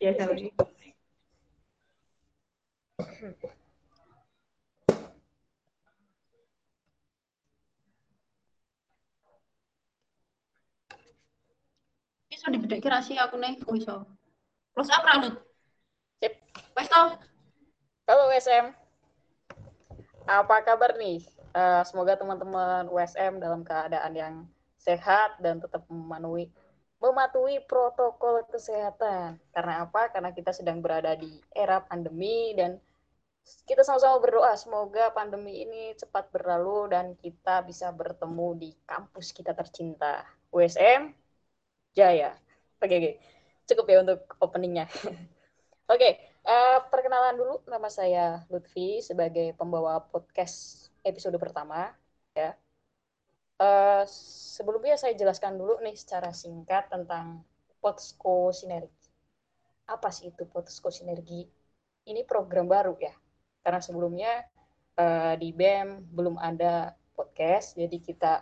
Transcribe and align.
Ya, 0.00 0.16
sorry. 0.16 0.48
Iso 12.32 12.48
digedhe 12.48 12.80
kira 12.80 13.04
sih 13.04 13.20
aku 13.20 13.36
nih, 13.36 13.60
oh 13.68 13.76
iso. 13.76 14.08
Close 14.72 14.88
up 14.88 15.04
rambut. 15.04 15.36
Sip. 16.24 16.32
Wes 16.72 16.88
toh. 16.88 17.20
Halo 18.08 18.32
USM. 18.32 18.72
Apa 20.24 20.64
kabar 20.64 20.96
nih? 20.96 21.20
Eh, 21.52 21.82
semoga 21.84 22.16
teman-teman 22.16 22.88
USM 22.88 23.36
dalam 23.36 23.60
keadaan 23.68 24.16
yang 24.16 24.34
sehat 24.80 25.36
dan 25.44 25.60
tetap 25.60 25.84
memenuhi 25.92 26.48
mematuhi 27.00 27.64
protokol 27.64 28.44
kesehatan. 28.52 29.40
Karena 29.50 29.88
apa? 29.88 30.12
Karena 30.12 30.30
kita 30.36 30.52
sedang 30.52 30.84
berada 30.84 31.16
di 31.16 31.32
era 31.50 31.80
pandemi 31.80 32.52
dan 32.52 32.76
kita 33.64 33.82
sama-sama 33.82 34.20
berdoa 34.20 34.52
semoga 34.54 35.10
pandemi 35.10 35.64
ini 35.64 35.96
cepat 35.96 36.28
berlalu 36.28 36.92
dan 36.92 37.16
kita 37.16 37.64
bisa 37.64 37.88
bertemu 37.90 38.48
di 38.60 38.70
kampus 38.84 39.32
kita 39.32 39.56
tercinta. 39.56 40.22
USM 40.52 41.16
Jaya. 41.96 42.36
Oke, 42.78 42.94
oke. 43.00 43.12
Cukup 43.66 43.86
ya 43.88 43.98
untuk 44.04 44.20
openingnya. 44.38 44.86
oke, 45.92 46.10
eh, 46.20 46.78
perkenalan 46.92 47.34
dulu. 47.34 47.54
Nama 47.66 47.88
saya 47.90 48.26
Lutfi 48.52 49.02
sebagai 49.02 49.56
pembawa 49.56 50.04
podcast 50.04 50.88
episode 51.02 51.34
pertama. 51.40 51.90
Ya. 52.36 52.54
Eh, 53.60 54.04
sebelumnya 54.56 54.96
saya 54.96 55.12
jelaskan 55.12 55.60
dulu 55.60 55.84
nih 55.84 55.92
secara 55.92 56.32
singkat 56.32 56.88
tentang 56.88 57.44
Potsko 57.84 58.56
Sinergi. 58.56 59.12
Apa 59.84 60.08
sih 60.08 60.32
itu 60.32 60.48
Potsko 60.48 60.88
Sinergi? 60.88 61.44
Ini 62.08 62.24
program 62.24 62.64
baru 62.64 62.96
ya. 62.96 63.12
Karena 63.60 63.84
sebelumnya 63.84 64.48
eh, 64.96 65.36
di 65.36 65.52
BEM 65.52 66.08
belum 66.08 66.40
ada 66.40 66.96
podcast, 67.12 67.76
jadi 67.76 68.00
kita 68.00 68.32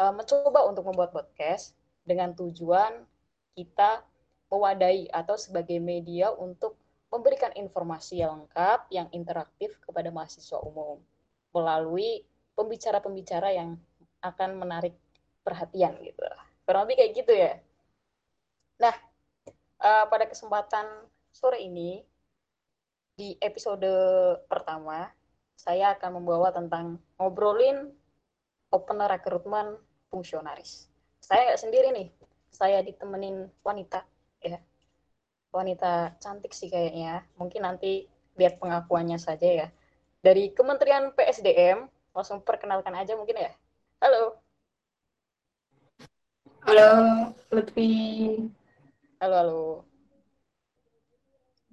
eh, 0.00 0.12
mencoba 0.16 0.64
untuk 0.64 0.88
membuat 0.88 1.12
podcast 1.12 1.76
dengan 2.08 2.32
tujuan 2.32 3.04
kita 3.52 4.00
mewadahi 4.48 5.12
atau 5.12 5.36
sebagai 5.36 5.76
media 5.76 6.32
untuk 6.32 6.80
memberikan 7.12 7.52
informasi 7.52 8.24
yang 8.24 8.32
lengkap, 8.48 8.88
yang 8.88 9.12
interaktif 9.12 9.76
kepada 9.84 10.08
mahasiswa 10.08 10.56
umum 10.64 10.96
melalui 11.52 12.24
pembicara-pembicara 12.58 13.54
yang 13.54 13.78
akan 14.26 14.58
menarik 14.58 14.98
perhatian 15.46 15.94
gitu. 16.02 16.26
Kurang 16.66 16.90
lebih 16.90 16.98
kayak 16.98 17.12
gitu 17.14 17.32
ya. 17.32 17.54
Nah, 18.82 18.94
eh, 19.78 20.04
pada 20.10 20.26
kesempatan 20.26 20.86
sore 21.30 21.62
ini 21.62 22.02
di 23.14 23.38
episode 23.38 23.86
pertama 24.50 25.10
saya 25.58 25.94
akan 25.98 26.22
membawa 26.22 26.54
tentang 26.54 27.02
ngobrolin 27.18 27.90
opener 28.70 29.10
rekrutmen 29.10 29.74
fungsionaris. 30.10 30.86
Saya 31.18 31.50
nggak 31.50 31.62
sendiri 31.62 31.88
nih, 31.90 32.08
saya 32.54 32.78
ditemenin 32.82 33.50
wanita 33.66 34.06
ya, 34.38 34.62
wanita 35.50 36.14
cantik 36.22 36.54
sih 36.54 36.70
kayaknya. 36.70 37.26
Mungkin 37.42 37.66
nanti 37.66 38.06
lihat 38.38 38.62
pengakuannya 38.62 39.18
saja 39.18 39.66
ya. 39.66 39.68
Dari 40.22 40.54
Kementerian 40.54 41.10
PSDM, 41.10 41.90
langsung 42.18 42.42
perkenalkan 42.42 42.90
aja 42.98 43.14
mungkin 43.14 43.38
ya. 43.38 43.54
Halo. 44.02 44.42
Halo, 46.66 46.90
Lutfi. 47.54 47.90
Halo, 49.22 49.34
halo. 49.38 49.62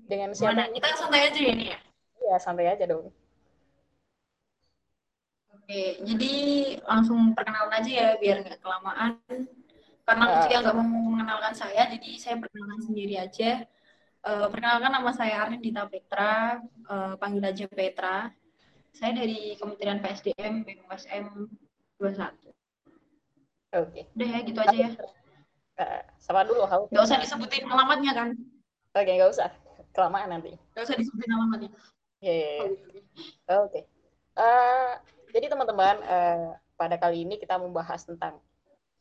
Dengan 0.06 0.38
siapa? 0.38 0.54
Mana? 0.54 0.70
Kita 0.70 0.94
santai 0.94 1.22
aja 1.34 1.40
ya 1.42 1.50
ini 1.50 1.66
ya. 1.74 1.80
Ya, 2.22 2.36
santai 2.38 2.70
aja 2.70 2.86
dong. 2.86 3.10
Oke, 5.50 5.98
jadi 6.06 6.34
langsung 6.86 7.34
perkenalan 7.34 7.74
aja 7.82 7.90
ya 7.90 8.08
biar 8.22 8.46
nggak 8.46 8.62
kelamaan. 8.62 9.18
Karena 10.06 10.24
Ya. 10.30 10.32
Lutfi 10.38 10.54
nggak 10.62 10.76
mau 10.78 10.86
mengenalkan 10.86 11.54
saya, 11.58 11.90
jadi 11.90 12.10
saya 12.22 12.38
perkenalan 12.38 12.82
sendiri 12.86 13.18
aja. 13.18 13.66
Eh, 14.26 14.48
perkenalkan 14.54 14.94
nama 14.94 15.10
saya 15.10 15.50
Arnita 15.50 15.90
Petra, 15.90 16.62
eh, 16.62 17.14
panggil 17.18 17.42
aja 17.42 17.66
Petra. 17.66 18.30
Saya 18.96 19.12
dari 19.12 19.60
Kementerian 19.60 20.00
PSDM 20.00 20.64
BMUSM 20.64 21.52
21. 22.00 22.32
Oke. 23.76 24.08
Udah 24.16 24.28
ya, 24.32 24.40
gitu 24.48 24.60
aja 24.64 24.72
ya. 24.72 24.90
Eh, 25.76 26.02
sama 26.24 26.48
dulu, 26.48 26.64
halo. 26.64 26.88
Nggak 26.88 27.04
usah 27.04 27.20
disebutin 27.20 27.68
alamatnya 27.68 28.16
kan? 28.16 28.30
Oke, 28.96 29.12
nggak 29.20 29.32
usah. 29.36 29.52
Kelamaan 29.92 30.32
nanti. 30.32 30.56
Nggak 30.72 30.88
usah 30.88 30.96
disebutin 30.96 31.28
alamatnya. 31.36 31.72
Ya, 32.24 32.34
ya, 32.40 32.50
ya. 32.56 32.68
Oke. 33.68 33.84
Eh, 34.40 34.92
jadi 35.36 35.52
teman-teman, 35.52 35.96
eh, 36.00 36.56
pada 36.80 36.96
kali 36.96 37.28
ini 37.28 37.36
kita 37.36 37.60
membahas 37.60 38.08
tentang 38.08 38.40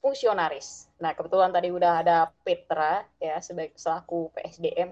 fungsionaris. 0.02 0.90
Nah, 0.98 1.14
kebetulan 1.14 1.54
tadi 1.54 1.70
udah 1.70 2.02
ada 2.02 2.34
Petra 2.42 3.06
ya 3.22 3.38
sebagai 3.38 3.78
selaku 3.78 4.34
PSDM. 4.34 4.90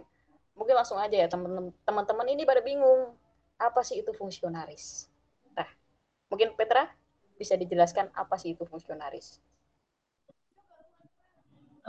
Mungkin 0.54 0.78
langsung 0.78 1.02
aja 1.02 1.18
ya 1.18 1.26
teman-teman 1.26 2.26
ini 2.30 2.46
pada 2.46 2.62
bingung 2.62 3.18
apa 3.58 3.80
sih 3.84 4.00
itu 4.00 4.10
fungsionaris. 4.16 5.08
Nah, 5.56 5.68
mungkin 6.32 6.54
Petra 6.56 6.88
bisa 7.36 7.58
dijelaskan 7.58 8.12
apa 8.14 8.38
sih 8.38 8.54
itu 8.54 8.62
fungsionaris. 8.68 9.42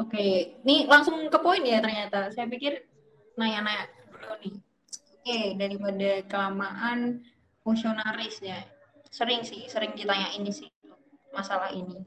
Oke, 0.01 0.57
ini 0.65 0.89
langsung 0.89 1.29
ke 1.29 1.37
poin 1.37 1.61
ya 1.61 1.77
ternyata. 1.77 2.33
Saya 2.33 2.49
pikir 2.49 2.81
nanya-nanya 3.37 3.85
dulu 4.09 4.33
nih. 4.41 4.55
Oke, 5.21 5.39
daripada 5.61 6.09
kelamaan 6.25 7.21
fungsionaris 7.61 8.41
ya. 8.41 8.57
Sering 9.13 9.45
sih, 9.45 9.69
sering 9.69 9.93
ditanya 9.93 10.33
ini 10.33 10.49
sih 10.49 10.69
masalah 11.29 11.69
ini. 11.69 12.01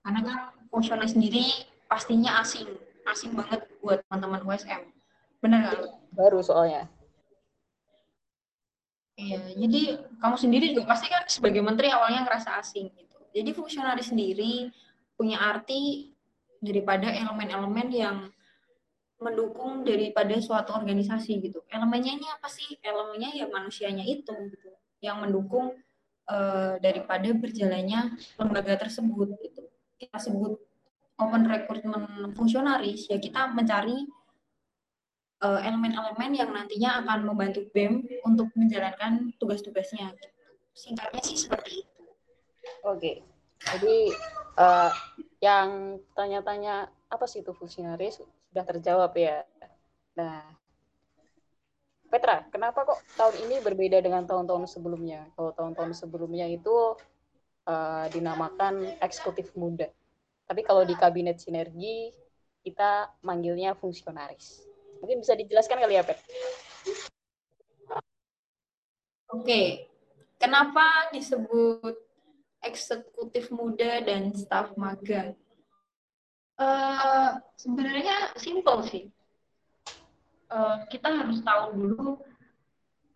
Karena 0.00 0.20
kan 0.24 0.38
fungsionaris 0.72 1.12
sendiri 1.12 1.44
pastinya 1.92 2.40
asing, 2.40 2.72
asing 3.04 3.36
banget 3.36 3.68
buat 3.84 4.00
teman-teman 4.08 4.40
USM. 4.48 4.88
Bener 5.44 5.58
nggak? 5.60 5.92
Baru 6.16 6.40
soalnya. 6.40 6.88
Iya, 9.16 9.40
jadi 9.56 9.82
kamu 10.20 10.36
sendiri 10.36 10.66
juga 10.76 10.92
pasti 10.92 11.08
kan 11.08 11.24
sebagai 11.24 11.64
menteri 11.64 11.88
awalnya 11.88 12.28
ngerasa 12.28 12.60
asing 12.60 12.92
gitu. 12.92 13.16
Jadi 13.32 13.50
fungsionaris 13.56 14.12
sendiri 14.12 14.68
punya 15.16 15.40
arti 15.40 16.12
daripada 16.60 17.08
elemen-elemen 17.08 17.88
yang 17.88 18.16
mendukung 19.16 19.88
daripada 19.88 20.36
suatu 20.36 20.76
organisasi 20.76 21.40
gitu. 21.40 21.64
Elemennya 21.72 22.12
ini 22.20 22.28
apa 22.28 22.48
sih? 22.52 22.76
Elemennya 22.84 23.32
ya 23.32 23.48
manusianya 23.48 24.04
itu 24.04 24.36
gitu, 24.52 24.68
yang 25.00 25.24
mendukung 25.24 25.72
eh, 26.28 26.74
daripada 26.84 27.32
berjalannya 27.32 28.20
lembaga 28.36 28.76
tersebut 28.76 29.32
gitu. 29.40 29.64
Kita 29.96 30.20
sebut 30.20 30.60
open 31.16 31.48
recruitment 31.48 32.36
fungsionaris 32.36 33.08
ya 33.08 33.16
kita 33.16 33.48
mencari 33.48 34.04
elemen-elemen 35.40 36.32
yang 36.32 36.50
nantinya 36.52 37.04
akan 37.04 37.28
membantu 37.28 37.68
BEM 37.76 38.08
untuk 38.24 38.48
menjalankan 38.56 39.36
tugas-tugasnya. 39.36 40.16
Singkatnya 40.72 41.20
sih 41.20 41.36
seperti 41.36 41.84
itu. 41.84 42.02
Oke. 42.84 43.20
Jadi 43.60 44.12
eh, 44.56 44.92
yang 45.44 46.00
tanya-tanya 46.16 46.88
apa 47.12 47.24
sih 47.28 47.44
itu 47.44 47.52
fungsionaris 47.52 48.20
sudah 48.24 48.64
terjawab 48.64 49.12
ya. 49.16 49.44
Nah, 50.16 50.40
Petra, 52.06 52.46
kenapa 52.48 52.86
kok 52.86 53.00
tahun 53.18 53.34
ini 53.48 53.60
berbeda 53.60 54.00
dengan 54.00 54.24
tahun-tahun 54.24 54.70
sebelumnya? 54.70 55.28
Kalau 55.36 55.52
tahun-tahun 55.52 55.92
sebelumnya 55.92 56.48
itu 56.48 56.96
eh, 57.68 58.06
dinamakan 58.08 58.96
eksekutif 59.04 59.52
muda. 59.52 59.92
Tapi 60.46 60.64
kalau 60.64 60.86
di 60.86 60.94
kabinet 60.96 61.42
sinergi 61.42 62.14
kita 62.66 63.14
manggilnya 63.22 63.78
fungsionaris. 63.78 64.65
Mungkin 65.00 65.20
bisa 65.22 65.34
dijelaskan 65.36 65.78
kali 65.82 65.94
ya, 65.98 66.04
Pet? 66.06 66.18
Oke, 69.34 69.90
kenapa 70.38 71.10
disebut 71.10 71.96
eksekutif 72.62 73.50
muda 73.50 74.00
dan 74.02 74.30
staf 74.32 74.72
magang? 74.78 75.34
Eh, 76.56 77.30
sebenarnya 77.60 78.32
simpel 78.40 78.80
sih. 78.86 79.04
Eh, 80.46 80.76
kita 80.88 81.10
harus 81.10 81.42
tahu 81.44 81.64
dulu 81.74 82.08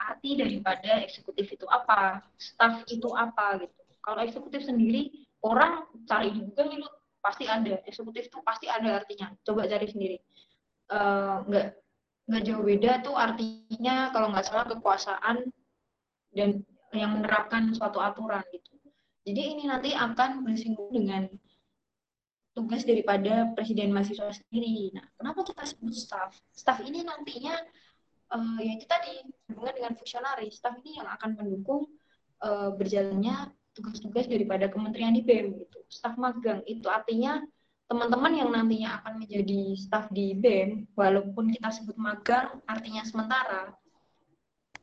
arti 0.01 0.37
daripada 0.37 1.01
eksekutif 1.05 1.47
itu 1.55 1.67
apa, 1.71 2.21
staf 2.37 2.85
itu 2.91 3.09
apa 3.17 3.65
gitu. 3.65 3.81
Kalau 4.01 4.21
eksekutif 4.25 4.65
sendiri, 4.65 5.13
orang 5.45 5.89
cari 6.09 6.33
di 6.35 6.41
Google 6.45 6.81
itu 6.81 6.89
pasti 7.21 7.45
ada. 7.47 7.81
Eksekutif 7.85 8.29
itu 8.29 8.39
pasti 8.45 8.67
ada 8.67 9.01
artinya. 9.01 9.33
Coba 9.45 9.69
cari 9.69 9.87
sendiri. 9.89 10.17
Eh, 10.91 11.35
nggak 11.47 11.67
nggak 12.27 12.43
jauh 12.47 12.63
beda 12.67 12.91
tuh 13.07 13.15
artinya 13.15 14.11
kalau 14.11 14.35
nggak 14.35 14.47
salah 14.47 14.67
kekuasaan 14.67 15.47
dan 16.35 16.67
yang 16.91 17.15
menerapkan 17.15 17.71
suatu 17.71 18.03
aturan 18.03 18.43
gitu. 18.51 18.75
Jadi 19.23 19.43
ini 19.55 19.65
nanti 19.71 19.95
akan 19.95 20.43
bersinggung 20.43 20.91
dengan 20.91 21.31
tugas 22.59 22.83
daripada 22.83 23.55
presiden 23.55 23.95
mahasiswa 23.95 24.35
sendiri. 24.35 24.91
Nah, 24.99 25.07
kenapa 25.15 25.47
kita 25.47 25.63
sebut 25.63 25.95
staff? 25.95 26.35
Staff 26.51 26.83
ini 26.83 27.07
nantinya 27.07 27.55
uh, 28.35 28.59
ya 28.59 28.75
kita 28.83 28.99
tadi 28.99 29.23
hubungan 29.47 29.75
dengan 29.79 29.93
fungsionaris. 29.95 30.59
Staff 30.59 30.75
ini 30.83 30.99
yang 30.99 31.07
akan 31.07 31.39
mendukung 31.39 31.87
uh, 32.43 32.75
berjalannya 32.75 33.55
tugas-tugas 33.79 34.27
daripada 34.27 34.67
kementerian 34.67 35.15
di 35.15 35.23
BEM 35.23 35.55
gitu. 35.55 35.79
Staff 35.87 36.19
magang 36.19 36.67
itu 36.67 36.91
artinya 36.91 37.39
teman-teman 37.91 38.33
yang 38.39 38.51
nantinya 38.55 39.03
akan 39.03 39.27
menjadi 39.27 39.75
staff 39.75 40.07
di 40.15 40.31
BEM, 40.39 40.95
walaupun 40.95 41.51
kita 41.51 41.75
sebut 41.75 41.99
magang 41.99 42.63
artinya 42.71 43.03
sementara, 43.03 43.75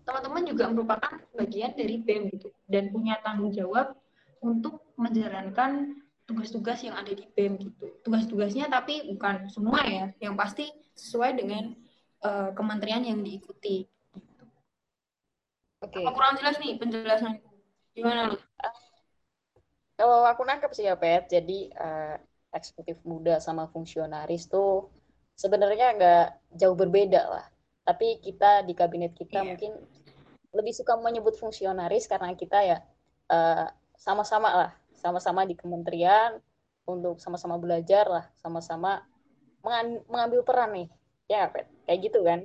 teman-teman 0.04 0.44
juga 0.44 0.68
merupakan 0.68 1.16
bagian 1.32 1.72
dari 1.72 2.04
BEM 2.04 2.28
gitu 2.36 2.52
dan 2.68 2.92
punya 2.92 3.16
tanggung 3.24 3.56
jawab 3.56 3.96
untuk 4.44 4.84
menjalankan 5.00 6.04
tugas-tugas 6.28 6.84
yang 6.84 7.00
ada 7.00 7.16
di 7.16 7.24
BEM 7.32 7.56
gitu. 7.64 7.96
Tugas-tugasnya 8.04 8.68
tapi 8.68 9.08
bukan 9.16 9.48
semua 9.48 9.88
ya, 9.88 10.12
yang 10.20 10.36
pasti 10.36 10.68
sesuai 11.00 11.40
dengan 11.40 11.72
uh, 12.28 12.52
kementerian 12.52 13.08
yang 13.08 13.24
diikuti. 13.24 13.88
Gitu. 13.88 14.44
Oke. 15.80 16.04
Okay. 16.04 16.12
kurang 16.12 16.36
jelas 16.44 16.60
nih 16.60 16.76
penjelasan 16.76 17.40
gimana 17.96 18.36
lu? 18.36 18.38
Kalau 19.96 20.28
aku 20.28 20.44
nangkep 20.44 20.72
sih 20.76 20.86
ya 20.86 21.00
Pet, 21.00 21.32
jadi 21.32 21.74
uh, 21.74 22.16
eksekutif 22.56 23.00
muda 23.04 23.40
sama 23.44 23.68
fungsionaris 23.70 24.48
tuh 24.48 24.90
sebenarnya 25.38 25.96
nggak 25.98 26.26
jauh 26.58 26.76
berbeda 26.78 27.22
lah. 27.28 27.46
Tapi 27.88 28.20
kita 28.20 28.68
di 28.68 28.74
kabinet 28.76 29.16
kita 29.16 29.44
yeah. 29.44 29.48
mungkin 29.56 29.74
lebih 30.56 30.74
suka 30.74 30.96
menyebut 31.00 31.36
fungsionaris 31.40 32.08
karena 32.08 32.34
kita 32.34 32.60
ya 32.64 32.78
uh, 33.32 33.68
sama-sama 33.96 34.50
lah 34.52 34.72
sama-sama 34.98 35.46
di 35.46 35.54
kementerian 35.54 36.42
untuk 36.90 37.22
sama-sama 37.22 37.62
belajar 37.62 38.10
lah, 38.10 38.26
sama-sama 38.42 39.06
mengambil 40.10 40.42
peran 40.42 40.74
nih. 40.74 40.90
Ya, 41.30 41.52
Pet. 41.52 41.70
Kayak 41.86 42.00
gitu 42.10 42.20
kan? 42.26 42.40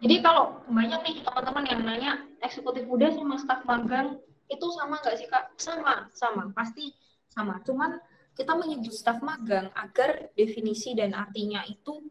Jadi 0.00 0.16
kalau 0.24 0.64
banyak 0.68 1.00
nih 1.04 1.16
teman-teman 1.24 1.64
yang 1.68 1.80
nanya 1.84 2.12
eksekutif 2.40 2.88
muda 2.88 3.12
sama 3.12 3.36
staf 3.36 3.60
magang 3.68 4.16
itu 4.48 4.66
sama 4.72 4.96
nggak 5.00 5.16
sih 5.20 5.28
kak? 5.28 5.52
Sama, 5.60 6.08
sama, 6.16 6.48
pasti 6.56 6.92
sama. 7.30 7.62
Cuman 7.62 7.96
kita 8.34 8.52
menyebut 8.58 8.94
staf 8.94 9.22
magang 9.22 9.70
agar 9.74 10.30
definisi 10.34 10.94
dan 10.94 11.14
artinya 11.14 11.62
itu 11.66 12.02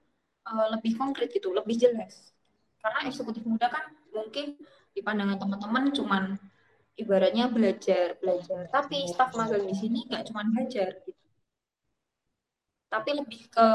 uh, 0.48 0.68
lebih 0.74 0.96
konkret 0.96 1.32
gitu, 1.32 1.52
lebih 1.52 1.76
jelas. 1.76 2.32
Karena 2.80 3.08
eksekutif 3.08 3.44
muda 3.44 3.68
kan 3.68 3.92
mungkin 4.16 4.56
di 4.96 5.02
pandangan 5.04 5.38
teman-teman 5.38 5.92
cuman 5.94 6.24
ibaratnya 7.00 7.48
belajar 7.52 8.20
belajar. 8.20 8.68
Tapi 8.72 9.08
staf 9.08 9.36
magang 9.36 9.64
di 9.68 9.76
sini 9.76 10.08
nggak 10.08 10.32
cuma 10.32 10.44
belajar 10.48 11.00
gitu. 11.04 11.24
Tapi 12.90 13.10
lebih 13.14 13.42
ke 13.54 13.68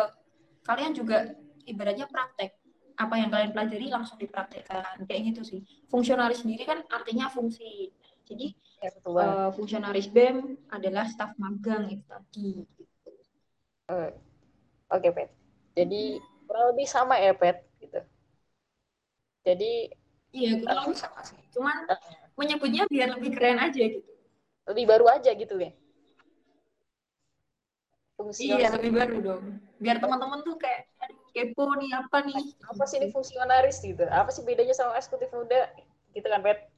kalian 0.67 0.93
juga 0.93 1.33
ibaratnya 1.65 2.11
praktek. 2.11 2.61
Apa 2.95 3.19
yang 3.19 3.31
kalian 3.31 3.51
pelajari 3.51 3.87
langsung 3.91 4.19
dipraktekkan. 4.19 5.07
Kayak 5.07 5.35
gitu 5.35 5.43
sih. 5.43 5.61
Fungsionaris 5.91 6.43
sendiri 6.43 6.67
kan 6.67 6.83
artinya 6.91 7.31
fungsi. 7.31 7.91
Jadi 8.25 8.55
uh, 8.91 9.51
fungsionaris 9.55 10.09
BEM 10.11 10.59
adalah 10.69 11.09
staf 11.09 11.33
magang 11.41 11.89
itu 11.89 12.05
tadi. 12.05 12.51
Gitu. 12.65 13.11
uh, 13.91 14.11
oke 14.93 15.01
okay, 15.01 15.11
pet. 15.13 15.31
Jadi 15.75 16.19
kurang 16.45 16.67
lebih 16.75 16.87
sama 16.89 17.19
ya 17.21 17.33
pet 17.33 17.65
gitu. 17.81 18.01
Jadi 19.45 19.73
iya 20.35 20.61
kurang 20.61 20.91
lebih 20.91 20.99
sama 21.01 21.21
sih. 21.25 21.39
Cuman 21.55 21.77
uh, 21.89 22.01
menyebutnya 22.37 22.85
biar 22.91 23.15
lebih 23.17 23.31
keren 23.35 23.61
aja 23.61 23.81
gitu. 23.81 24.13
Lebih 24.65 24.85
baru 24.89 25.07
aja 25.13 25.31
gitu 25.33 25.61
ya 25.61 25.73
fungsi 28.25 28.49
iya 28.49 28.71
lebih 28.73 28.95
baru 28.95 29.17
dong. 29.21 29.43
Biar 29.83 29.99
teman-teman 29.99 30.41
tuh 30.47 30.57
kayak 30.57 30.89
kepo 31.35 31.67
nih 31.77 31.91
apa 31.93 32.25
nih? 32.25 32.57
Apa 32.71 32.83
sih 32.87 33.03
ini 33.03 33.11
fungsionaris 33.11 33.83
gitu? 33.83 34.07
Apa 34.07 34.31
sih 34.31 34.47
bedanya 34.47 34.73
sama 34.73 34.97
eksekutif 34.97 35.29
muda? 35.35 35.69
Gitu 36.15 36.25
kan 36.25 36.41
pet? 36.41 36.71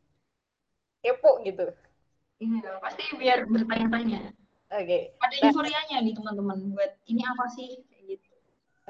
Kepo 1.04 1.44
gitu 1.44 1.70
iya 2.42 2.80
pasti 2.82 3.02
biar 3.16 3.38
bertanya-tanya 3.48 4.20
oke 4.72 4.84
okay. 4.84 5.02
ada 5.22 5.34
nah, 5.40 5.44
euforianya 5.48 5.96
nih 6.04 6.14
teman-teman 6.14 6.58
buat 6.76 6.92
ini 7.08 7.22
apa 7.24 7.44
sih 7.54 7.68
kayak 7.88 8.04
gitu 8.16 8.28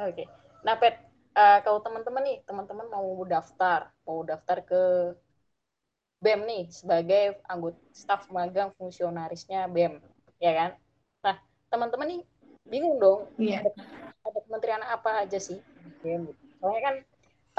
oke 0.00 0.12
okay. 0.12 0.26
nah 0.66 0.74
pet 0.74 0.98
uh, 1.36 1.58
kalau 1.62 1.78
teman-teman 1.84 2.22
nih 2.24 2.38
teman-teman 2.48 2.86
mau 2.90 3.08
daftar 3.28 3.92
mau 4.08 4.24
daftar 4.24 4.58
ke 4.64 4.82
BEM 6.26 6.40
nih 6.48 6.64
sebagai 6.72 7.24
anggota 7.44 7.76
staf 7.92 8.26
magang 8.32 8.72
fungsionarisnya 8.80 9.68
BEM, 9.68 10.00
ya 10.40 10.52
kan? 10.56 10.70
Nah, 11.20 11.36
teman-teman 11.68 12.08
nih 12.08 12.20
bingung 12.66 12.96
dong, 12.96 13.28
yeah. 13.36 13.60
ada, 13.62 14.40
kementerian 14.48 14.82
apa 14.82 15.22
aja 15.22 15.36
sih 15.36 15.60
BEM? 16.00 16.32
Soalnya 16.58 16.82
kan 16.82 16.96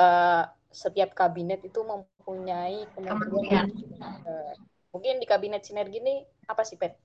uh, 0.01 0.43
setiap 0.73 1.13
kabinet 1.13 1.61
itu 1.63 1.79
mempunyai 1.85 2.89
kementerian. 2.97 3.69
Uh, 4.25 4.53
mungkin 4.91 5.19
di 5.19 5.27
kabinet 5.27 5.63
sinergi 5.67 5.99
ini 5.99 6.23
apa 6.47 6.63
sih, 6.63 6.79
Pet? 6.79 6.95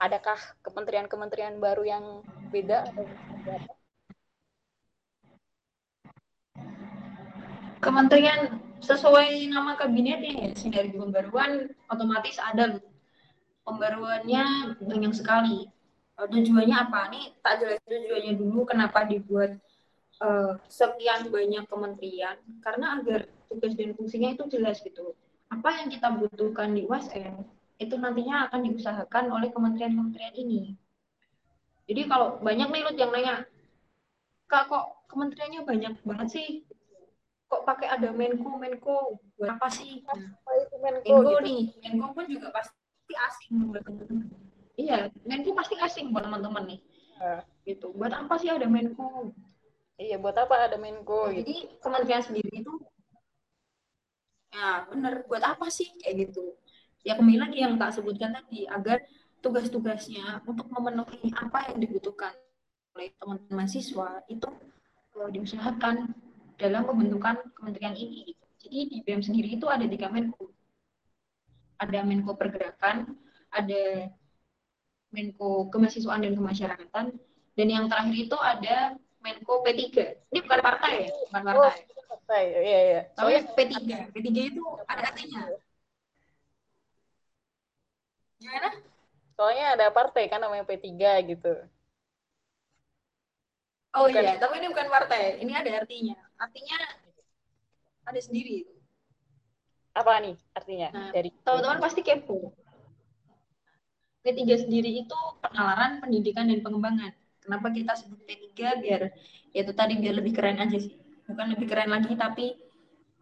Adakah 0.00 0.38
kementerian-kementerian 0.64 1.60
baru 1.60 1.84
yang 1.84 2.04
beda 2.48 2.88
atau? 2.88 3.04
Kementerian 7.80 8.60
sesuai 8.80 9.48
nama 9.52 9.76
kabinetnya 9.76 10.32
ya 10.32 10.48
sinergi 10.56 10.96
pembaruan 10.96 11.68
otomatis 11.92 12.40
ada 12.40 12.80
pembaruannya 13.64 14.76
banyak 14.80 15.12
sekali. 15.12 15.68
Uh, 16.16 16.28
tujuannya 16.28 16.76
apa? 16.76 17.08
Nih 17.12 17.32
tak 17.40 17.64
jelas 17.64 17.80
tujuannya 17.84 18.36
dulu 18.40 18.68
kenapa 18.68 19.04
dibuat 19.04 19.56
uh, 20.24 20.56
sekian 20.68 21.28
banyak 21.28 21.64
kementerian. 21.68 22.36
Karena 22.64 23.00
agar 23.00 23.28
tugas 23.48 23.76
dan 23.76 23.92
fungsinya 23.96 24.32
itu 24.32 24.44
jelas 24.48 24.80
gitu 24.80 25.16
apa 25.50 25.68
yang 25.82 25.88
kita 25.90 26.08
butuhkan 26.14 26.78
di 26.78 26.86
USN 26.86 27.42
itu 27.80 27.94
nantinya 27.98 28.46
akan 28.48 28.60
diusahakan 28.70 29.24
oleh 29.34 29.48
kementerian-kementerian 29.50 30.36
ini. 30.36 30.76
Jadi 31.90 32.06
kalau 32.06 32.38
banyak 32.38 32.68
nih 32.70 32.82
yang 32.94 33.10
nanya 33.10 33.34
kak 34.46 34.70
kok 34.70 35.06
kementeriannya 35.10 35.66
banyak 35.66 35.94
banget 36.06 36.28
sih? 36.30 36.48
Kok 37.50 37.66
pakai 37.66 37.90
ada 37.90 38.14
Menko 38.14 38.60
Menko? 38.60 39.18
Buat 39.34 39.58
apa 39.58 39.66
sih? 39.74 40.06
Nah, 40.06 40.54
itu 40.54 40.76
Menko, 40.78 41.08
Menko 41.08 41.32
gitu. 41.34 41.46
nih 41.46 41.62
Menko 41.82 42.06
pun 42.14 42.24
juga 42.30 42.48
pasti 42.54 43.14
asing 43.14 43.74
buat 43.74 43.82
teman-teman. 43.82 44.30
Iya 44.78 45.10
Menko 45.26 45.50
pasti 45.58 45.74
asing 45.82 46.14
buat 46.14 46.30
teman-teman 46.30 46.76
nih. 46.76 46.80
Uh. 47.18 47.42
gitu. 47.66 47.90
Buat 47.96 48.14
apa 48.14 48.38
sih 48.38 48.52
ada 48.52 48.70
Menko? 48.70 49.34
Iya 50.00 50.16
buat 50.16 50.32
apa 50.32 50.68
ada 50.68 50.76
Menko 50.80 51.28
nah, 51.28 51.36
gitu. 51.36 51.44
jadi 51.44 51.56
kementerian 51.84 52.24
sendiri 52.24 52.64
itu 52.64 52.72
ya 54.50 54.84
bener 54.90 55.24
buat 55.30 55.42
apa 55.46 55.70
sih 55.70 55.90
kayak 56.02 56.28
gitu 56.28 56.58
ya 57.06 57.16
kembali 57.16 57.38
lagi 57.38 57.58
yang 57.62 57.78
tak 57.78 57.94
sebutkan 57.96 58.34
tadi 58.34 58.66
agar 58.66 59.00
tugas-tugasnya 59.40 60.44
untuk 60.44 60.68
memenuhi 60.68 61.32
apa 61.32 61.72
yang 61.72 61.78
dibutuhkan 61.80 62.34
oleh 62.94 63.08
teman-teman 63.16 63.64
mahasiswa 63.64 64.20
itu 64.28 64.48
kalau 65.14 65.28
diusahakan 65.32 66.12
dalam 66.60 66.84
pembentukan 66.84 67.40
kementerian 67.56 67.96
ini. 67.96 68.36
Jadi 68.60 68.78
di 68.92 68.98
BEM 69.00 69.24
sendiri 69.24 69.56
itu 69.56 69.64
ada 69.66 69.88
tiga 69.88 70.12
Menko. 70.12 70.52
Ada 71.80 72.04
Menko 72.04 72.36
Pergerakan, 72.36 73.16
ada 73.48 74.12
Menko 75.16 75.72
Kemahasiswaan 75.72 76.20
dan 76.20 76.36
Kemasyarakatan, 76.36 77.06
dan 77.56 77.66
yang 77.66 77.88
terakhir 77.88 78.16
itu 78.28 78.36
ada 78.36 79.00
Menko 79.24 79.64
P3. 79.64 79.80
Ini 80.28 80.38
bukan 80.44 80.60
partai 80.60 81.08
ya, 81.08 81.10
bukan 81.24 81.42
partai. 81.48 81.76
Oh, 82.10 82.18
partai, 82.18 82.42
iya, 82.66 82.78
iya. 82.90 83.00
Tapi 83.14 83.32
P3. 83.54 84.10
P3 84.10 84.28
itu 84.50 84.62
ada 84.90 85.02
artinya. 85.14 85.46
Gimana? 88.42 88.68
Soalnya 89.38 89.66
ada 89.78 89.86
partai 89.94 90.26
kan 90.26 90.42
namanya 90.42 90.66
P3 90.66 90.90
gitu. 91.30 91.54
Oh 93.94 94.06
bukan. 94.06 94.22
iya, 94.22 94.38
tapi 94.42 94.58
ini 94.58 94.68
bukan 94.74 94.88
partai. 94.90 95.38
Ini 95.38 95.52
ada 95.54 95.70
artinya. 95.82 96.18
Artinya 96.38 96.78
ada 98.06 98.20
sendiri. 98.22 98.66
Apa 99.94 100.18
nih 100.22 100.34
artinya? 100.54 100.88
Nah, 100.90 101.10
dari 101.14 101.30
teman-teman 101.46 101.78
pasti 101.78 102.02
kepo. 102.02 102.50
P3 104.20 104.40
sendiri 104.66 104.90
itu 105.06 105.16
penalaran, 105.42 106.02
pendidikan, 106.02 106.50
dan 106.50 106.60
pengembangan. 106.60 107.14
Kenapa 107.40 107.70
kita 107.70 107.94
sebut 107.94 108.18
P3? 108.26 108.82
Biar 108.82 109.14
ya 109.54 109.60
itu 109.62 109.72
tadi 109.74 109.94
biar 109.98 110.14
lebih 110.18 110.34
keren 110.34 110.58
aja 110.58 110.78
sih. 110.78 111.09
Bukan 111.30 111.46
lebih 111.54 111.66
keren 111.70 111.90
lagi, 111.90 112.12
tapi 112.18 112.58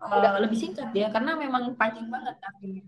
uh, 0.00 0.40
lebih 0.40 0.58
singkat 0.58 0.90
ya. 0.96 1.12
Karena 1.12 1.36
memang 1.36 1.76
panjang 1.76 2.08
banget 2.08 2.36
artinya. 2.40 2.84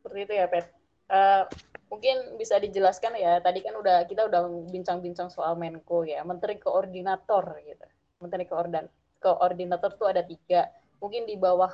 Seperti 0.00 0.18
itu 0.24 0.34
ya, 0.34 0.46
Pet. 0.48 0.66
Uh, 1.08 1.44
mungkin 1.88 2.36
bisa 2.36 2.60
dijelaskan 2.60 3.16
ya 3.16 3.40
tadi 3.40 3.64
kan 3.64 3.72
udah 3.80 4.04
kita 4.04 4.28
udah 4.28 4.44
bincang-bincang 4.68 5.32
soal 5.32 5.56
Menko 5.56 6.04
ya 6.04 6.20
Menteri 6.20 6.60
Koordinator 6.60 7.64
gitu 7.64 7.86
Menteri 8.20 8.44
Koordan 8.44 8.84
Koordinator 9.16 9.96
tuh 9.96 10.12
ada 10.12 10.20
tiga 10.20 10.68
mungkin 11.00 11.24
di 11.24 11.40
bawah 11.40 11.72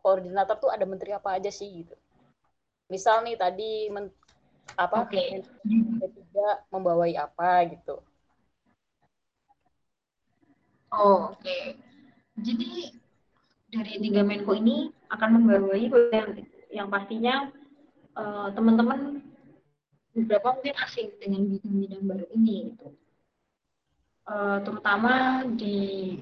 koordinator 0.00 0.56
tuh 0.58 0.70
ada 0.70 0.86
menteri 0.86 1.14
apa 1.14 1.34
aja 1.34 1.50
sih 1.50 1.84
gitu 1.84 1.94
misal 2.86 3.22
nih 3.26 3.34
tadi 3.34 3.90
men, 3.90 4.10
apa 4.78 5.06
okay. 5.06 5.42
tidak 5.98 6.56
membawai 6.70 7.10
apa 7.18 7.70
gitu 7.74 8.02
oke. 10.96 11.58
Jadi 12.40 12.92
dari 13.72 13.94
tiga 14.00 14.22
Menko 14.24 14.52
ini 14.56 14.92
akan 15.12 15.28
membawai 15.40 15.82
yang, 16.12 16.28
yang 16.72 16.88
pastinya 16.88 17.52
uh, 18.16 18.48
teman-teman 18.52 19.20
beberapa 20.16 20.56
mungkin 20.56 20.76
asing 20.80 21.12
dengan 21.20 21.44
bidang-bidang 21.44 22.02
baru 22.08 22.26
ini 22.32 22.72
gitu. 22.72 22.88
Uh, 24.26 24.58
terutama 24.64 25.44
di 25.54 26.18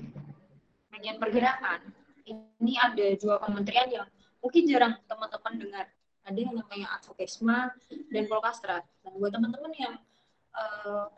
bagian 0.93 1.17
pergerakan 1.17 1.81
ini 2.29 2.75
ada 2.77 3.07
dua 3.17 3.41
kementerian 3.41 3.89
yang 3.89 4.07
mungkin 4.43 4.63
jarang 4.69 4.95
teman-teman 5.09 5.55
dengar. 5.57 5.87
Ada 6.25 6.39
yang 6.41 6.57
namanya 6.57 6.89
Advokesma 6.97 7.73
dan 8.09 8.25
Polkastra. 8.29 8.81
Dan 9.05 9.13
buat 9.21 9.29
teman-teman 9.29 9.73
yang 9.77 9.95
uh, 10.57 11.13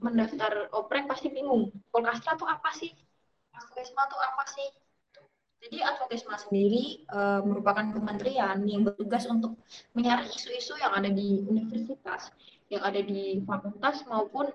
mendaftar 0.00 0.68
oprek 0.74 1.08
pasti 1.08 1.32
bingung. 1.32 1.72
Polkastra 1.92 2.36
tuh 2.36 2.48
apa 2.48 2.70
sih? 2.76 2.92
Advokesma 3.56 4.02
tuh 4.08 4.20
apa 4.20 4.44
sih? 4.50 4.68
Jadi 5.60 5.76
Advokesma 5.84 6.40
sendiri 6.40 7.04
uh, 7.12 7.44
merupakan 7.44 7.84
kementerian 7.92 8.64
yang 8.64 8.88
bertugas 8.88 9.28
untuk 9.28 9.60
mencari 9.92 10.24
isu-isu 10.32 10.72
yang 10.80 10.96
ada 10.96 11.12
di 11.12 11.44
universitas, 11.44 12.32
yang 12.72 12.80
ada 12.80 13.00
di 13.04 13.44
fakultas 13.44 14.00
maupun 14.08 14.48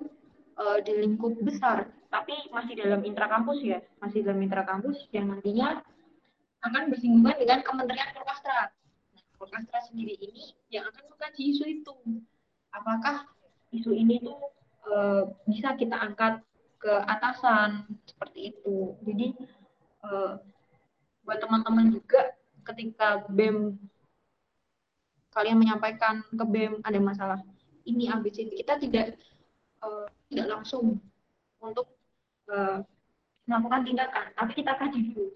uh, 0.58 0.82
di 0.82 0.92
lingkup 1.06 1.38
besar, 1.46 1.86
tapi 2.10 2.34
masih 2.50 2.74
dalam 2.80 3.06
intrakampus 3.06 3.62
ya, 3.62 3.78
masih 4.02 4.26
dalam 4.26 4.42
intrakampus 4.42 5.06
yang 5.14 5.30
nantinya 5.30 5.86
akan 6.66 6.90
bersinggungan 6.90 7.38
dengan 7.38 7.62
Kementerian 7.62 8.10
Polkastra. 8.18 8.74
Nah, 9.14 9.24
Polkastra 9.38 9.80
sendiri 9.86 10.18
ini 10.18 10.58
yang 10.74 10.90
akan 10.90 11.14
mengkaji 11.14 11.54
isu 11.54 11.64
itu. 11.70 11.94
Apakah 12.74 13.30
isu 13.70 13.94
ini 13.94 14.18
tuh 14.26 14.42
uh, 14.90 15.30
bisa 15.50 15.74
kita 15.78 15.98
angkat 15.98 16.42
ke 16.78 16.94
atasan 17.10 17.86
seperti 18.06 18.54
itu. 18.54 18.94
Jadi 19.06 19.34
uh, 20.06 20.38
buat 21.26 21.42
teman-teman 21.42 21.94
juga 21.94 22.34
ketika 22.66 23.26
BEM 23.30 23.78
kalian 25.34 25.58
menyampaikan 25.60 26.24
ke 26.32 26.46
BEM 26.46 26.80
ada 26.86 27.00
masalah 27.02 27.40
ini 27.86 28.08
ABC 28.08 28.50
kita 28.54 28.78
tidak 28.82 29.18
uh, 29.82 30.08
tidak 30.30 30.48
langsung 30.50 31.02
untuk 31.62 31.90
melakukan 33.50 33.82
tindakan 33.90 34.30
tapi 34.38 34.54
kita 34.54 34.78
kaji 34.78 35.00
dulu. 35.10 35.34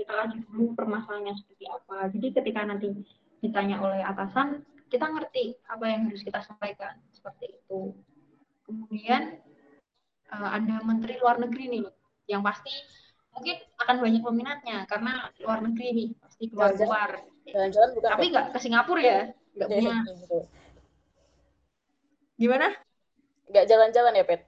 Kita 0.00 0.12
kaji 0.16 0.36
dulu 0.48 0.72
permasalahannya 0.72 1.36
seperti 1.36 1.68
apa. 1.68 2.08
Jadi 2.08 2.26
ketika 2.40 2.60
nanti 2.64 2.88
ditanya 3.44 3.76
oleh 3.84 4.00
atasan 4.00 4.64
kita 4.88 5.04
ngerti 5.04 5.60
apa 5.68 5.84
yang 5.84 6.08
harus 6.08 6.24
kita 6.24 6.40
sampaikan 6.40 6.96
seperti 7.12 7.52
itu 7.52 7.92
kemudian 8.68 9.40
uh, 10.28 10.50
ada 10.52 10.84
menteri 10.84 11.16
luar 11.16 11.40
negeri 11.40 11.64
nih 11.72 11.82
yang 12.28 12.44
pasti 12.44 12.72
mungkin 13.32 13.56
akan 13.80 13.96
banyak 14.04 14.22
peminatnya 14.22 14.78
karena 14.84 15.32
luar 15.40 15.64
negeri 15.64 15.86
nih 15.96 16.08
pasti 16.20 16.44
keluar 16.52 16.76
keluar 16.76 17.10
jalan-jalan 17.48 17.88
bukan 17.96 18.10
tapi 18.12 18.26
nggak 18.28 18.46
ke 18.52 18.58
Singapura 18.60 19.00
ya? 19.00 19.20
Nggak 19.56 19.68
punya. 19.72 19.94
Gimana? 22.36 22.68
Nggak 23.48 23.64
jalan-jalan 23.64 24.12
ya 24.20 24.24
pet? 24.28 24.40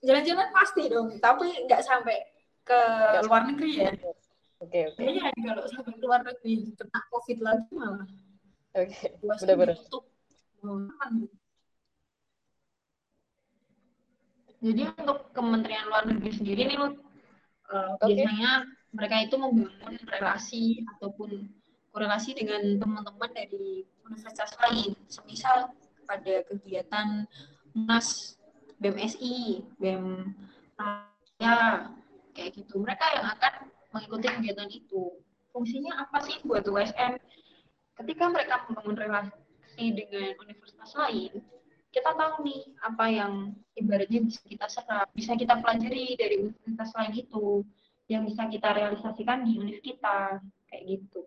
Jalan-jalan 0.00 0.48
pasti 0.54 0.82
dong 0.88 1.08
tapi 1.18 1.46
nggak 1.66 1.82
sampai 1.82 2.16
ke 2.62 2.80
gak 3.18 3.26
luar 3.26 3.42
negeri 3.50 3.70
ya. 3.74 3.90
Oke 4.60 4.68
okay, 4.68 4.82
oke. 4.92 5.00
Okay. 5.00 5.16
kayaknya 5.16 5.42
kalau 5.50 5.64
sampai 5.66 5.92
ke 5.96 6.04
luar 6.04 6.20
negeri 6.22 6.54
kena 6.78 7.00
covid 7.10 7.38
lagi 7.42 7.72
malah. 7.74 8.08
Oke 8.78 8.94
okay. 8.94 9.10
benar-benar 9.24 9.76
Jadi 14.60 14.82
untuk 14.92 15.32
Kementerian 15.32 15.88
Luar 15.88 16.04
Negeri 16.04 16.32
sendiri 16.36 16.68
nih, 16.68 16.76
uh, 16.76 16.92
eh, 17.72 17.90
okay. 17.96 18.12
biasanya 18.12 18.52
mereka 18.92 19.16
itu 19.24 19.36
membangun 19.40 19.96
relasi 20.04 20.84
ataupun 20.96 21.48
korelasi 21.96 22.36
dengan 22.36 22.76
teman-teman 22.76 23.30
dari 23.32 23.88
universitas 24.04 24.52
lain. 24.60 24.92
Semisal 25.08 25.72
pada 26.04 26.44
kegiatan 26.44 27.24
MUNAS 27.72 28.36
BMSI, 28.76 29.64
BEM 29.80 30.36
ya 31.40 31.88
kayak 32.36 32.52
gitu. 32.60 32.84
Mereka 32.84 33.04
yang 33.16 33.26
akan 33.32 33.54
mengikuti 33.96 34.26
kegiatan 34.28 34.68
itu. 34.68 35.24
Fungsinya 35.56 36.04
apa 36.04 36.20
sih 36.20 36.36
buat 36.44 36.68
USM? 36.68 37.16
Ketika 37.96 38.24
mereka 38.28 38.64
membangun 38.68 38.96
relasi 38.96 39.39
dengan 39.88 40.36
universitas 40.36 40.92
lain, 40.92 41.40
kita 41.90 42.10
tahu 42.14 42.46
nih 42.46 42.62
apa 42.86 43.04
yang 43.10 43.32
ibaratnya 43.74 44.20
bisa 44.22 44.40
kita 44.46 44.66
serap, 44.70 45.08
bisa 45.16 45.34
kita 45.34 45.58
pelajari 45.58 46.14
dari 46.14 46.34
universitas 46.46 46.94
lain 46.94 47.12
itu, 47.18 47.66
yang 48.06 48.22
bisa 48.28 48.46
kita 48.46 48.68
realisasikan 48.76 49.42
di 49.42 49.58
univ 49.58 49.78
kita, 49.82 50.38
kayak 50.70 50.82
gitu. 50.86 51.26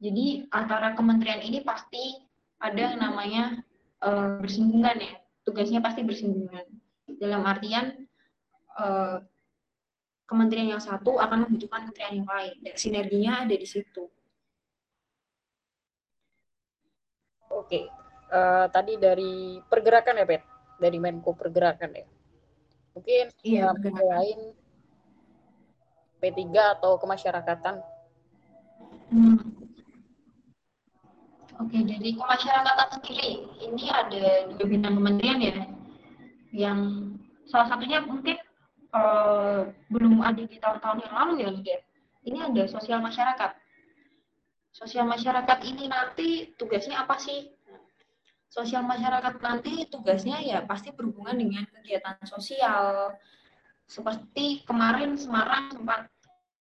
Jadi 0.00 0.48
antara 0.48 0.96
kementerian 0.96 1.44
ini 1.44 1.60
pasti 1.60 2.16
ada 2.56 2.92
yang 2.92 2.96
namanya 2.96 3.60
uh, 4.00 4.40
bersinggungan 4.40 4.96
ya, 4.96 5.14
tugasnya 5.44 5.84
pasti 5.84 6.00
bersinggungan. 6.00 6.64
Dalam 7.20 7.44
artian 7.44 8.08
uh, 8.80 9.20
kementerian 10.24 10.78
yang 10.78 10.82
satu 10.82 11.20
akan 11.20 11.44
membutuhkan 11.44 11.90
kementerian 11.90 12.24
yang 12.24 12.28
lain, 12.28 12.54
dan 12.64 12.74
sinerginya 12.80 13.32
ada 13.44 13.52
di 13.52 13.68
situ. 13.68 14.08
Oke, 17.50 17.90
uh, 18.30 18.70
tadi 18.70 18.94
dari 18.94 19.58
pergerakan 19.66 20.22
ya, 20.22 20.26
Pet? 20.26 20.42
Dari 20.80 20.96
Menko 21.02 21.34
Pergerakan 21.34 21.90
ya. 21.92 22.06
Mungkin 22.94 23.26
iya, 23.42 23.74
uh, 23.74 24.06
lain 24.16 24.54
P3 26.22 26.40
atau 26.78 26.96
kemasyarakatan. 27.02 27.82
Hmm. 29.10 29.38
Oke, 31.60 31.76
jadi 31.84 32.08
kemasyarakatan 32.16 32.88
sendiri 32.96 33.44
ini 33.60 33.84
ada 33.92 34.48
dua 34.56 34.64
bidang 34.64 34.94
kementerian 34.96 35.38
ya, 35.44 35.54
yang 36.56 36.78
salah 37.44 37.68
satunya 37.68 38.00
mungkin 38.00 38.40
uh, 38.96 39.68
belum 39.92 40.24
ada 40.24 40.40
di 40.40 40.56
tahun-tahun 40.56 40.98
yang 41.04 41.14
lalu 41.14 41.32
ya, 41.44 41.50
ya. 41.60 41.78
Ini 42.24 42.38
ada 42.52 42.62
sosial 42.68 43.04
masyarakat. 43.04 43.50
Sosial 44.80 45.04
masyarakat 45.04 45.58
ini 45.68 45.84
nanti 45.92 46.56
tugasnya 46.56 47.04
apa 47.04 47.20
sih? 47.20 47.52
sosial 48.50 48.82
masyarakat 48.82 49.38
nanti 49.38 49.86
tugasnya 49.86 50.42
ya 50.42 50.66
pasti 50.66 50.90
berhubungan 50.90 51.38
dengan 51.38 51.64
kegiatan 51.70 52.18
sosial. 52.26 53.14
Seperti 53.86 54.66
kemarin 54.66 55.14
Semarang 55.14 55.70
sempat 55.70 56.10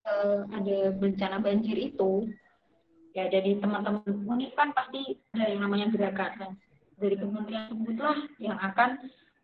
uh, 0.07 0.43
ada 0.51 0.91
bencana 0.99 1.39
banjir 1.39 1.79
itu. 1.79 2.27
Ya, 3.15 3.27
jadi 3.27 3.59
teman-teman 3.59 4.05
ini 4.39 4.55
kan 4.55 4.71
pasti 4.71 5.19
ada 5.35 5.51
yang 5.51 5.67
namanya 5.67 5.91
gerakan. 5.91 6.31
Nah, 6.39 6.53
dari 6.99 7.15
kementerian 7.19 7.67
tersebutlah 7.71 8.19
yang 8.39 8.59
akan 8.59 8.91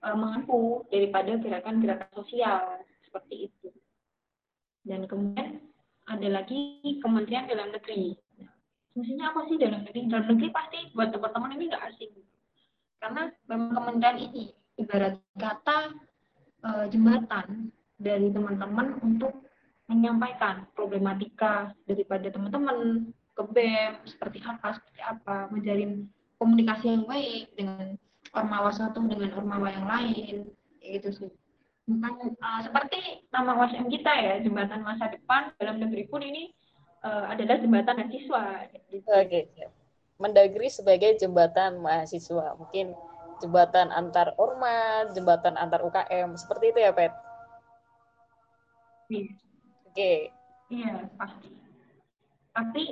uh, 0.06 0.14
mengampu 0.14 0.86
daripada 0.90 1.38
gerakan-gerakan 1.38 2.10
sosial 2.14 2.82
seperti 3.02 3.50
itu. 3.50 3.68
Dan 4.86 5.10
kemudian 5.10 5.58
ada 6.06 6.28
lagi 6.28 6.78
Kementerian 7.00 7.48
Dalam 7.48 7.72
Negeri 7.72 8.14
fungsinya 8.94 9.34
apa 9.34 9.40
sih? 9.50 9.58
Dalam 9.58 9.82
negeri 9.82 10.00
dalam 10.06 10.26
negeri 10.30 10.48
pasti 10.54 10.78
buat 10.94 11.10
teman-teman 11.10 11.54
ini 11.58 11.64
nggak 11.68 11.84
asing 11.90 12.12
karena 13.04 13.28
memang 13.52 13.70
kementerian 13.76 14.16
ini 14.16 14.44
ibarat 14.80 15.20
kata 15.36 15.92
e, 16.64 16.68
jembatan 16.88 17.68
dari 18.00 18.32
teman-teman 18.32 18.96
untuk 19.04 19.44
menyampaikan 19.92 20.64
problematika 20.72 21.76
daripada 21.84 22.32
teman-teman 22.32 23.12
ke 23.36 23.42
BEM 23.52 24.08
seperti 24.08 24.40
apa 24.48 24.80
seperti 24.80 25.00
apa 25.04 25.52
menjalin 25.52 26.08
komunikasi 26.40 26.96
yang 26.96 27.04
baik 27.04 27.52
dengan 27.52 28.00
ormawa 28.32 28.72
satu 28.72 29.04
dengan 29.04 29.36
ormawa 29.36 29.68
yang 29.68 29.84
lain 29.84 30.48
itu 30.80 31.10
sih. 31.12 31.30
Bukan 31.84 32.40
uh, 32.40 32.60
seperti 32.64 33.28
nama 33.28 33.52
WSM 33.60 33.92
kita 33.92 34.12
ya 34.16 34.40
jembatan 34.40 34.80
masa 34.80 35.12
depan 35.12 35.52
dalam 35.60 35.76
negeri 35.76 36.08
pun 36.08 36.24
ini 36.24 36.56
uh, 37.04 37.24
adalah 37.30 37.60
jembatan 37.60 38.00
mahasiswa. 38.00 38.44
Gitu. 38.88 39.04
Oke, 39.04 39.46
okay. 39.52 39.68
Mendagri 40.16 40.72
sebagai 40.72 41.20
jembatan 41.20 41.78
mahasiswa, 41.78 42.56
mungkin 42.56 42.96
jembatan 43.44 43.92
antar 43.92 44.32
ormas, 44.40 45.12
jembatan 45.12 45.60
antar 45.60 45.84
UKM, 45.84 46.34
seperti 46.40 46.72
itu 46.72 46.80
ya, 46.80 46.92
Pet? 46.96 47.12
Iya. 49.12 49.24
Oke. 49.84 49.92
Okay. 49.92 50.18
Iya, 50.72 51.06
pasti. 51.20 51.48
Tapi 52.54 52.84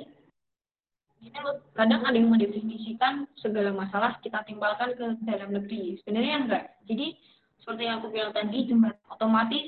ini 1.23 1.39
kadang 1.71 2.03
ada 2.03 2.13
yang 2.19 2.29
mendefinisikan 2.29 3.25
segala 3.39 3.71
masalah 3.71 4.19
kita 4.19 4.43
timbulkan 4.43 4.91
ke 4.93 5.05
dalam 5.23 5.55
negeri. 5.55 5.97
Sebenarnya 6.03 6.35
enggak. 6.43 6.65
Jadi 6.83 7.15
seperti 7.63 7.81
yang 7.87 8.03
aku 8.03 8.11
bilang 8.11 8.35
tadi, 8.35 8.67
jembatan 8.67 9.03
otomatis 9.07 9.67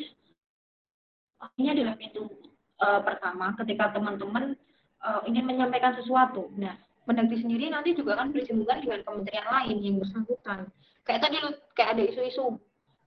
ini 1.56 1.68
adalah 1.72 1.96
pintu 1.96 2.28
uh, 2.82 3.00
pertama 3.03 3.55
ketika 3.60 3.96
teman-teman 3.96 4.55
uh, 5.03 5.22
ingin 5.29 5.46
menyampaikan 5.46 5.96
sesuatu. 6.00 6.51
Nah, 6.55 6.75
Mendagri 7.05 7.38
sendiri 7.38 7.70
nanti 7.70 7.94
juga 7.94 8.17
akan 8.17 8.34
bersinggungan 8.34 8.82
dengan 8.82 9.00
kementerian 9.05 9.46
lain 9.46 9.77
yang 9.77 9.96
bersangkutan. 10.01 10.65
Kayak 11.05 11.22
tadi 11.22 11.38
kayak 11.77 11.89
ada 11.94 12.03
isu-isu. 12.10 12.58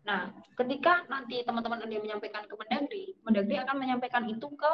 Nah, 0.07 0.31
ketika 0.55 1.03
nanti 1.11 1.43
teman-teman 1.43 1.83
ada 1.83 1.91
yang 1.91 2.07
menyampaikan 2.07 2.47
ke 2.47 2.55
Mendagri, 2.55 3.05
Mendagri 3.27 3.59
akan 3.59 3.77
menyampaikan 3.77 4.25
itu 4.31 4.47
ke 4.55 4.73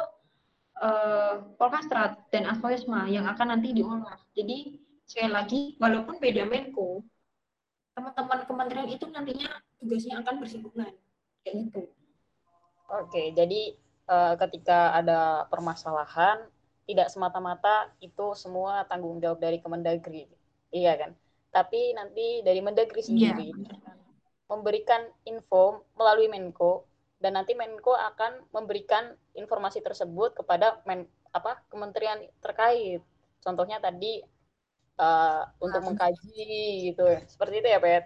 uh, 0.77 1.41
Polkastrat 1.57 2.21
dan 2.29 2.45
Asmoisma 2.45 3.09
yang 3.09 3.25
akan 3.25 3.57
nanti 3.57 3.73
diolah. 3.73 4.21
Jadi 4.37 4.77
sekali 5.09 5.31
lagi, 5.33 5.61
walaupun 5.81 6.21
beda 6.21 6.45
Menko, 6.45 7.01
teman-teman 7.97 8.45
kementerian 8.45 8.89
itu 8.93 9.05
nantinya 9.09 9.49
tugasnya 9.81 10.21
akan 10.21 10.35
bersinggungan 10.37 10.93
kayak 11.41 11.55
gitu. 11.65 11.81
Oke, 12.93 13.33
jadi 13.33 13.73
uh, 14.09 14.33
ketika 14.39 14.93
ada 14.93 15.45
permasalahan 15.49 16.45
tidak 16.85 17.09
semata-mata 17.09 17.89
itu 17.97 18.37
semua 18.37 18.85
tanggung 18.85 19.17
jawab 19.17 19.41
dari 19.41 19.57
Kemendagri. 19.57 20.29
Iya 20.69 20.93
kan? 20.97 21.11
Tapi 21.49 21.95
nanti 21.97 22.45
dari 22.45 22.61
Mendagri 22.61 23.01
iya. 23.01 23.07
sendiri 23.07 23.49
yeah. 23.49 23.95
memberikan 24.45 25.01
info 25.25 25.87
melalui 25.97 26.29
Menko 26.29 26.85
dan 27.17 27.39
nanti 27.39 27.57
Menko 27.57 27.95
akan 27.95 28.45
memberikan 28.53 29.17
informasi 29.33 29.81
tersebut 29.81 30.37
kepada 30.37 30.83
men, 30.85 31.09
apa 31.33 31.63
kementerian 31.71 32.21
terkait. 32.43 33.01
Contohnya 33.41 33.81
tadi 33.81 34.21
uh, 34.99 35.41
untuk 35.57 35.81
nah. 35.81 35.87
mengkaji 35.89 36.91
gitu. 36.91 37.05
Seperti 37.25 37.63
itu 37.63 37.67
ya, 37.71 37.79
Pet? 37.81 38.05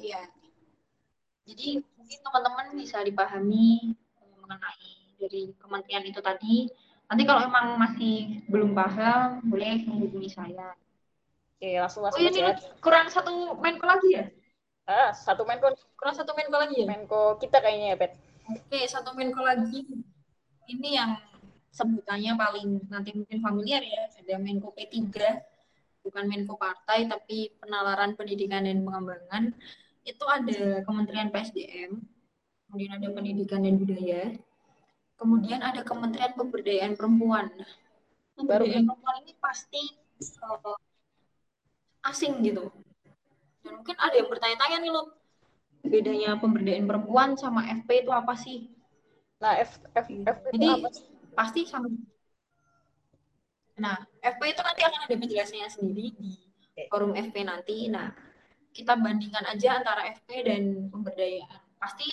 Iya. 0.00 0.39
Jadi 1.50 1.82
mungkin 1.98 2.18
teman-teman 2.22 2.66
bisa 2.78 3.02
dipahami 3.02 3.98
mengenai 4.38 4.90
dari 5.18 5.50
kementerian 5.58 6.06
itu 6.06 6.22
tadi. 6.22 6.70
Nanti 7.10 7.22
kalau 7.26 7.42
emang 7.42 7.74
masih 7.74 8.46
belum 8.46 8.70
paham, 8.70 9.42
boleh 9.50 9.82
menghubungi 9.82 10.30
saya. 10.30 10.78
Oke, 11.58 11.76
langsung 11.76 12.06
langsung. 12.06 12.22
Oh 12.22 12.30
ini 12.30 12.40
ya. 12.40 12.54
kurang 12.78 13.10
satu 13.10 13.58
Menko 13.58 13.84
lagi 13.84 14.08
ya? 14.14 14.24
Ah, 14.86 15.10
satu 15.10 15.42
Menko. 15.42 15.74
Kurang 15.98 16.14
satu 16.14 16.32
Menko 16.38 16.56
lagi 16.56 16.82
ya? 16.82 16.86
Menko 16.86 17.36
kita 17.42 17.58
kayaknya 17.58 17.92
ya, 17.92 17.96
Pet. 17.98 18.12
Oke, 18.46 18.80
satu 18.86 19.10
Menko 19.18 19.42
lagi. 19.42 19.84
Ini 20.70 20.88
yang 21.02 21.18
sebutannya 21.74 22.38
paling 22.38 22.86
nanti 22.86 23.10
mungkin 23.10 23.42
familiar 23.42 23.82
ya. 23.82 24.06
Ada 24.22 24.38
Menko 24.38 24.70
P3, 24.70 25.10
bukan 26.06 26.24
Menko 26.30 26.54
Partai, 26.54 27.10
tapi 27.10 27.50
Penalaran 27.58 28.14
Pendidikan 28.14 28.64
dan 28.64 28.86
Pengembangan. 28.86 29.50
Itu 30.04 30.24
ada 30.24 30.80
Kementerian 30.84 31.28
PSDM, 31.28 32.00
kemudian 32.66 32.92
ada 32.96 33.08
Pendidikan 33.12 33.60
dan 33.64 33.76
Budaya, 33.76 34.34
Kemudian 35.20 35.60
ada 35.60 35.84
Kementerian 35.84 36.32
Pemberdayaan 36.32 36.96
Perempuan. 36.96 37.52
Pemberdayaan 38.40 38.88
perempuan 38.88 39.20
ini 39.20 39.36
pasti 39.36 39.82
uh, 40.48 40.80
asing 42.08 42.40
gitu. 42.40 42.72
Dan 43.60 43.84
mungkin 43.84 44.00
ada 44.00 44.16
yang 44.16 44.32
bertanya-tanya 44.32 44.80
nih 44.80 44.88
loh, 44.96 45.12
bedanya 45.84 46.40
pemberdayaan 46.40 46.88
perempuan 46.88 47.36
sama 47.36 47.68
FP 47.84 48.08
itu 48.08 48.12
apa 48.16 48.32
sih? 48.32 48.72
Nah, 49.44 49.60
F, 49.60 49.76
F, 49.92 50.08
FP 50.08 50.44
Jadi, 50.56 50.66
apa 50.72 50.88
sih? 50.88 51.04
pasti 51.36 51.60
sama. 51.68 51.92
Nah, 53.76 54.00
FP 54.24 54.40
itu 54.56 54.62
nanti 54.64 54.80
akan 54.88 55.00
ada 55.04 55.16
penjelasannya 55.20 55.68
sendiri 55.68 56.10
di 56.16 56.32
forum 56.88 57.12
FP 57.12 57.44
nanti. 57.44 57.92
Nah, 57.92 58.08
kita 58.80 58.96
bandingkan 58.96 59.44
aja 59.44 59.76
antara 59.76 60.08
FP 60.16 60.28
dan 60.48 60.88
pemberdayaan. 60.88 61.60
Pasti 61.76 62.08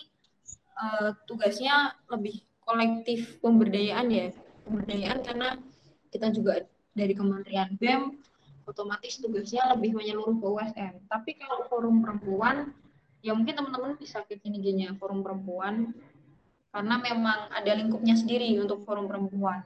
uh, 0.75 1.15
tugasnya 1.23 1.95
lebih 2.11 2.43
kolektif 2.67 3.39
pemberdayaan 3.39 4.07
ya. 4.11 4.27
Pemberdayaan 4.67 5.23
karena 5.23 5.55
kita 6.11 6.27
juga 6.35 6.67
dari 6.91 7.15
Kementerian 7.15 7.79
BEM 7.79 8.19
otomatis 8.67 9.15
tugasnya 9.23 9.63
lebih 9.71 9.95
menyeluruh 9.95 10.43
ke 10.43 10.47
USM 10.59 10.93
tapi 11.07 11.39
kalau 11.39 11.63
forum 11.71 12.03
perempuan 12.03 12.75
ya 13.23 13.31
mungkin 13.31 13.55
teman-teman 13.55 13.95
bisa 13.95 14.27
ke 14.27 14.35
gini 14.43 14.91
forum 14.99 15.23
perempuan. 15.23 15.95
Karena 16.67 16.99
memang 16.99 17.47
ada 17.49 17.71
lingkupnya 17.73 18.13
sendiri 18.13 18.53
untuk 18.59 18.83
forum 18.83 19.07
perempuan. 19.07 19.63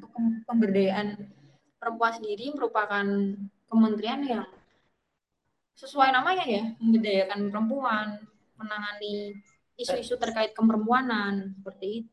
Untuk 0.00 0.10
pemberdayaan 0.48 1.28
perempuan 1.76 2.18
sendiri 2.18 2.50
merupakan 2.56 3.04
kementerian 3.68 4.20
yang 4.24 4.48
sesuai 5.76 6.12
namanya 6.12 6.44
ya 6.46 6.64
memberdayakan 6.78 7.50
perempuan 7.50 8.06
menangani 8.60 9.36
isu-isu 9.76 10.14
terkait 10.20 10.54
keperempuanan 10.54 11.58
seperti 11.58 12.04
itu. 12.04 12.12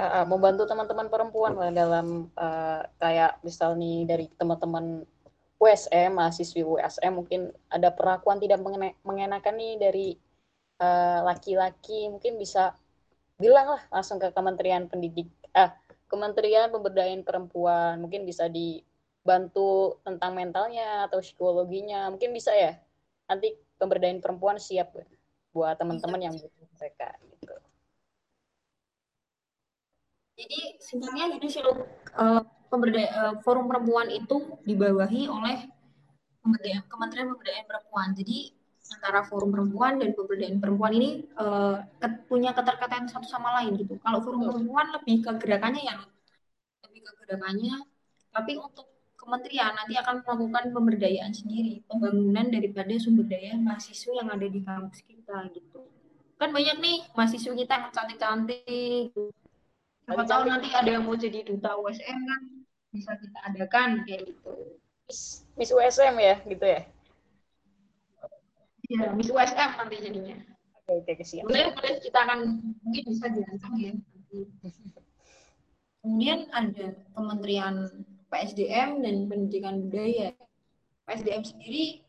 Uh, 0.00 0.24
membantu 0.24 0.64
teman-teman 0.64 1.12
perempuan 1.12 1.52
lah 1.52 1.68
dalam 1.68 2.32
uh, 2.32 2.80
kayak 2.96 3.36
misal 3.44 3.76
nih 3.76 4.08
dari 4.08 4.26
teman-teman 4.32 5.04
USM 5.60 6.16
mahasiswi 6.16 6.64
USM 6.64 7.20
mungkin 7.20 7.52
ada 7.68 7.92
perlakuan 7.92 8.40
tidak 8.40 8.64
mengenakan 9.04 9.54
nih 9.60 9.76
dari 9.76 10.08
laki-laki 11.20 12.08
uh, 12.08 12.16
mungkin 12.16 12.40
bisa 12.40 12.72
bilang 13.36 13.76
lah 13.76 13.82
langsung 13.92 14.16
ke 14.16 14.32
Kementerian 14.32 14.88
Pendidik 14.88 15.28
ah 15.52 15.76
Kementerian 16.08 16.72
Pemberdayaan 16.72 17.20
Perempuan 17.20 18.00
mungkin 18.00 18.24
bisa 18.24 18.48
dibantu 19.20 20.00
tentang 20.00 20.32
mentalnya 20.32 21.04
atau 21.04 21.20
psikologinya 21.20 22.08
mungkin 22.08 22.32
bisa 22.32 22.56
ya 22.56 22.72
nanti 23.28 23.52
pemberdayaan 23.76 24.24
perempuan 24.24 24.56
siap 24.56 24.96
buat 25.52 25.76
teman-teman 25.76 26.20
yang 26.24 26.34
butuh 26.34 26.68
mereka 26.80 27.12
gitu. 27.36 27.54
Jadi 30.40 30.60
sebenarnya 30.80 31.36
gini 31.36 31.48
sih 31.52 31.60
lo, 31.60 31.84
uh, 32.16 32.40
pemberdaya, 32.72 33.08
uh, 33.12 33.34
forum 33.44 33.68
perempuan 33.68 34.08
itu 34.08 34.56
dibawahi 34.64 35.28
oleh 35.28 35.68
pemberdayaan, 36.40 36.88
Kementerian 36.88 37.28
Pemberdayaan 37.28 37.66
Perempuan. 37.68 38.08
Jadi 38.16 38.38
antara 38.90 39.20
forum 39.22 39.54
perempuan 39.54 40.02
dan 40.02 40.16
pemberdayaan 40.16 40.58
perempuan 40.58 40.92
ini 40.96 41.28
uh, 41.38 41.78
punya 42.26 42.56
keterkaitan 42.56 43.06
satu 43.06 43.28
sama 43.28 43.60
lain 43.60 43.76
gitu. 43.78 44.00
Kalau 44.00 44.24
forum 44.24 44.48
perempuan 44.48 44.90
lebih 44.96 45.22
ke 45.22 45.30
gerakannya 45.38 45.82
ya 45.84 45.94
lebih 46.88 47.00
ke 47.04 47.12
gerakannya, 47.22 47.86
tapi 48.34 48.58
untuk 48.58 48.89
kementerian 49.30 49.70
nanti 49.78 49.94
akan 49.94 50.26
melakukan 50.26 50.64
pemberdayaan 50.74 51.30
sendiri, 51.30 51.86
pembangunan 51.86 52.50
daripada 52.50 52.90
sumber 52.98 53.30
daya 53.30 53.54
mahasiswa 53.54 54.10
yang 54.18 54.26
ada 54.26 54.42
di 54.50 54.58
kampus 54.58 55.06
kita 55.06 55.46
gitu. 55.54 55.86
Kan 56.34 56.50
banyak 56.50 56.82
nih 56.82 57.06
mahasiswa 57.14 57.54
kita 57.54 57.72
yang 57.78 57.94
cantik-cantik, 57.94 59.14
siapa 60.02 60.22
tahu 60.26 60.42
nanti 60.50 60.74
ada 60.74 60.90
yang 60.98 61.06
mau 61.06 61.14
jadi 61.14 61.46
duta 61.46 61.78
USM 61.78 62.18
kan 62.26 62.40
bisa 62.90 63.14
kita 63.22 63.38
adakan 63.46 64.02
kayak 64.02 64.34
gitu. 64.34 64.82
Miss, 65.06 65.46
Miss 65.54 65.70
USM 65.70 66.18
ya 66.18 66.34
gitu 66.42 66.66
ya? 66.66 66.82
Iya, 68.90 69.14
Miss 69.14 69.30
USM 69.30 69.70
nanti 69.78 69.94
jadinya. 70.02 70.50
Oke 70.90 71.14
oke 71.14 71.22
siap 71.22 71.46
boleh 71.46 71.70
boleh 71.70 72.02
kita 72.02 72.18
akan 72.18 72.40
mungkin 72.82 73.02
bisa 73.06 73.26
dirancang 73.30 73.74
ya 73.78 73.92
kemudian 76.02 76.50
ada 76.50 76.98
Kementerian 77.14 77.86
PSDM 78.30 79.02
dan 79.02 79.26
Pendidikan 79.26 79.86
Budaya 79.86 80.32
PSDM 81.04 81.42
sendiri 81.42 82.06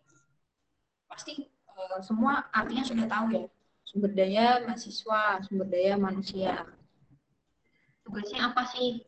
pasti 1.10 1.49
uh, 1.75 1.99
semua 2.05 2.47
artinya 2.55 2.86
sudah 2.86 3.05
tahu 3.10 3.25
ya 3.36 3.43
sumber 3.84 4.13
daya 4.15 4.63
mahasiswa 4.63 5.43
sumber 5.43 5.67
daya 5.67 5.99
manusia 5.99 6.63
tugasnya 8.05 8.51
apa 8.51 8.67
sih? 8.67 9.05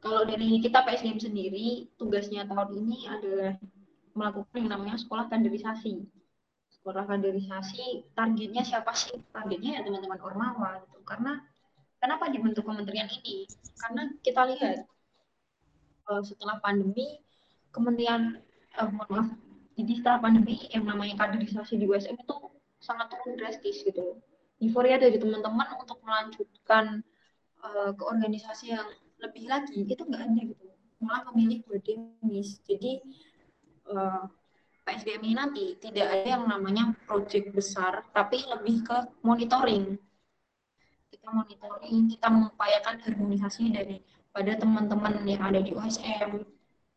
Kalau 0.00 0.24
dari 0.28 0.60
kita 0.60 0.84
PSDM 0.84 1.20
sendiri, 1.20 1.88
tugasnya 1.96 2.44
tahun 2.44 2.76
ini 2.76 2.98
adalah 3.08 3.52
melakukan 4.12 4.56
yang 4.60 4.70
namanya 4.76 4.96
sekolah 5.00 5.32
kaderisasi. 5.32 6.04
Sekolah 6.72 7.08
kaderisasi, 7.08 8.12
targetnya 8.12 8.64
siapa 8.64 8.92
sih? 8.92 9.16
Targetnya 9.32 9.76
ya 9.76 9.84
teman-teman 9.84 10.20
Ormawa. 10.20 10.84
Gitu. 10.84 11.00
Karena 11.08 11.40
kenapa 12.00 12.28
dibentuk 12.28 12.68
kementerian 12.68 13.08
ini? 13.08 13.48
Karena 13.80 14.12
kita 14.20 14.44
lihat 14.52 14.84
uh, 16.10 16.22
setelah 16.24 16.58
pandemi, 16.60 17.20
kementerian, 17.70 18.40
uh, 18.80 18.88
mohon 18.90 19.08
maaf, 19.10 19.28
jadi 19.74 19.92
setelah 20.00 20.18
pandemi 20.22 20.56
yang 20.70 20.84
namanya 20.86 21.26
kaderisasi 21.26 21.78
di 21.78 21.86
USM 21.88 22.18
itu 22.18 22.36
sangat 22.78 23.10
turun 23.10 23.38
drastis 23.38 23.82
gitu. 23.82 24.18
Euforia 24.62 24.96
dari 24.96 25.18
teman-teman 25.18 25.76
untuk 25.82 25.98
melanjutkan 26.06 27.02
uh, 27.64 27.90
ke 27.90 28.02
organisasi 28.04 28.76
yang 28.76 28.86
lebih 29.18 29.48
lagi 29.48 29.82
itu 29.82 30.02
nggak 30.04 30.20
ada 30.20 30.42
gitu 30.42 30.64
malah 31.04 31.22
memilih 31.32 31.60
buat 31.68 31.84
demis 31.84 32.60
jadi 32.64 33.00
uh, 33.92 34.24
PSBM 34.84 35.22
ini 35.24 35.34
nanti 35.36 35.64
tidak 35.80 36.12
ada 36.12 36.28
yang 36.36 36.44
namanya 36.44 36.92
project 37.08 37.56
besar 37.56 38.04
tapi 38.12 38.44
lebih 38.44 38.84
ke 38.84 38.98
monitoring. 39.24 39.96
Kita 41.08 41.32
monitoring 41.32 42.12
kita 42.12 42.28
mengupayakan 42.28 43.00
harmonisasi 43.00 43.72
dari 43.72 43.96
pada 44.34 44.52
teman-teman 44.58 45.22
yang 45.22 45.42
ada 45.46 45.62
di 45.62 45.70
USM 45.70 46.42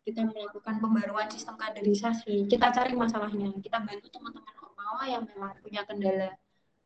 kita 0.08 0.24
melakukan 0.24 0.80
pembaruan 0.80 1.28
sistem 1.28 1.60
kaderisasi. 1.60 2.48
Kita 2.48 2.72
cari 2.72 2.96
masalahnya. 2.96 3.52
Kita 3.60 3.84
bantu 3.84 4.08
teman-teman 4.08 4.56
Ormawa 4.64 5.04
yang 5.04 5.28
memang 5.28 5.52
punya 5.60 5.84
kendala 5.84 6.32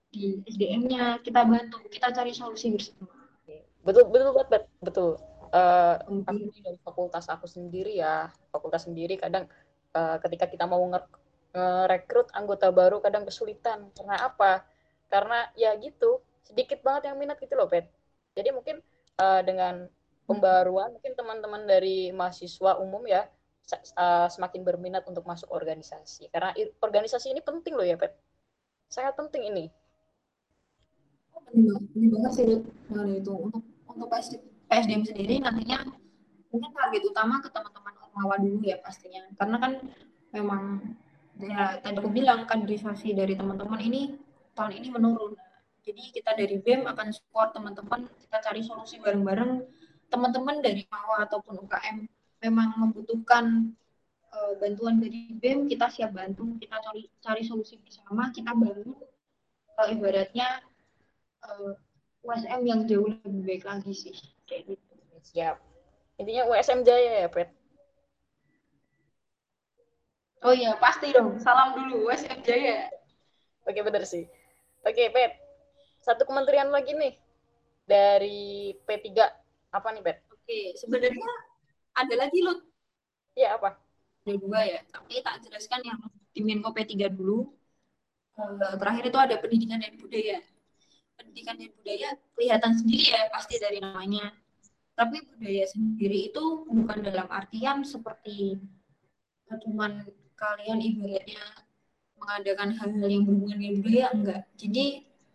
di 0.09 0.41
SDM-nya 0.43 1.21
kita 1.21 1.45
bantu. 1.45 1.85
Kita 1.85 2.09
cari 2.09 2.33
solusi 2.33 2.73
bersama. 2.73 3.13
Betul 3.85 4.09
betul 4.09 4.33
betul. 4.33 4.61
Betul 4.81 5.09
uh, 5.53 5.95
aku 6.01 6.49
dari 6.65 6.81
fakultas 6.81 7.29
aku 7.29 7.45
sendiri 7.45 8.01
ya. 8.01 8.33
Fakultas 8.49 8.89
sendiri 8.89 9.21
kadang 9.21 9.45
uh, 9.93 10.17
ketika 10.25 10.49
kita 10.49 10.65
mau 10.65 10.81
ngerekrut 10.81 12.33
anggota 12.33 12.73
baru 12.73 13.05
kadang 13.05 13.29
kesulitan. 13.29 13.85
Karena 13.93 14.17
apa? 14.33 14.65
Karena 15.13 15.45
ya 15.53 15.77
gitu 15.77 16.25
sedikit 16.51 16.83
banget 16.83 17.07
yang 17.07 17.15
minat 17.15 17.39
gitu 17.39 17.55
loh 17.55 17.71
pet 17.71 17.87
jadi 18.35 18.51
mungkin 18.51 18.83
uh, 19.19 19.41
dengan 19.43 19.87
pembaruan 20.31 20.89
mungkin 20.95 21.13
teman-teman 21.13 21.67
dari 21.67 22.09
mahasiswa 22.15 22.79
umum 22.79 23.03
ya 23.05 23.27
uh, 23.95 24.27
semakin 24.27 24.61
berminat 24.65 25.03
untuk 25.07 25.23
masuk 25.23 25.47
organisasi. 25.51 26.27
Karena 26.31 26.51
organisasi 26.81 27.31
ini 27.31 27.41
penting 27.43 27.73
loh 27.75 27.85
ya 27.85 27.95
pet 27.95 28.15
sangat 28.91 29.15
penting 29.15 29.47
ini. 29.47 29.65
Penting 31.51 32.07
banget 32.11 32.31
sih 32.35 32.45
itu. 32.47 33.35
Untuk 33.43 33.63
untuk 33.87 34.07
PSDM 34.67 35.03
sendiri 35.03 35.39
nantinya 35.43 35.83
mungkin 36.51 36.71
target 36.75 37.03
utama 37.07 37.39
ke 37.39 37.47
teman-teman 37.51 37.93
Ormawa 38.07 38.35
dulu 38.39 38.59
ya 38.63 38.79
pastinya. 38.83 39.23
Karena 39.39 39.57
kan 39.59 39.71
memang 40.35 40.83
ya 41.39 41.79
tadi 41.79 41.95
aku 41.97 42.11
bilang 42.11 42.43
kaderisasi 42.47 43.15
dari 43.15 43.35
teman-teman 43.35 43.79
ini 43.79 44.19
tahun 44.55 44.75
ini 44.75 44.87
menurun. 44.91 45.35
Jadi 45.81 46.13
kita 46.13 46.37
dari 46.37 46.61
BEM 46.61 46.85
akan 46.85 47.09
support 47.09 47.57
teman-teman 47.57 48.05
kita 48.21 48.37
cari 48.37 48.61
solusi 48.61 49.01
bareng-bareng 49.01 49.80
teman-teman 50.11 50.59
dari 50.59 50.83
Mawa 50.91 51.23
ataupun 51.23 51.63
UKM 51.65 52.03
memang 52.43 52.75
membutuhkan 52.75 53.71
uh, 54.35 54.53
bantuan 54.59 54.99
dari 54.99 55.31
BEM 55.39 55.71
kita 55.71 55.87
siap 55.87 56.11
bantu 56.11 56.59
kita 56.59 56.75
cari 56.83 57.07
cari 57.23 57.41
solusi 57.47 57.79
bersama 57.79 58.27
kita 58.35 58.51
bangun 58.51 58.91
uh, 59.79 59.87
ibaratnya 59.87 60.59
uh, 61.47 61.73
USM 62.21 62.61
yang 62.67 62.85
jauh 62.85 63.07
lebih 63.07 63.41
baik 63.47 63.63
lagi 63.65 63.93
sih 63.97 64.13
kayak 64.45 64.75
gitu. 64.75 64.93
Siap. 65.21 65.57
Intinya 66.21 66.49
USM 66.53 66.85
Jaya 66.85 67.25
ya 67.25 67.29
Pet? 67.29 67.49
Oh 70.41 70.53
iya 70.53 70.77
pasti 70.77 71.13
dong. 71.13 71.37
Salam 71.41 71.77
dulu 71.77 72.09
USM 72.09 72.41
Jaya. 72.45 72.89
Oke 73.65 73.81
benar 73.81 74.05
sih. 74.05 74.25
Oke 74.85 75.09
Pet. 75.09 75.37
Satu 76.01 76.25
kementerian 76.25 76.69
lagi 76.69 76.93
nih 76.97 77.13
dari 77.85 78.73
P3 78.85 79.40
apa 79.71 79.87
nih 79.95 80.03
Pet 80.03 80.17
oke 80.29 80.59
sebenarnya 80.77 81.31
ada 81.95 82.13
lagi 82.15 82.39
loh 82.43 82.59
ya 83.35 83.55
apa 83.55 83.79
ada 84.27 84.33
dua 84.37 84.59
ya 84.67 84.79
tapi 84.91 85.23
tak 85.23 85.41
jelaskan 85.47 85.81
yang 85.87 85.99
di 86.31 86.39
Menko 86.43 86.71
P3 86.71 87.11
dulu 87.11 87.47
eh, 88.39 88.75
terakhir 88.79 89.03
itu 89.07 89.19
ada 89.19 89.35
pendidikan 89.39 89.79
dan 89.79 89.95
budaya 89.99 90.39
pendidikan 91.21 91.55
dan 91.61 91.69
budaya 91.77 92.09
kelihatan 92.33 92.71
sendiri 92.73 93.05
ya 93.13 93.21
pasti 93.29 93.61
dari 93.61 93.77
namanya. 93.77 94.33
Tapi 94.97 95.21
budaya 95.21 95.65
sendiri 95.69 96.33
itu 96.33 96.43
bukan 96.65 97.05
dalam 97.05 97.29
artian 97.29 97.85
seperti 97.85 98.57
cuman 99.51 100.07
kalian 100.39 100.79
ibaratnya 100.79 101.43
mengadakan 102.15 102.71
hal-hal 102.73 103.07
yang 103.11 103.23
berhubungan 103.27 103.57
dengan 103.61 103.75
budaya 103.83 104.07
enggak. 104.15 104.41
Jadi 104.57 104.85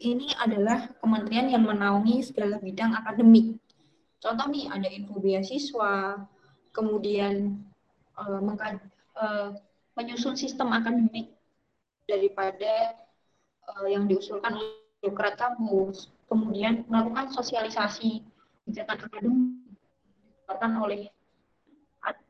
ini 0.03 0.29
adalah 0.37 0.92
kementerian 0.99 1.49
yang 1.53 1.64
menaungi 1.64 2.27
segala 2.27 2.59
bidang 2.59 2.96
akademik. 2.96 3.61
Contoh 4.16 4.46
nih 4.48 4.66
ada 4.72 4.88
info 4.88 5.20
beasiswa, 5.20 6.24
kemudian 6.72 7.61
uh, 8.16 8.40
uh, 8.40 9.48
menyusun 9.96 10.37
sistem 10.37 10.72
akademik 10.72 11.33
daripada 12.09 12.96
uh, 13.68 13.87
yang 13.88 14.09
diusulkan 14.09 14.57
oleh 14.57 14.85
birokrat 15.05 15.37
kampus, 15.37 16.09
kemudian 16.33 16.85
melakukan 16.88 17.29
sosialisasi 17.33 18.24
kegiatan 18.66 18.98
akademik 18.98 19.62
dilakukan 20.46 20.72
oleh 20.81 21.00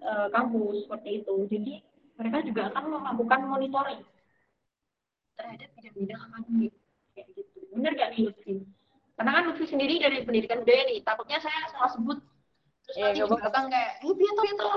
uh, 0.02 0.28
kampus 0.30 0.86
seperti 0.86 1.10
itu. 1.22 1.34
Jadi 1.46 1.72
mereka 2.16 2.38
juga 2.42 2.62
akan 2.72 2.84
melakukan 2.96 3.40
monitoring 3.46 4.02
terhadap 5.36 5.68
bidang-bidang 5.76 6.20
akademik 6.32 6.72
kayak 7.12 7.28
gitu. 7.36 7.58
Benar 7.72 7.92
gak 7.94 8.10
nih? 8.16 8.32
Karena 9.16 9.30
kan 9.40 9.42
Lutfi 9.48 9.64
sendiri 9.64 9.96
dari 9.96 10.20
pendidikan 10.22 10.60
budaya 10.60 10.82
nih, 10.92 11.00
takutnya 11.00 11.40
saya 11.40 11.72
salah 11.72 11.90
sebut. 11.90 12.18
Terus 12.84 12.96
ya, 13.00 13.04
nanti 13.10 13.20
belakang 13.24 13.66
kayak, 13.72 13.92
eh 14.04 14.14
biar 14.14 14.34
itu. 14.44 14.68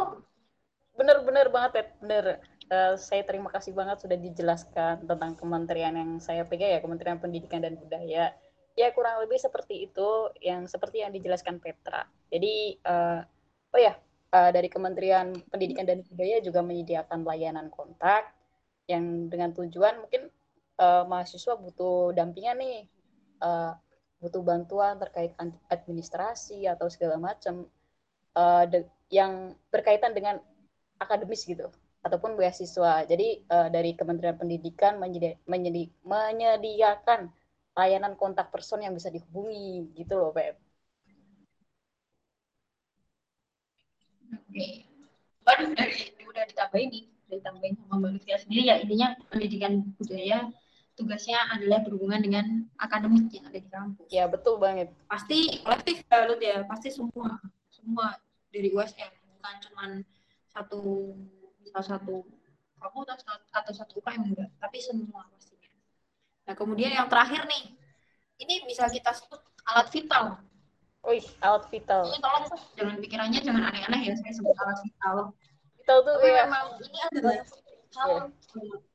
Bener-bener 0.96 1.48
banget 1.52 1.72
ya, 1.76 1.86
bener. 2.00 2.26
Uh, 2.70 2.94
saya 2.96 3.26
terima 3.26 3.50
kasih 3.50 3.74
banget 3.74 3.98
sudah 4.06 4.14
dijelaskan 4.14 5.04
tentang 5.04 5.34
kementerian 5.34 5.90
yang 5.98 6.22
saya 6.22 6.46
pegang 6.46 6.70
ya 6.70 6.80
Kementerian 6.80 7.18
Pendidikan 7.18 7.66
dan 7.66 7.76
Budaya. 7.76 8.30
Ya 8.78 8.88
kurang 8.94 9.20
lebih 9.26 9.42
seperti 9.42 9.90
itu 9.90 10.10
yang 10.40 10.70
seperti 10.70 11.02
yang 11.02 11.10
dijelaskan 11.10 11.58
Petra. 11.58 12.06
Jadi 12.30 12.78
uh, 12.86 13.26
oh 13.74 13.82
ya 13.82 13.98
uh, 14.38 14.54
dari 14.54 14.70
Kementerian 14.70 15.34
Pendidikan 15.50 15.90
dan 15.90 16.06
Budaya 16.06 16.38
juga 16.46 16.62
menyediakan 16.62 17.26
layanan 17.26 17.74
kontak 17.74 18.30
yang 18.86 19.34
dengan 19.34 19.50
tujuan 19.58 20.06
mungkin 20.06 20.30
uh, 20.78 21.10
mahasiswa 21.10 21.58
butuh 21.58 22.14
dampingan 22.14 22.62
nih. 22.62 22.86
Uh, 23.42 23.74
butuh 24.20 24.44
bantuan 24.44 25.00
terkait 25.00 25.32
administrasi 25.72 26.68
atau 26.68 26.92
segala 26.92 27.16
macam 27.16 27.64
uh, 28.36 28.64
yang 29.10 29.56
berkaitan 29.72 30.12
dengan 30.12 30.38
akademis 31.00 31.48
gitu 31.48 31.72
ataupun 32.04 32.36
beasiswa. 32.36 33.08
Jadi 33.08 33.44
uh, 33.48 33.68
dari 33.72 33.96
Kementerian 33.96 34.36
Pendidikan 34.36 35.00
menyedi 35.00 35.36
menyedi 35.48 35.88
menyediakan 36.04 37.32
layanan 37.76 38.14
kontak 38.20 38.52
person 38.52 38.84
yang 38.84 38.92
bisa 38.92 39.08
dihubungi 39.08 39.96
gitu 39.96 40.20
loh, 40.20 40.32
Pep. 40.36 40.60
Oke. 44.36 44.84
Baru 45.48 45.72
dari 45.74 46.12
udah 46.28 46.44
ditambahin 46.46 46.90
ditambahin 47.30 47.78
sama 47.78 47.96
Mbak 48.02 48.10
Lutfi 48.18 48.32
sendiri 48.42 48.64
ya 48.70 48.76
intinya 48.82 49.08
pendidikan 49.30 49.74
budaya 49.98 50.50
tugasnya 51.00 51.40
adalah 51.56 51.80
berhubungan 51.88 52.20
dengan 52.20 52.46
akademik 52.76 53.32
yang 53.32 53.48
ada 53.48 53.60
di 53.64 53.70
kampus. 53.72 54.08
Ya 54.12 54.28
betul 54.28 54.60
banget. 54.60 54.92
Pasti 55.08 55.64
kolektif 55.64 56.04
ya 56.04 56.28
Lut 56.28 56.44
ya, 56.44 56.68
pasti 56.68 56.92
semua 56.92 57.40
semua 57.72 58.20
dari 58.52 58.76
USM 58.76 59.08
bukan 59.40 59.56
cuma 59.64 59.84
satu 60.52 61.16
salah 61.72 61.88
satu 61.96 62.28
fakultas 62.76 63.24
atau 63.56 63.72
satu 63.72 64.04
UKM 64.04 64.36
enggak, 64.36 64.50
tapi 64.60 64.84
semua 64.84 65.24
pastinya. 65.32 65.72
Nah, 66.48 66.56
kemudian 66.56 66.92
yang 66.92 67.08
terakhir 67.08 67.48
nih, 67.48 67.72
ini 68.44 68.64
bisa 68.68 68.88
kita 68.92 69.16
sebut 69.16 69.40
alat 69.68 69.88
vital. 69.92 70.40
Wih, 71.08 71.24
alat 71.40 71.68
vital. 71.72 72.08
Ini 72.08 72.20
tolong 72.20 72.46
jangan 72.76 72.96
pikirannya 73.00 73.40
jangan 73.44 73.64
aneh-aneh 73.72 74.02
ya, 74.12 74.14
saya 74.20 74.34
sebut 74.36 74.56
alat 74.56 74.80
vital. 74.84 75.16
Vital 75.80 75.98
tuh 76.04 76.16
ya. 76.24 76.48
memang 76.48 76.66
ini 76.84 77.00
adalah 77.12 77.38
hal 77.96 78.10
ya. 78.10 78.89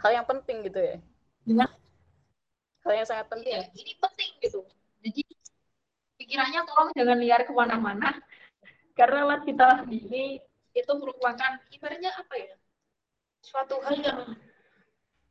Hal 0.00 0.10
yang 0.16 0.26
penting 0.26 0.64
gitu 0.64 0.80
ya. 0.80 0.96
Gimana? 1.44 1.72
Hal 2.84 2.92
yang 2.96 3.08
sangat 3.08 3.26
penting. 3.28 3.52
Iya, 3.52 3.64
ini 3.76 3.92
penting 4.00 4.30
gitu. 4.40 4.60
Jadi 5.00 5.22
pikirannya 6.20 6.60
tolong 6.68 6.90
jangan 6.92 7.18
liar 7.20 7.40
ke 7.48 7.52
mana-mana 7.52 8.12
karena 8.98 9.24
alat 9.24 9.40
vital 9.48 9.88
ini 9.88 10.36
itu 10.76 10.92
merupakan 11.00 11.56
ibaratnya 11.72 12.12
apa 12.12 12.34
ya 12.36 12.52
suatu 13.40 13.80
hal 13.80 13.96
yang 13.96 14.20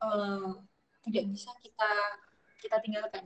uh, 0.01 0.57
tidak 1.05 1.25
bisa 1.29 1.53
kita 1.61 1.89
kita 2.59 2.77
tinggalkan. 2.81 3.23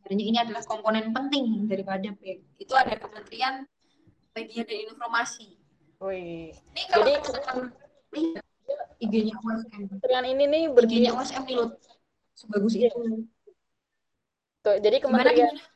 Ibaratnya 0.00 0.24
ini 0.24 0.38
adalah 0.40 0.64
komponen 0.64 1.12
penting 1.12 1.68
daripada 1.68 2.08
PEG. 2.20 2.44
Itu 2.60 2.72
ada 2.76 2.96
Kementerian 2.96 3.64
Media 4.34 4.62
dan 4.66 4.78
Informasi. 4.90 5.56
Wih. 6.02 6.52
Ini 6.52 6.82
kalau 6.90 7.04
Jadi, 7.06 7.12
teman 7.24 7.58
IG-nya 9.02 9.34
USM. 9.40 9.80
Kementerian 9.90 10.24
ini 10.26 10.44
nih 10.48 10.64
berdiri 10.70 11.08
IG-nya 11.08 11.12
USM 11.16 11.42
nih, 11.46 11.56
Sebagus 12.34 12.74
itu. 12.74 13.00
Tuh, 14.64 14.76
jadi 14.80 14.96
kementerian 14.98 15.52
gimana, 15.52 15.60
gimana? 15.60 15.72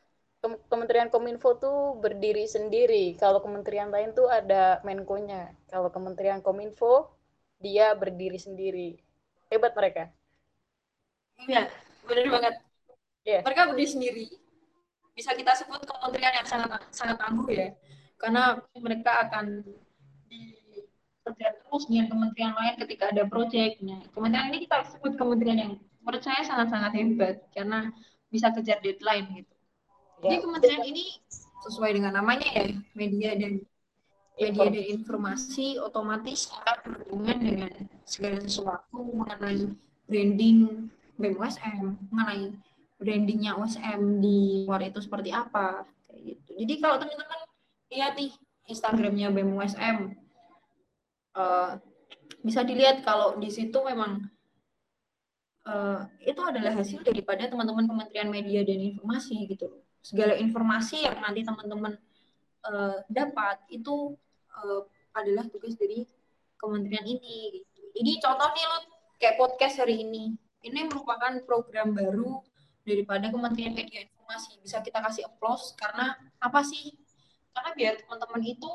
Kementerian 0.71 1.11
Kominfo 1.11 1.59
tuh 1.59 1.99
berdiri 1.99 2.47
sendiri. 2.47 3.19
Kalau 3.19 3.43
kementerian 3.43 3.91
lain 3.91 4.15
tuh 4.15 4.31
ada 4.31 4.79
Menko-nya. 4.87 5.51
Kalau 5.67 5.91
Kementerian 5.91 6.39
Kominfo 6.39 7.11
dia 7.59 7.91
berdiri 7.91 8.39
sendiri. 8.39 8.95
Hebat 9.51 9.75
mereka. 9.75 10.07
Iya, 11.43 11.67
benar 12.07 12.25
banget. 12.31 12.53
Yeah. 13.27 13.43
Mereka 13.43 13.75
berdiri 13.75 13.89
sendiri. 13.91 14.25
Bisa 15.11 15.35
kita 15.35 15.51
sebut 15.59 15.83
kementerian 15.83 16.39
yang 16.39 16.47
sangat 16.47 16.87
sangat 16.95 17.19
tangguh 17.19 17.51
ya. 17.51 17.75
Karena 18.15 18.63
mereka 18.79 19.27
akan 19.27 19.67
bekerja 21.29 21.61
terus 21.61 21.83
dengan 21.85 22.05
kementerian 22.09 22.53
lain 22.57 22.75
ketika 22.81 23.13
ada 23.13 23.23
proyek. 23.29 23.77
Nah, 23.85 24.01
kementerian 24.09 24.49
ini 24.49 24.59
kita 24.65 24.77
sebut 24.89 25.13
kementerian 25.13 25.59
yang 25.61 25.73
menurut 26.01 26.23
saya 26.25 26.41
sangat-sangat 26.41 26.91
hebat 26.97 27.35
karena 27.53 27.93
bisa 28.33 28.49
kejar 28.49 28.81
deadline 28.81 29.45
gitu. 29.45 29.53
Jadi 30.25 30.35
ya. 30.35 30.41
kementerian 30.41 30.83
ini 30.83 31.05
sesuai 31.69 31.91
dengan 31.95 32.17
namanya 32.17 32.49
ya, 32.49 32.65
media 32.97 33.37
dan 33.37 33.61
media 34.39 34.67
dan 34.71 34.85
informasi 34.95 35.77
otomatis 35.83 36.47
akan 36.63 36.95
berhubungan 36.95 37.37
dengan 37.37 37.73
segala 38.07 38.39
sesuatu 38.39 39.03
mengenai 39.11 39.75
branding 40.07 40.87
BEM 41.19 41.35
mengenai 42.09 42.55
brandingnya 42.95 43.59
USM 43.59 44.23
di 44.23 44.63
luar 44.63 44.83
itu 44.87 45.03
seperti 45.03 45.35
apa, 45.35 45.83
kayak 46.07 46.19
gitu. 46.35 46.49
Jadi 46.63 46.73
kalau 46.79 46.95
teman-teman 46.99 47.39
lihat 47.91 48.15
nih 48.15 48.31
Instagramnya 48.71 49.27
BEM 49.35 49.51
USM, 49.59 49.97
uh, 51.39 51.71
bisa 52.43 52.67
dilihat 52.67 53.03
kalau 53.07 53.39
di 53.39 53.47
situ 53.47 53.79
memang 53.83 54.27
uh, 55.67 56.03
itu 56.23 56.39
adalah 56.43 56.75
hasil 56.75 57.03
daripada 57.03 57.47
teman-teman 57.47 57.87
Kementerian 57.87 58.29
Media 58.31 58.61
dan 58.67 58.79
Informasi 58.79 59.47
gitu. 59.47 59.67
Segala 59.99 60.35
informasi 60.39 61.03
yang 61.03 61.19
nanti 61.19 61.43
teman-teman 61.43 61.95
uh, 62.63 63.03
dapat 63.11 63.59
itu 63.71 64.15
uh, 64.55 64.81
adalah 65.15 65.43
tugas 65.51 65.75
dari 65.75 66.07
kementerian 66.55 67.03
ini. 67.03 67.59
Gitu. 67.59 67.67
Jadi 67.99 68.11
contoh 68.23 68.49
nih 68.55 68.65
lo 68.67 68.77
kayak 69.19 69.35
podcast 69.35 69.83
hari 69.83 70.07
ini, 70.07 70.31
ini 70.63 70.79
merupakan 70.87 71.35
program 71.43 71.91
baru 71.91 72.39
daripada 72.87 73.27
Kementerian 73.27 73.75
Media 73.75 74.07
Informasi. 74.07 74.59
Bisa 74.63 74.79
kita 74.79 75.03
kasih 75.03 75.27
applause 75.27 75.75
karena 75.75 76.15
apa 76.39 76.63
sih? 76.63 76.95
Karena 77.51 77.75
biar 77.75 77.93
teman-teman 77.99 78.43
itu 78.47 78.69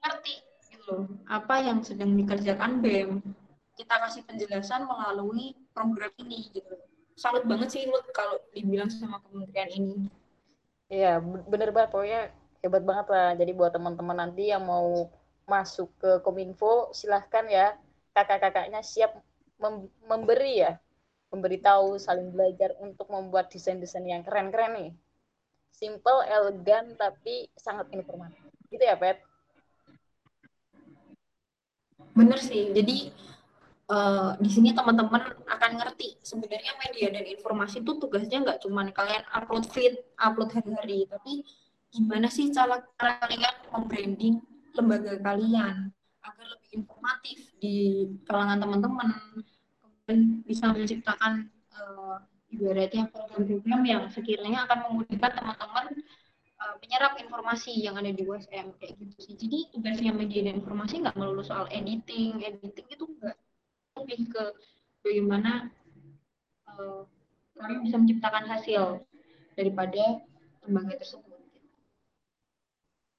ngerti 0.00 0.53
gitu 0.84 1.00
loh, 1.00 1.08
apa 1.32 1.64
yang 1.64 1.80
sedang 1.80 2.12
dikerjakan 2.12 2.84
BEM. 2.84 3.24
Kita 3.74 3.94
kasih 4.04 4.22
penjelasan 4.28 4.84
melalui 4.84 5.56
program 5.72 6.12
ini 6.20 6.52
gitu. 6.52 6.76
Salut 7.16 7.48
banget 7.48 7.72
sih 7.72 7.88
Lut 7.88 8.04
kalau 8.12 8.36
dibilang 8.52 8.92
sama 8.92 9.24
kementerian 9.24 9.72
ini. 9.72 10.12
Iya, 10.92 11.24
bener 11.24 11.72
banget 11.72 11.90
pokoknya 11.90 12.22
hebat 12.60 12.84
banget 12.84 13.06
lah. 13.08 13.30
Jadi 13.32 13.52
buat 13.56 13.72
teman-teman 13.72 14.16
nanti 14.28 14.52
yang 14.52 14.68
mau 14.68 15.08
masuk 15.48 15.88
ke 15.96 16.20
Kominfo, 16.20 16.92
silahkan 16.92 17.48
ya 17.48 17.72
kakak-kakaknya 18.12 18.84
siap 18.84 19.16
mem 19.58 19.88
memberi 20.04 20.62
ya, 20.62 20.76
memberitahu, 21.32 21.96
saling 21.98 22.30
belajar 22.30 22.76
untuk 22.78 23.08
membuat 23.08 23.48
desain-desain 23.50 24.04
yang 24.04 24.22
keren-keren 24.22 24.72
nih. 24.76 24.90
Simple, 25.74 26.22
elegan, 26.30 26.94
tapi 26.94 27.50
sangat 27.58 27.90
informatif. 27.90 28.46
Gitu 28.70 28.84
ya, 28.86 28.94
Pet? 28.94 29.18
Bener 32.14 32.38
sih. 32.38 32.70
Jadi 32.70 33.10
uh, 33.90 34.38
di 34.38 34.50
sini 34.50 34.70
teman-teman 34.70 35.34
akan 35.50 35.70
ngerti 35.82 36.16
sebenarnya 36.22 36.72
media 36.86 37.10
dan 37.10 37.24
informasi 37.26 37.82
itu 37.82 37.92
tugasnya 37.98 38.46
nggak 38.46 38.62
cuma 38.62 38.86
kalian 38.94 39.24
upload 39.34 39.66
feed, 39.68 39.98
upload 40.22 40.54
hari-hari, 40.54 41.10
tapi 41.10 41.42
gimana 41.94 42.26
sih 42.26 42.50
cara 42.50 42.82
kalian 42.98 43.54
membranding 43.70 44.42
lembaga 44.74 45.14
kalian 45.22 45.94
agar 46.26 46.46
lebih 46.50 46.82
informatif 46.82 47.38
di 47.62 48.08
kalangan 48.26 48.58
teman-teman 48.66 49.08
kemudian 49.78 50.42
bisa 50.42 50.74
menciptakan 50.74 51.46
uh, 51.70 52.18
ibaratnya 52.50 53.06
program-program 53.06 53.82
yang 53.86 54.02
sekiranya 54.10 54.66
akan 54.66 54.78
memudahkan 54.90 55.32
teman-teman 55.38 55.86
uh, 56.64 56.74
menyerap 56.80 57.20
informasi 57.20 57.84
yang 57.84 58.00
ada 58.00 58.08
di 58.08 58.24
USM 58.24 58.72
kayak 58.80 58.92
gitu 58.96 59.16
sih 59.20 59.34
jadi 59.36 59.68
tugasnya 59.76 60.12
media 60.16 60.48
dan 60.48 60.64
informasi 60.64 61.04
nggak 61.04 61.16
melulu 61.20 61.44
soal 61.44 61.68
editing 61.68 62.40
editing 62.40 62.86
itu 62.88 63.04
enggak 63.04 63.36
lebih 64.00 64.20
ke 64.32 64.44
bagaimana 65.04 65.68
uh, 66.72 67.04
kalian 67.54 67.80
bisa 67.84 67.96
menciptakan 68.00 68.44
hasil 68.48 69.04
daripada 69.54 70.24
lembaga 70.64 70.96
tersebut 70.98 71.36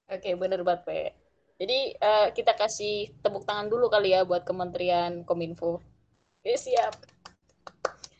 Oke, 0.05 0.37
bener 0.37 0.61
banget, 0.61 0.85
Pak. 0.85 1.09
Jadi 1.57 1.97
uh, 1.97 2.29
kita 2.29 2.53
kasih 2.53 3.09
tepuk 3.25 3.41
tangan 3.41 3.73
dulu 3.73 3.89
kali 3.89 4.13
ya 4.13 4.21
buat 4.21 4.45
Kementerian 4.45 5.25
Kominfo. 5.25 5.81
Oke, 6.45 6.53
siap. 6.61 6.93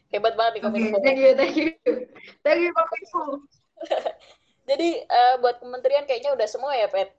Hebat 0.09 0.33
banget 0.33 0.57
nih 0.57 0.61
Kominfo. 0.65 0.97
Okay, 0.97 1.05
thank 1.05 1.19
you, 1.21 1.31
thank 1.38 1.55
you. 1.61 1.69
Thank 2.41 2.59
you, 2.65 2.71
Kominfo. 2.73 3.21
Jadi 4.65 4.89
uh, 5.06 5.36
buat 5.41 5.62
kementerian 5.62 6.10
kayaknya 6.10 6.34
udah 6.34 6.47
semua 6.49 6.73
ya, 6.73 6.89
Pet? 6.89 7.13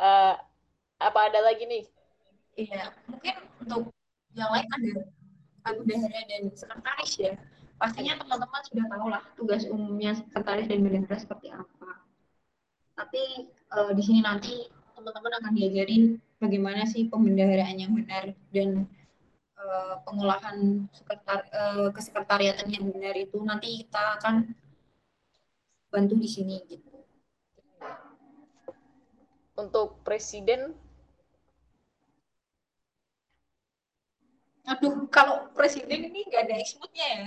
Uh, 0.00 0.34
apa 1.00 1.18
ada 1.28 1.40
lagi 1.44 1.64
nih? 1.68 1.84
Iya, 2.56 2.92
mungkin 3.08 3.36
untuk 3.60 3.92
yang 4.32 4.50
lain 4.52 4.68
ada 4.68 4.92
Abu 5.68 5.84
Dahara 5.84 6.20
dan 6.28 6.42
sekretaris 6.56 7.12
ya. 7.20 7.32
Pastinya 7.80 8.16
teman-teman 8.20 8.60
sudah 8.68 8.84
tahu 8.88 9.06
lah 9.08 9.22
tugas 9.36 9.64
umumnya 9.68 10.16
sekretaris 10.16 10.68
dan 10.68 10.84
bendahara 10.84 11.16
seperti 11.16 11.48
apa 11.52 11.80
tapi 13.00 13.48
uh, 13.72 13.92
di 13.96 14.02
sini 14.04 14.20
nanti 14.20 14.68
teman-teman 14.92 15.32
akan 15.40 15.52
diajarin 15.56 16.20
bagaimana 16.36 16.84
sih 16.84 17.08
pembendaharaan 17.08 17.80
yang 17.80 17.96
benar 17.96 18.36
dan 18.52 18.84
uh, 19.56 19.96
pengolahan 20.04 20.84
sekretar 20.92 21.48
uh, 21.48 21.88
kesekretariatan 21.96 22.68
yang 22.68 22.84
benar 22.92 23.16
itu 23.16 23.40
nanti 23.40 23.88
kita 23.88 24.20
akan 24.20 24.52
bantu 25.90 26.14
di 26.16 26.28
sini 26.30 26.56
gitu. 26.70 26.88
Untuk 29.58 30.00
presiden 30.06 30.72
Aduh, 34.70 35.10
kalau 35.10 35.50
presiden 35.50 36.14
ini 36.14 36.30
nggak 36.30 36.46
ada 36.46 36.54
eksmutnya 36.62 37.06
ya. 37.10 37.26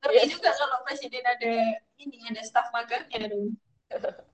Tapi 0.00 0.16
yeah. 0.16 0.30
juga 0.30 0.54
kalau 0.54 0.78
presiden 0.86 1.24
ada 1.26 1.82
ini 1.98 2.16
ada 2.30 2.40
staf 2.46 2.70
magangnya 2.70 3.26
dong. 3.26 3.58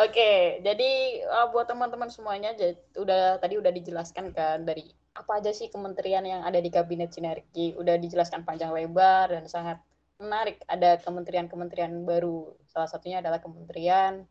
Oke, 0.00 0.60
jadi 0.64 0.90
uh, 1.28 1.52
buat 1.52 1.68
teman-teman 1.68 2.08
semuanya 2.08 2.56
udah 2.96 3.36
tadi 3.40 3.60
udah 3.60 3.72
dijelaskan 3.72 4.32
kan 4.32 4.64
dari 4.64 4.88
apa 5.12 5.40
aja 5.40 5.52
sih 5.52 5.68
kementerian 5.68 6.24
yang 6.24 6.40
ada 6.44 6.56
di 6.56 6.72
kabinet 6.72 7.12
sinergi, 7.12 7.76
udah 7.76 8.00
dijelaskan 8.00 8.48
panjang 8.48 8.72
lebar 8.72 9.28
dan 9.28 9.44
sangat 9.44 9.76
menarik. 10.22 10.62
Ada 10.70 11.02
kementerian-kementerian 11.02 12.06
baru, 12.06 12.54
salah 12.70 12.86
satunya 12.86 13.18
adalah 13.18 13.42
Kementerian 13.42 14.22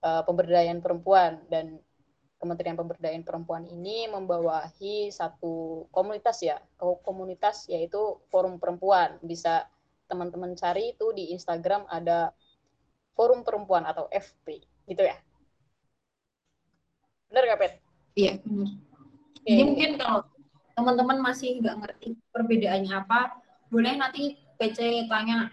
uh, 0.00 0.24
Pemberdayaan 0.24 0.80
Perempuan 0.80 1.44
dan 1.52 1.78
Kementerian 2.40 2.80
Pemberdayaan 2.80 3.24
Perempuan 3.24 3.68
ini 3.68 4.08
membawahi 4.08 5.12
satu 5.12 5.86
komunitas 5.92 6.40
ya, 6.40 6.56
komunitas 6.80 7.68
yaitu 7.68 8.18
Forum 8.32 8.56
Perempuan. 8.56 9.20
Bisa 9.20 9.68
teman-teman 10.08 10.56
cari 10.56 10.96
itu 10.96 11.12
di 11.12 11.32
Instagram 11.36 11.84
ada 11.88 12.32
Forum 13.14 13.46
Perempuan 13.46 13.86
atau 13.88 14.10
FP 14.10 14.60
gitu 14.88 15.02
ya 15.04 15.16
benar 17.32 17.42
gak 17.50 17.60
Pet? 17.60 17.72
iya 18.14 18.32
benar 18.44 18.70
okay. 19.34 19.48
jadi 19.48 19.62
mungkin 19.64 19.90
kalau 19.98 20.20
teman-teman 20.74 21.18
masih 21.22 21.58
nggak 21.62 21.76
ngerti 21.82 22.08
perbedaannya 22.34 22.92
apa 22.94 23.20
boleh 23.70 23.94
nanti 23.98 24.38
PC 24.60 25.08
tanya 25.10 25.50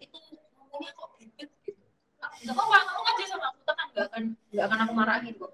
itu 0.00 0.18
ngomongnya 0.58 0.92
kok 0.94 1.10
beda 1.16 1.44
gitu 1.64 1.80
nggak 2.42 2.54
apa-apa 2.58 2.76
kamu 2.82 3.02
aja 3.06 3.24
sama 3.30 3.44
aku 3.50 3.60
tenang 3.66 3.88
nggak 3.92 4.06
akan 4.10 4.22
nggak 4.50 4.64
akan 4.66 4.78
aku 4.82 4.92
marahin 4.92 5.34
kok 5.36 5.52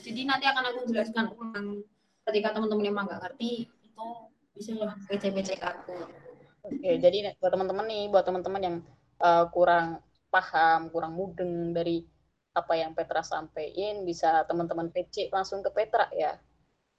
jadi 0.00 0.20
nanti 0.24 0.44
akan 0.48 0.64
aku 0.72 0.78
jelaskan 0.88 1.26
ulang 1.36 1.68
ketika 2.30 2.48
teman-teman 2.56 2.84
emang 2.88 3.04
nggak 3.08 3.20
ngerti 3.26 3.68
itu 3.68 4.06
bisa 4.56 4.72
lah 4.76 4.96
PC 5.08 5.24
PC 5.32 5.50
aku 5.60 5.96
oke 6.64 6.90
jadi 7.00 7.36
buat 7.36 7.52
teman-teman 7.52 7.84
nih 7.88 8.04
buat 8.08 8.24
teman-teman 8.24 8.62
yang 8.62 8.76
uh, 9.20 9.44
kurang 9.52 10.00
paham 10.30 10.88
kurang 10.88 11.12
mudeng 11.18 11.74
dari 11.76 12.06
apa 12.50 12.74
yang 12.74 12.92
Petra 12.96 13.22
sampaikan 13.22 14.02
bisa 14.02 14.42
teman-teman 14.46 14.90
PC 14.90 15.30
langsung 15.30 15.62
ke 15.62 15.70
Petra 15.70 16.10
ya. 16.10 16.34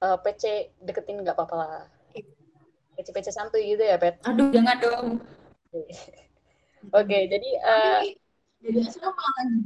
Uh, 0.02 0.16
eh, 0.16 0.18
PC 0.24 0.44
deketin 0.82 1.22
nggak 1.22 1.36
apa-apa 1.36 1.56
lah. 1.56 1.84
PC 3.02 3.10
PC 3.18 3.28
santuy 3.34 3.74
gitu 3.74 3.82
ya 3.82 3.98
Pet. 3.98 4.22
Aduh 4.30 4.54
jangan 4.54 4.78
dong. 4.78 5.08
Oke 5.74 6.06
okay, 6.94 7.22
jadi 7.26 7.50
uh, 7.66 8.02
jadi 8.62 8.80
asrama 8.86 9.26
lagi. 9.42 9.62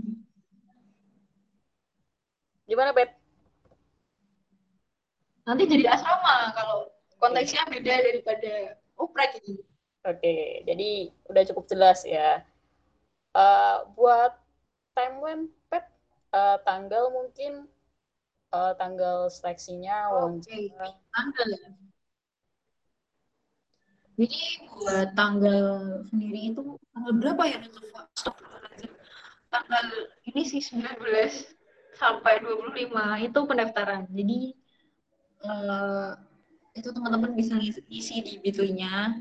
Gimana 2.65 2.95
Pet? 2.95 3.11
Nanti 5.43 5.63
jadi 5.67 5.85
asrama 5.91 6.55
kalau 6.55 6.95
konteksnya 7.19 7.67
beda 7.67 7.95
daripada 7.99 8.79
uprek 8.95 9.43
ini. 9.43 9.59
Oke, 10.05 10.21
okay, 10.21 10.41
jadi 10.63 10.89
udah 11.33 11.43
cukup 11.49 11.65
jelas 11.67 12.05
ya. 12.07 12.39
Uh, 13.35 13.83
buat 13.99 14.31
timeline 14.95 15.51
uh, 16.35 16.57
tanggal 16.63 17.11
mungkin 17.11 17.67
uh, 18.51 18.71
tanggal 18.79 19.27
seleksinya 19.31 20.11
Oke, 20.13 20.45
okay. 20.45 20.63
tanggal 21.11 21.47
ya. 21.51 21.69
Jadi 24.15 24.39
buat 24.71 25.11
tanggal 25.11 25.63
sendiri 26.07 26.55
itu 26.55 26.79
tanggal 26.95 27.13
berapa 27.19 27.43
ya 27.51 27.59
Tanggal 29.51 29.85
ini 30.27 30.41
sih 30.47 30.63
19 30.63 30.99
sampai 31.95 32.43
25 32.43 32.91
itu 33.27 33.39
pendaftaran. 33.47 34.07
Jadi 34.11 34.39
uh, 35.47 36.11
itu 36.75 36.89
teman-teman 36.91 37.31
bisa 37.35 37.55
ngisi, 37.59 38.15
di 38.19 38.33
bitly-nya. 38.43 39.19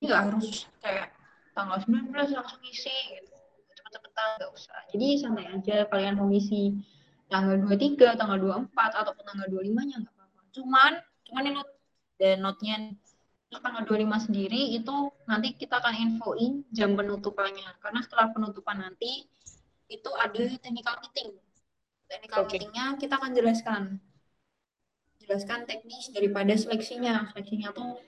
Ini 0.00 0.04
nggak 0.08 0.22
harus 0.28 0.68
kayak 0.80 1.12
tanggal 1.52 1.80
19 1.84 2.12
langsung 2.12 2.60
isi 2.64 2.92
gitu. 3.16 3.32
Cepet-cepetan 3.76 4.28
nggak 4.40 4.50
usah. 4.56 4.78
Jadi 4.92 5.06
santai 5.20 5.46
aja 5.52 5.84
kalian 5.88 6.16
mau 6.16 6.28
ngisi 6.32 6.80
tanggal 7.28 7.60
23, 7.60 8.20
tanggal 8.20 8.38
24 8.40 9.00
ataupun 9.04 9.24
tanggal 9.24 9.46
25 9.52 9.88
nya 9.88 9.96
nggak 10.00 10.14
apa-apa. 10.16 10.40
Cuman 10.52 10.92
cuman 11.28 11.42
ini 11.44 11.52
note 11.56 11.72
dan 12.14 12.36
note-nya 12.40 12.76
tanggal 13.60 13.82
25 13.86 14.30
sendiri 14.30 14.74
itu 14.74 15.12
nanti 15.26 15.54
kita 15.54 15.82
akan 15.82 15.94
infoin 15.94 16.62
jam 16.70 16.94
penutupannya 16.94 17.68
karena 17.82 18.00
setelah 18.02 18.30
penutupan 18.30 18.80
nanti 18.80 19.26
itu 19.88 20.10
ada 20.16 20.42
technical 20.58 20.96
meeting. 21.02 21.30
Technical 22.08 22.40
Oke. 22.44 22.56
meetingnya 22.56 22.84
kita 22.96 23.14
akan 23.16 23.30
jelaskan. 23.36 23.82
Jelaskan 25.24 25.64
teknis 25.64 26.12
daripada 26.12 26.52
seleksinya. 26.56 27.32
Seleksinya 27.32 27.72
tuh 27.72 28.00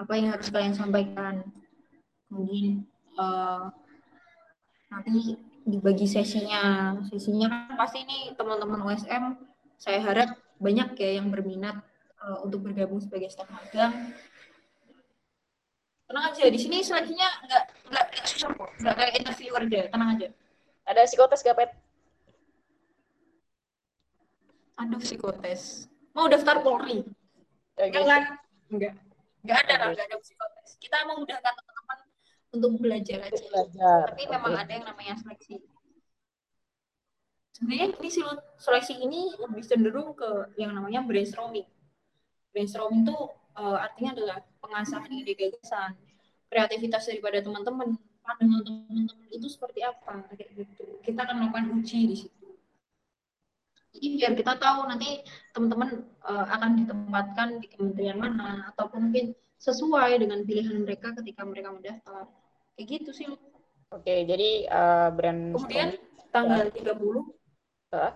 apa 0.00 0.12
yang 0.16 0.32
harus 0.32 0.48
kalian 0.48 0.76
sampaikan. 0.76 1.44
Kemudian 2.28 2.84
eh, 3.18 3.64
nanti 4.92 5.36
dibagi 5.68 6.06
sesinya. 6.08 6.96
Sesinya 7.08 7.46
kan 7.52 7.76
pasti 7.76 8.04
nih 8.04 8.32
teman-teman 8.36 8.84
USM 8.88 9.36
saya 9.78 10.02
harap 10.02 10.34
banyak 10.58 10.98
ya 10.98 11.20
yang 11.20 11.28
berminat 11.28 11.78
eh, 12.24 12.38
untuk 12.44 12.64
bergabung 12.64 13.00
sebagai 13.00 13.28
staf 13.28 13.48
magang. 13.52 14.12
Tenang 16.08 16.24
aja, 16.32 16.44
di 16.48 16.56
sini 16.56 16.80
seleksinya 16.80 17.28
nggak 17.44 17.64
nggak 17.92 18.04
nggak 18.16 18.26
susah 18.26 18.48
kok, 18.56 18.70
nggak 18.80 18.94
kayak 18.96 19.12
interview 19.20 19.50
kerja, 19.52 19.80
tenang 19.92 20.10
aja. 20.16 20.28
Ada 20.88 21.04
psikotes 21.04 21.44
gak, 21.44 21.52
Pet? 21.52 21.70
Aduh, 24.80 24.96
psikotes. 25.04 25.84
Mau 26.16 26.32
daftar 26.32 26.64
Polri? 26.64 27.04
Enggak 27.76 28.04
kan? 28.08 28.22
Enggak. 28.72 28.94
Enggak 29.44 29.58
ada 29.68 29.74
lah, 29.76 29.88
enggak 29.92 30.06
ada 30.08 30.16
psikotes. 30.16 30.80
Kita 30.80 31.04
memudahkan 31.04 31.52
teman-teman 31.60 31.98
untuk 32.56 32.70
belajar 32.80 33.18
aja. 33.28 33.36
Belajar. 33.52 34.04
Tapi 34.16 34.24
memang 34.32 34.52
Oke. 34.56 34.62
ada 34.64 34.72
yang 34.72 34.86
namanya 34.88 35.14
seleksi. 35.20 35.60
Sebenarnya 37.52 37.86
ini 38.00 38.08
seleksi 38.56 38.94
ini 38.96 39.20
lebih 39.36 39.66
cenderung 39.66 40.16
ke 40.16 40.56
yang 40.56 40.72
namanya 40.72 41.04
brainstorming. 41.04 41.68
Brainstorming 42.54 43.04
itu 43.04 43.18
eh, 43.58 43.78
artinya 43.78 44.10
adalah 44.14 44.38
pengasahan 44.62 45.10
ide 45.10 45.34
gagasan, 45.34 45.98
kreativitas 46.48 47.10
daripada 47.10 47.42
teman-teman, 47.42 47.98
pandangan 48.22 48.62
teman-teman 48.64 49.28
itu 49.34 49.46
seperti 49.50 49.80
apa 49.84 50.24
kayak 50.32 50.50
gitu. 50.54 50.84
Kita 51.02 51.26
akan 51.26 51.36
melakukan 51.44 51.66
uji 51.80 52.00
di 52.08 52.16
situ. 52.16 52.46
Jadi 53.88 54.06
biar 54.20 54.32
kita 54.36 54.52
tahu 54.60 54.86
nanti 54.86 55.24
teman-teman 55.50 56.04
eh, 56.04 56.46
akan 56.54 56.70
ditempatkan 56.84 57.48
di 57.58 57.66
kementerian 57.72 58.18
mana 58.20 58.70
ataupun 58.74 59.10
mungkin 59.10 59.34
sesuai 59.58 60.22
dengan 60.22 60.46
pilihan 60.46 60.78
mereka 60.78 61.12
ketika 61.18 61.42
mereka 61.42 61.74
mendaftar. 61.74 62.30
Kayak 62.78 62.86
gitu 62.94 63.10
sih. 63.10 63.26
Oke, 63.90 64.28
jadi 64.28 64.68
eh, 64.68 65.08
brand 65.10 65.56
Kemudian 65.56 65.98
tanggal 66.30 66.68
30 66.70 67.38
Hah? 67.88 68.12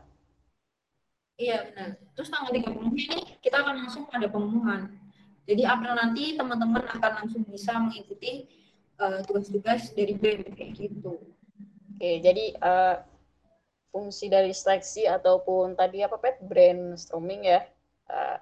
Iya 1.41 1.57
benar. 1.73 1.91
Terus 2.13 2.29
tanggal 2.29 2.53
30 2.53 2.93
ini 2.93 3.19
kita 3.41 3.57
akan 3.65 3.75
langsung 3.83 4.05
ada 4.13 4.29
pengumuman. 4.29 5.02
Jadi 5.43 5.63
April 5.67 5.95
nanti 5.95 6.39
teman-teman 6.39 6.87
akan 6.87 7.13
langsung 7.25 7.43
bisa 7.45 7.75
mengikuti 7.77 8.47
eh, 8.97 9.21
tugas-tugas 9.27 9.91
dari 9.91 10.15
BEM 10.15 10.55
kayak 10.55 10.73
gitu. 10.79 11.19
Oke, 11.93 12.11
jadi 12.23 12.45
eh, 12.55 12.97
fungsi 13.91 14.31
dari 14.31 14.55
seleksi 14.55 15.05
ataupun 15.05 15.75
tadi 15.75 16.01
apa 16.01 16.17
pet 16.17 16.39
brainstorming 16.47 17.43
ya. 17.45 17.61
Eh, 18.09 18.37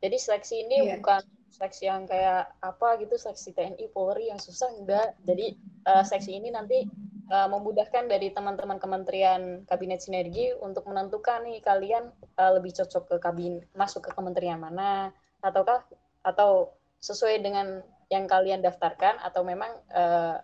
jadi 0.00 0.16
seleksi 0.16 0.64
ini 0.64 0.76
Iya. 0.88 0.96
bukan 0.98 1.22
seleksi 1.48 1.84
yang 1.88 2.04
kayak 2.04 2.54
apa 2.60 3.00
gitu 3.00 3.16
seleksi 3.16 3.50
TNI 3.52 3.86
Polri 3.90 4.28
yang 4.32 4.40
susah 4.40 4.72
enggak. 4.72 5.16
Jadi 5.22 5.52
eh, 5.84 6.02
seleksi 6.04 6.32
ini 6.32 6.48
nanti 6.48 6.88
eh, 7.28 7.48
memudahkan 7.52 8.08
dari 8.08 8.32
teman-teman 8.32 8.80
Kementerian 8.80 9.68
Kabinet 9.68 10.00
Sinergi 10.00 10.56
untuk 10.64 10.88
menentukan 10.88 11.44
nih 11.44 11.60
kalian 11.60 12.08
eh, 12.40 12.50
lebih 12.56 12.72
cocok 12.72 13.04
ke 13.04 13.16
kabin 13.20 13.60
masuk 13.76 14.08
ke 14.08 14.10
kementerian 14.16 14.56
mana 14.56 15.12
ataukah 15.38 15.84
atau 16.28 16.76
sesuai 17.00 17.40
dengan 17.40 17.80
yang 18.12 18.24
kalian 18.28 18.60
daftarkan 18.60 19.20
atau 19.24 19.40
memang 19.44 19.72
eh, 19.92 20.36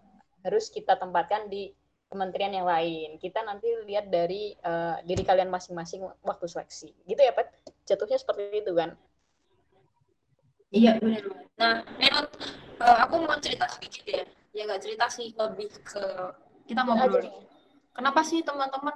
harus 0.45 0.69
kita 0.69 0.97
tempatkan 1.01 1.49
di 1.49 1.73
kementerian 2.09 2.53
yang 2.53 2.69
lain. 2.69 3.17
Kita 3.19 3.43
nanti 3.43 3.69
lihat 3.89 4.09
dari 4.09 4.53
eh, 4.57 4.97
diri 5.05 5.23
kalian 5.25 5.51
masing-masing 5.53 6.05
waktu 6.25 6.47
seleksi. 6.49 6.91
Gitu 7.05 7.21
ya, 7.21 7.33
Pet? 7.37 7.49
Jatuhnya 7.89 8.17
seperti 8.21 8.65
itu 8.65 8.73
kan? 8.77 8.97
Iya 10.75 10.99
benar. 10.99 11.23
Nah, 11.61 11.77
menurut 12.01 12.31
eh, 12.81 12.97
aku 13.05 13.15
mau 13.25 13.39
cerita 13.41 13.67
sedikit 13.71 14.05
ya. 14.09 14.25
Ya 14.55 14.63
nggak 14.71 14.83
cerita 14.87 15.07
sih 15.11 15.35
lebih 15.35 15.71
ke 15.83 16.05
kita 16.71 16.81
mau 16.87 16.95
ngobrol. 16.95 17.27
Kenapa 17.95 18.21
sih 18.27 18.43
teman-teman 18.43 18.95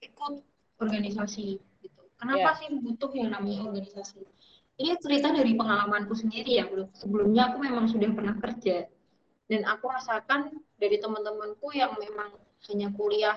ikut 0.00 0.34
organisasi 0.80 1.60
gitu? 1.84 2.02
Kenapa 2.18 2.56
Iya. 2.56 2.58
sih 2.60 2.68
butuh 2.82 3.10
yang 3.14 3.30
namanya 3.32 3.68
organisasi? 3.68 4.20
Ini 4.78 4.94
cerita 5.02 5.34
dari 5.34 5.58
pengalamanku 5.58 6.14
sendiri 6.14 6.62
ya. 6.62 6.64
Sebelumnya 6.94 7.50
aku 7.50 7.66
memang 7.66 7.90
sudah 7.90 8.14
pernah 8.14 8.38
kerja 8.38 8.86
dan 9.50 9.66
aku 9.66 9.90
rasakan 9.90 10.54
dari 10.78 11.02
teman-temanku 11.02 11.74
yang 11.74 11.98
memang 11.98 12.30
hanya 12.70 12.88
kuliah 12.94 13.34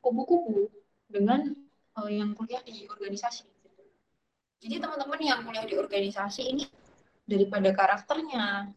kubu-kubu 0.00 0.72
dengan 1.04 1.52
eh, 2.00 2.10
yang 2.16 2.32
kuliah 2.32 2.64
di 2.64 2.88
organisasi. 2.88 3.44
gitu. 3.44 3.82
Jadi 4.64 4.74
teman-teman 4.80 5.20
yang 5.20 5.40
kuliah 5.44 5.68
di 5.68 5.76
organisasi 5.76 6.42
ini 6.56 6.64
daripada 7.28 7.68
karakternya, 7.76 8.72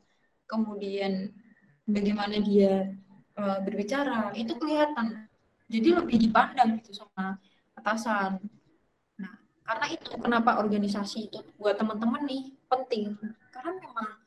kemudian 0.52 1.32
bagaimana 1.88 2.44
dia 2.44 2.92
eh, 3.40 3.60
berbicara, 3.64 4.36
itu 4.36 4.52
kelihatan. 4.60 5.32
Jadi 5.72 5.96
lebih 5.96 6.28
dipandang 6.28 6.76
gitu 6.84 6.92
sama 6.92 7.40
atasan. 7.80 8.44
Karena 9.72 9.88
itu 9.88 10.12
kenapa 10.20 10.60
organisasi 10.60 11.32
itu 11.32 11.40
buat 11.56 11.80
teman-teman 11.80 12.28
nih 12.28 12.52
penting. 12.68 13.16
Karena 13.56 13.72
memang 13.80 14.20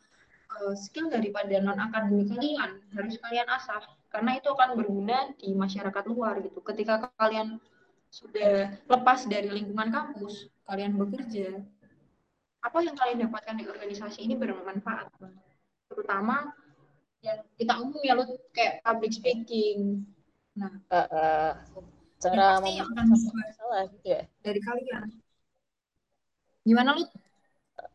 eh, 0.57 0.74
skill 0.80 1.12
daripada 1.12 1.52
non 1.61 1.76
akademik 1.76 2.33
kalian 2.33 2.80
harus 2.96 3.20
kalian 3.20 3.44
asah 3.52 3.85
karena 4.09 4.40
itu 4.40 4.48
akan 4.48 4.72
berguna 4.72 5.37
di 5.37 5.52
masyarakat 5.52 6.04
luar 6.09 6.40
gitu. 6.40 6.64
Ketika 6.64 7.12
kalian 7.20 7.61
sudah 8.09 8.72
lepas 8.88 9.28
dari 9.28 9.52
lingkungan 9.52 9.92
kampus, 9.92 10.48
kalian 10.64 10.96
bekerja, 10.96 11.61
apa 12.64 12.78
yang 12.80 12.96
kalian 12.96 13.28
dapatkan 13.28 13.61
di 13.61 13.68
organisasi 13.68 14.24
ini 14.24 14.40
bermanfaat. 14.40 15.12
Terutama 15.92 16.57
yang 17.20 17.44
kita 17.61 17.76
umum 17.85 18.00
ya 18.00 18.16
lu 18.16 18.24
kayak 18.57 18.80
public 18.80 19.12
speaking. 19.12 20.09
Nah, 20.57 20.72
eh, 20.88 21.52
yang 21.76 21.85
cara 22.33 22.64
pasti 22.64 22.80
yang 22.80 22.88
akan 22.96 23.07
masalah 23.12 23.83
gitu 23.92 24.09
ya. 24.09 24.22
dari 24.40 24.61
kalian. 24.64 25.23
Gimana 26.64 26.94
lu? 26.96 27.05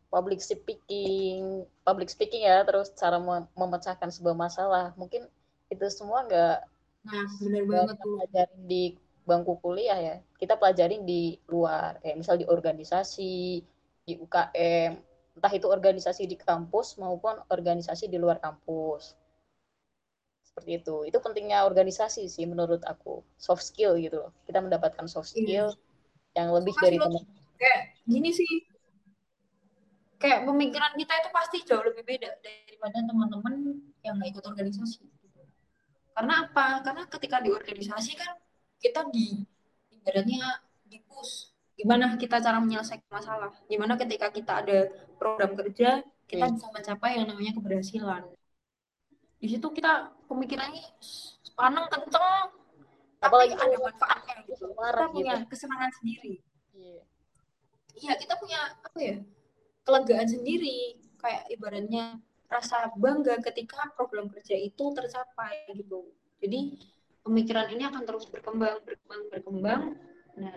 Public 0.10 0.42
speaking, 0.42 1.66
public 1.86 2.10
speaking 2.10 2.42
ya, 2.50 2.66
terus 2.66 2.90
cara 2.98 3.18
mem- 3.22 3.50
memecahkan 3.54 4.10
sebuah 4.10 4.34
masalah. 4.34 4.86
Mungkin 4.98 5.30
itu 5.70 5.86
semua 5.94 6.26
nggak 6.26 6.66
Nah, 7.04 7.26
banget 7.72 7.98
pelajarin 8.14 8.62
di 8.72 8.84
bangku 9.30 9.54
kuliah 9.64 10.00
ya. 10.08 10.16
Kita 10.42 10.54
pelajarin 10.62 11.02
di 11.12 11.38
luar, 11.54 11.92
kayak 12.02 12.18
misal 12.22 12.36
di 12.42 12.46
organisasi, 12.56 13.34
di 14.08 14.14
UKM, 14.24 14.92
entah 15.38 15.54
itu 15.54 15.68
organisasi 15.70 16.24
di 16.32 16.36
kampus 16.48 16.88
maupun 17.04 17.36
organisasi 17.56 18.06
di 18.10 18.18
luar 18.24 18.38
kampus. 18.46 19.04
Seperti 20.48 20.72
itu. 20.84 20.96
Itu 21.10 21.18
pentingnya 21.26 21.60
organisasi 21.70 22.22
sih 22.36 22.46
menurut 22.52 22.82
aku. 22.94 23.14
Soft 23.46 23.64
skill 23.70 23.92
gitu 24.06 24.16
loh. 24.28 24.32
Kita 24.48 24.60
mendapatkan 24.66 25.06
soft 25.14 25.30
Iya. 25.34 25.40
skill 25.40 25.66
yang 26.38 26.50
lebih 26.58 26.74
Suka 26.74 26.84
dari 26.84 26.98
teman. 27.04 27.24
Kayak 27.60 27.80
gini 28.08 28.32
sih. 28.32 28.54
Kayak 30.20 30.44
pemikiran 30.48 30.96
kita 31.00 31.14
itu 31.16 31.30
pasti 31.32 31.58
jauh 31.64 31.84
lebih 31.84 32.04
beda 32.04 32.28
daripada 32.44 32.98
teman-teman 33.04 33.80
yang 34.04 34.20
nggak 34.20 34.36
ikut 34.36 34.44
organisasi. 34.48 35.04
Karena 36.12 36.44
apa? 36.48 36.84
Karena 36.84 37.04
ketika 37.08 37.40
di 37.40 37.52
organisasi 37.52 38.20
kan 38.20 38.36
kita 38.80 39.08
di 39.12 39.44
ibaratnya 39.96 40.60
di 40.88 41.00
push. 41.04 41.52
Gimana 41.80 42.20
kita 42.20 42.44
cara 42.44 42.60
menyelesaikan 42.60 43.08
masalah? 43.08 43.56
Gimana 43.72 43.96
ketika 43.96 44.28
kita 44.28 44.60
ada 44.60 44.92
program 45.16 45.56
kerja, 45.56 46.04
kita 46.28 46.52
Hmm. 46.52 46.56
bisa 46.60 46.68
mencapai 46.76 47.16
yang 47.16 47.32
namanya 47.32 47.56
keberhasilan. 47.56 48.28
Di 49.40 49.48
situ 49.48 49.68
kita 49.72 50.12
pemikirannya 50.28 50.84
sepaneng 51.44 51.88
kenceng, 51.88 52.52
Apalagi 53.20 53.52
ada 53.52 53.76
manfaatnya 53.80 54.48
gitu. 54.48 54.72
Kita 54.72 55.08
punya 55.12 55.34
gitu. 55.44 55.48
kesenangan 55.52 55.92
sendiri. 56.00 56.40
Iya. 56.72 57.04
Iya, 57.98 58.14
kita 58.20 58.38
punya 58.38 58.60
apa 58.84 59.00
ya? 59.00 59.18
Kelegaan 59.86 60.28
sendiri. 60.30 61.00
Kayak 61.20 61.44
ibaratnya 61.52 62.06
rasa 62.50 62.90
bangga 62.98 63.38
ketika 63.46 63.94
program 63.94 64.30
kerja 64.34 64.58
itu 64.58 64.86
tercapai 64.94 65.70
gitu. 65.76 66.10
Jadi 66.42 66.80
pemikiran 67.22 67.68
ini 67.70 67.84
akan 67.86 68.04
terus 68.08 68.26
berkembang, 68.26 68.82
berkembang, 68.88 69.22
berkembang. 69.30 69.82
Nah, 70.40 70.56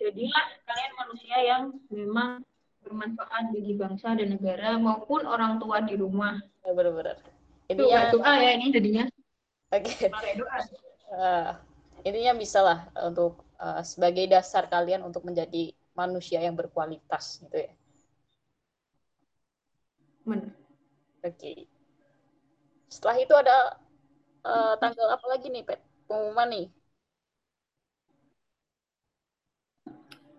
jadilah 0.00 0.46
kalian 0.64 0.92
manusia 0.96 1.36
yang 1.44 1.62
memang 1.92 2.40
bermanfaat 2.86 3.50
bagi 3.50 3.74
bangsa 3.74 4.14
dan 4.14 4.34
negara 4.38 4.78
maupun 4.78 5.26
orang 5.26 5.58
tua 5.58 5.82
di 5.82 5.94
rumah. 5.98 6.38
Ya, 6.62 6.72
benar-benar. 6.72 7.18
Itu 7.66 7.82
Intinya, 7.82 8.14
doa 8.14 8.32
ya 8.38 8.50
ini 8.54 8.66
jadinya. 8.70 9.04
oke. 9.74 10.06
Pakai 10.10 10.34
doa. 10.38 10.58
Eh, 11.06 11.50
intinya 12.06 12.32
bisa 12.38 12.62
lah 12.62 12.78
untuk 13.10 13.42
eh, 13.58 13.82
sebagai 13.82 14.26
dasar 14.30 14.70
kalian 14.70 15.02
untuk 15.02 15.26
menjadi 15.26 15.74
manusia 15.96 16.38
yang 16.44 16.54
berkualitas 16.54 17.40
gitu 17.40 17.56
ya. 17.56 17.72
Oke. 20.26 20.52
Okay. 21.22 21.58
Setelah 22.86 23.16
itu 23.18 23.34
ada 23.34 23.56
uh, 24.46 24.74
tanggal 24.78 25.08
apa 25.10 25.26
lagi 25.26 25.50
nih, 25.50 25.66
Pet? 25.66 25.80
Pengumuman 26.06 26.48
nih. 26.52 26.66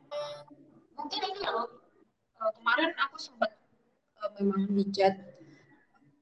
Eh, 0.08 0.38
mungkin 0.96 1.20
ini 1.28 1.40
ya 1.44 1.52
loh. 1.52 1.68
Eh, 2.40 2.52
kemarin 2.62 2.92
aku 3.04 3.18
sempat 3.20 3.52
uh, 4.24 4.32
memang 4.40 4.72
dicat 4.78 5.18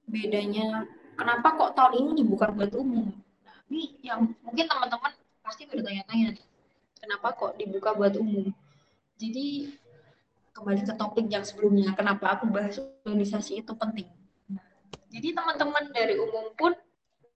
bedanya 0.10 0.86
kenapa 1.18 1.58
kok 1.58 1.74
tahun 1.78 1.94
ini 2.02 2.12
dibuka 2.26 2.50
buat 2.54 2.74
umum. 2.74 3.14
Nah, 3.46 3.58
ini 3.70 3.98
yang 4.02 4.34
mungkin 4.42 4.66
teman-teman 4.66 5.14
pasti 5.46 5.70
udah 5.70 5.84
tanya-tanya 5.86 6.38
kenapa 6.98 7.28
kok 7.38 7.54
dibuka 7.58 7.94
buat 7.94 8.18
umum 8.18 8.50
jadi 9.16 9.72
kembali 10.56 10.82
ke 10.88 10.94
topik 10.96 11.28
yang 11.28 11.44
sebelumnya 11.44 11.92
kenapa 11.96 12.40
aku 12.40 12.48
bahas 12.48 12.80
organisasi 13.04 13.64
itu 13.64 13.74
penting 13.76 14.08
jadi 15.16 15.32
teman-teman 15.32 15.96
dari 15.96 16.20
umum 16.20 16.52
pun 16.60 16.76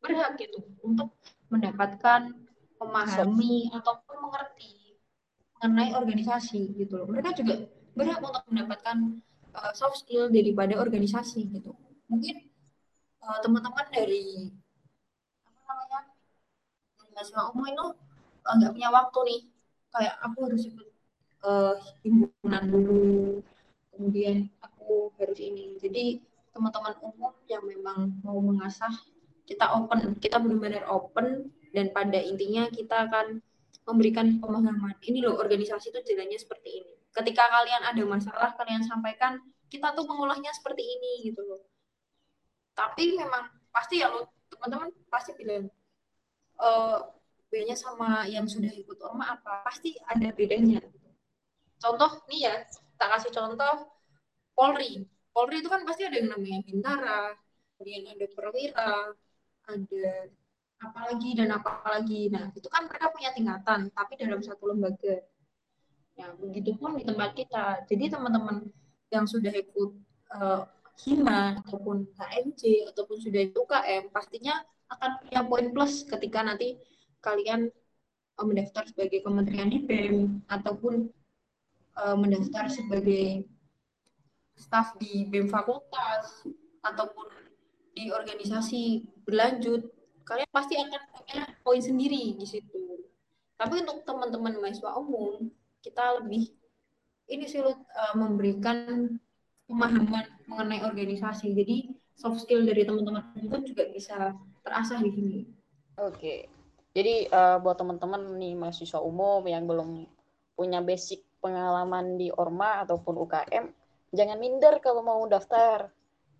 berhak 0.03 0.35
gitu 0.39 0.63
untuk 0.83 1.15
mendapatkan 1.47 2.31
memahami 2.79 3.71
ataupun 3.75 4.15
mengerti 4.23 4.99
mengenai 5.59 5.91
organisasi 5.95 6.75
gitu 6.79 7.03
loh. 7.03 7.07
Mereka 7.11 7.35
juga 7.35 7.67
berhak 7.95 8.19
untuk 8.23 8.43
mendapatkan 8.47 9.19
uh, 9.55 9.71
soft 9.75 10.03
skill 10.03 10.31
daripada 10.31 10.79
organisasi 10.79 11.51
gitu. 11.51 11.75
Mungkin 12.07 12.47
uh, 13.23 13.39
teman-teman 13.43 13.87
dari 13.91 14.51
apa 15.43 15.71
namanya 15.75 15.99
dari 16.95 17.09
mahasiswa 17.11 17.43
umum 17.51 17.65
itu 17.67 17.85
eh, 18.43 18.53
nggak 18.55 18.71
uh, 18.71 18.73
punya 18.75 18.89
waktu 18.91 19.19
nih. 19.27 19.41
Kayak 19.89 20.15
aku 20.23 20.37
harus 20.47 20.63
ikut 20.67 20.88
uh, 21.43 21.75
himpunan 22.03 22.63
dulu, 22.67 23.39
kemudian 23.93 24.47
aku 24.63 25.11
harus 25.19 25.39
ini. 25.39 25.75
Jadi 25.79 26.23
teman-teman 26.55 26.95
umum 27.03 27.33
yang 27.47 27.63
memang 27.63 28.19
mau 28.25 28.39
mengasah 28.41 28.91
kita 29.47 29.65
open, 29.73 30.17
kita 30.21 30.37
benar-benar 30.37 30.85
open 30.89 31.49
dan 31.73 31.89
pada 31.93 32.17
intinya 32.21 32.69
kita 32.69 33.09
akan 33.09 33.41
memberikan 33.89 34.37
pemahaman. 34.37 34.93
Ini 35.01 35.25
loh 35.25 35.41
organisasi 35.41 35.89
itu 35.89 35.99
jalannya 36.13 36.37
seperti 36.37 36.69
ini. 36.83 36.93
Ketika 37.09 37.49
kalian 37.49 37.81
ada 37.89 38.03
masalah 38.05 38.53
kalian 38.53 38.85
sampaikan 38.85 39.41
kita 39.69 39.93
tuh 39.97 40.05
mengolahnya 40.05 40.53
seperti 40.53 40.85
ini 40.85 41.33
gitu 41.33 41.41
loh. 41.41 41.61
Tapi 42.77 43.17
memang 43.17 43.49
pasti 43.73 44.01
ya 44.01 44.09
lo 44.09 44.29
teman-teman 44.49 44.89
pasti 45.09 45.33
bilang 45.37 45.69
e, 46.57 46.69
bedanya 47.49 47.77
sama 47.77 48.25
yang 48.29 48.45
sudah 48.45 48.69
ikut 48.69 48.97
orma 49.01 49.33
apa? 49.37 49.65
Pasti 49.65 49.97
ada 50.05 50.29
bedanya 50.33 50.81
contoh 51.79 52.11
nih 52.27 52.41
ya 52.47 52.55
tak 52.99 53.09
kasih 53.17 53.31
contoh 53.31 53.89
Polri 54.53 55.07
Polri 55.31 55.63
itu 55.63 55.69
kan 55.71 55.87
pasti 55.87 56.03
ada 56.03 56.19
yang 56.19 56.35
namanya 56.35 56.59
bintara 56.67 57.21
kemudian 57.75 58.11
ada 58.11 58.25
perwira 58.35 58.93
ada 59.69 60.07
apalagi 60.79 61.35
dan 61.35 61.49
apalagi. 61.53 62.31
Nah, 62.31 62.51
itu 62.55 62.67
kan 62.71 62.87
mereka 62.87 63.11
punya 63.11 63.29
tingkatan, 63.35 63.91
tapi 63.91 64.13
dalam 64.15 64.39
satu 64.39 64.71
lembaga. 64.71 65.19
Ya, 66.15 66.35
begitu 66.35 66.75
pun 66.75 66.99
di 66.99 67.03
tempat 67.07 67.35
kita. 67.35 67.87
Jadi 67.87 68.11
teman-teman 68.11 68.67
yang 69.11 69.23
sudah 69.23 69.51
ikut 69.55 69.91
uh, 70.35 70.67
HIMA 70.99 71.63
ataupun 71.63 72.11
HMJ 72.19 72.91
ataupun 72.91 73.17
sudah 73.23 73.39
ikut 73.47 73.55
UKM, 73.55 74.11
pastinya 74.11 74.59
akan 74.91 75.23
punya 75.23 75.41
poin 75.47 75.67
plus 75.71 76.03
ketika 76.03 76.43
nanti 76.43 76.75
kalian 77.23 77.71
uh, 78.35 78.43
mendaftar 78.43 78.83
sebagai 78.91 79.23
kementerian 79.23 79.71
di 79.71 79.79
BEM 79.79 80.43
ataupun 80.51 81.07
uh, 81.99 82.15
mendaftar 82.15 82.71
sebagai 82.71 83.43
staf 84.55 84.95
di 84.99 85.27
BEM 85.27 85.47
fakultas 85.47 86.43
ataupun 86.83 87.27
di 87.95 88.11
organisasi 88.11 89.03
berlanjut 89.27 89.87
kalian 90.23 90.51
pasti 90.53 90.77
akan 90.77 91.01
punya 91.09 91.41
poin 91.65 91.81
sendiri 91.81 92.37
di 92.37 92.45
situ. 92.45 93.01
Tapi 93.59 93.81
untuk 93.81 94.05
teman-teman 94.05 94.55
mahasiswa 94.61 94.93
umum, 94.95 95.49
kita 95.81 96.21
lebih 96.21 96.53
ini 97.29 97.45
sih 97.49 97.59
uh, 97.65 98.13
memberikan 98.13 99.19
pemahaman 99.65 100.25
mengenai 100.45 100.85
organisasi. 100.85 101.51
Jadi 101.57 101.91
soft 102.13 102.45
skill 102.45 102.63
dari 102.63 102.85
teman-teman 102.85 103.25
pun 103.49 103.61
juga 103.65 103.89
bisa 103.89 104.37
terasah 104.61 105.01
di 105.01 105.11
sini. 105.11 105.39
Oke. 105.97 106.47
Jadi 106.93 107.29
uh, 107.29 107.57
buat 107.61 107.77
teman-teman 107.77 108.37
nih 108.37 108.53
mahasiswa 108.57 109.01
umum 109.01 109.45
yang 109.45 109.65
belum 109.65 110.09
punya 110.57 110.81
basic 110.81 111.28
pengalaman 111.39 112.19
di 112.19 112.29
Orma 112.31 112.83
ataupun 112.83 113.15
UKM, 113.19 113.65
jangan 114.13 114.37
minder 114.37 114.77
kalau 114.83 115.01
mau 115.01 115.19
daftar 115.25 115.89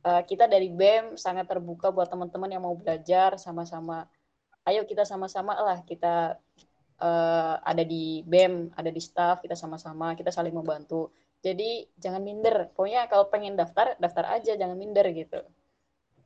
uh, 0.05 0.21
kita 0.23 0.47
dari 0.47 0.71
BEM 0.71 1.15
sangat 1.19 1.47
terbuka 1.47 1.91
buat 1.91 2.07
teman-teman 2.07 2.51
yang 2.51 2.63
mau 2.63 2.75
belajar 2.75 3.35
sama-sama. 3.39 4.07
Ayo 4.67 4.85
kita 4.85 5.07
sama-sama 5.07 5.55
lah 5.57 5.81
kita 5.87 6.37
uh, 6.99 7.55
ada 7.63 7.83
di 7.83 8.21
BEM, 8.27 8.75
ada 8.75 8.91
di 8.91 9.01
staff, 9.01 9.41
kita 9.41 9.55
sama-sama, 9.55 10.13
kita 10.13 10.29
saling 10.29 10.53
membantu. 10.53 11.09
Jadi 11.39 11.87
jangan 11.95 12.19
minder. 12.19 12.67
Pokoknya 12.75 13.07
kalau 13.07 13.31
pengen 13.31 13.55
daftar, 13.55 13.95
daftar 13.95 14.35
aja, 14.35 14.59
jangan 14.59 14.75
minder 14.75 15.07
gitu. 15.15 15.39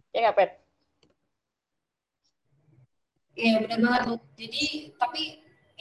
Ya 0.10 0.30
nggak, 0.30 0.36
Pet? 0.38 0.52
Iya, 3.34 3.66
benar 3.66 3.80
banget. 3.82 4.22
Jadi, 4.38 4.64
tapi 4.98 5.22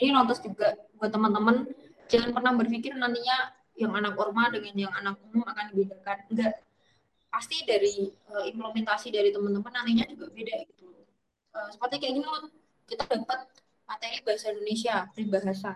ini 0.00 0.10
notice 0.12 0.40
juga 0.40 0.76
buat 0.96 1.12
teman-teman, 1.12 1.68
jangan 2.08 2.30
pernah 2.34 2.52
berpikir 2.56 2.94
nantinya 2.96 3.52
yang 3.76 3.92
anak 3.96 4.14
orma 4.18 4.52
dengan 4.52 4.74
yang 4.76 4.92
anak 4.92 5.16
umum 5.28 5.44
akan 5.46 5.72
dibedakan. 5.72 6.18
Enggak. 6.28 6.54
Pasti 7.32 7.64
dari 7.64 8.12
uh, 8.28 8.44
implementasi 8.44 9.08
dari 9.08 9.32
teman-teman 9.32 9.72
nantinya 9.72 10.04
juga 10.12 10.28
beda 10.28 10.54
gitu. 10.68 10.88
Uh, 11.52 11.68
seperti 11.72 11.94
kayak 12.00 12.14
gini 12.20 12.26
loh 12.28 12.48
kita 12.84 13.08
dapat 13.08 13.48
materi 13.88 14.18
bahasa 14.20 14.52
Indonesia 14.52 14.94
peribahasa. 15.16 15.72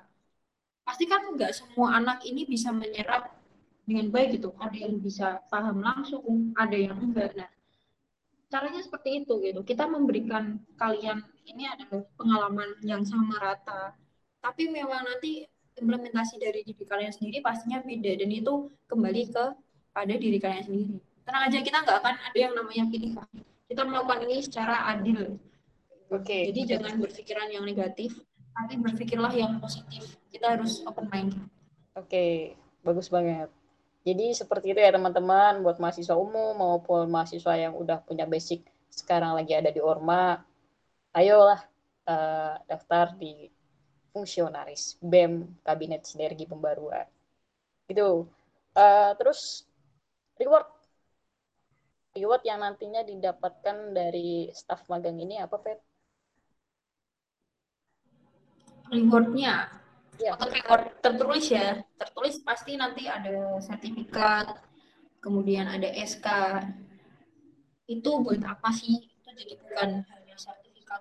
Pasti 0.85 1.05
kan 1.09 1.25
nggak 1.33 1.53
semua 1.57 1.97
anak 1.97 2.23
ini 2.29 2.45
bisa 2.45 2.71
menyerap 2.71 3.33
dengan 3.89 4.13
baik 4.13 4.37
gitu. 4.37 4.53
Ada 4.61 4.77
yang 4.77 5.01
bisa 5.01 5.41
paham 5.49 5.81
langsung 5.81 6.53
ada 6.55 6.77
yang 6.77 7.01
enggak. 7.01 7.33
Nah 7.33 7.49
caranya 8.53 8.81
seperti 8.85 9.25
itu 9.25 9.35
gitu. 9.43 9.61
Kita 9.65 9.89
memberikan 9.89 10.61
kalian 10.79 11.25
ini 11.49 11.65
adalah 11.67 12.05
pengalaman 12.15 12.77
yang 12.85 13.03
sama 13.03 13.41
rata. 13.41 13.97
Tapi 14.45 14.71
memang 14.71 15.03
nanti 15.03 15.43
implementasi 15.77 16.41
dari 16.41 16.65
diri 16.65 16.85
kalian 16.85 17.13
sendiri 17.13 17.45
pastinya 17.45 17.85
beda 17.85 18.13
dan 18.17 18.31
itu 18.33 18.73
kembali 18.89 19.23
ke 19.31 19.45
pada 19.93 20.15
diri 20.17 20.39
kalian 20.41 20.65
sendiri. 20.65 20.97
Tenang 21.27 21.43
aja 21.49 21.59
kita 21.61 21.79
nggak 21.85 21.97
akan 22.01 22.15
ada 22.17 22.39
yang 22.39 22.53
namanya 22.57 22.85
pilihan 22.89 23.29
kita 23.67 23.83
melakukan 23.83 24.19
ini 24.27 24.37
secara 24.41 24.77
adil. 24.95 25.37
Oke. 26.07 26.23
Okay. 26.23 26.43
jadi 26.55 26.79
jangan 26.79 27.03
berpikiran 27.03 27.49
yang 27.51 27.65
negatif 27.67 28.15
tapi 28.57 28.75
berpikirlah 28.81 29.33
yang 29.37 29.59
positif. 29.61 30.17
Kita 30.33 30.57
harus 30.57 30.81
open 30.87 31.11
mind. 31.13 31.35
Oke 31.97 32.09
okay. 32.09 32.33
bagus 32.87 33.13
banget. 33.13 33.51
Jadi 34.07 34.39
seperti 34.39 34.71
itu 34.71 34.79
ya 34.79 34.95
teman-teman 34.95 35.67
buat 35.67 35.83
mahasiswa 35.83 36.15
umum 36.15 36.55
maupun 36.55 37.11
mahasiswa 37.11 37.59
yang 37.59 37.75
udah 37.75 37.99
punya 38.07 38.23
basic 38.23 38.63
sekarang 38.87 39.35
lagi 39.35 39.53
ada 39.53 39.75
di 39.75 39.83
Orma 39.83 40.41
ayolah 41.13 41.61
uh, 42.07 42.55
daftar 42.71 43.13
di 43.19 43.51
fungsionaris 44.17 44.97
BEM 45.05 45.61
Kabinet 45.61 46.09
Sinergi 46.09 46.49
Pembaruan 46.49 47.05
itu 47.93 48.25
uh, 48.73 49.13
terus 49.21 49.69
reward 50.41 50.65
reward 52.17 52.43
yang 52.49 52.65
nantinya 52.65 53.05
didapatkan 53.05 53.93
dari 53.93 54.49
staff 54.57 54.89
magang 54.89 55.21
ini 55.21 55.37
apa, 55.37 55.61
Pet? 55.61 55.79
Rewardnya, 58.89 59.69
ya. 60.17 60.33
untuk 60.41 60.57
reward 60.57 60.85
tertulis 61.05 61.47
ya, 61.53 61.77
tertulis 62.01 62.41
pasti 62.41 62.81
nanti 62.81 63.05
ada 63.05 63.61
sertifikat, 63.61 64.65
kemudian 65.21 65.69
ada 65.69 65.93
SK. 65.93 66.27
Itu 67.87 68.25
buat 68.25 68.41
apa 68.43 68.73
sih? 68.73 68.97
Itu 68.97 69.31
jadi 69.37 69.55
bukan 69.61 69.91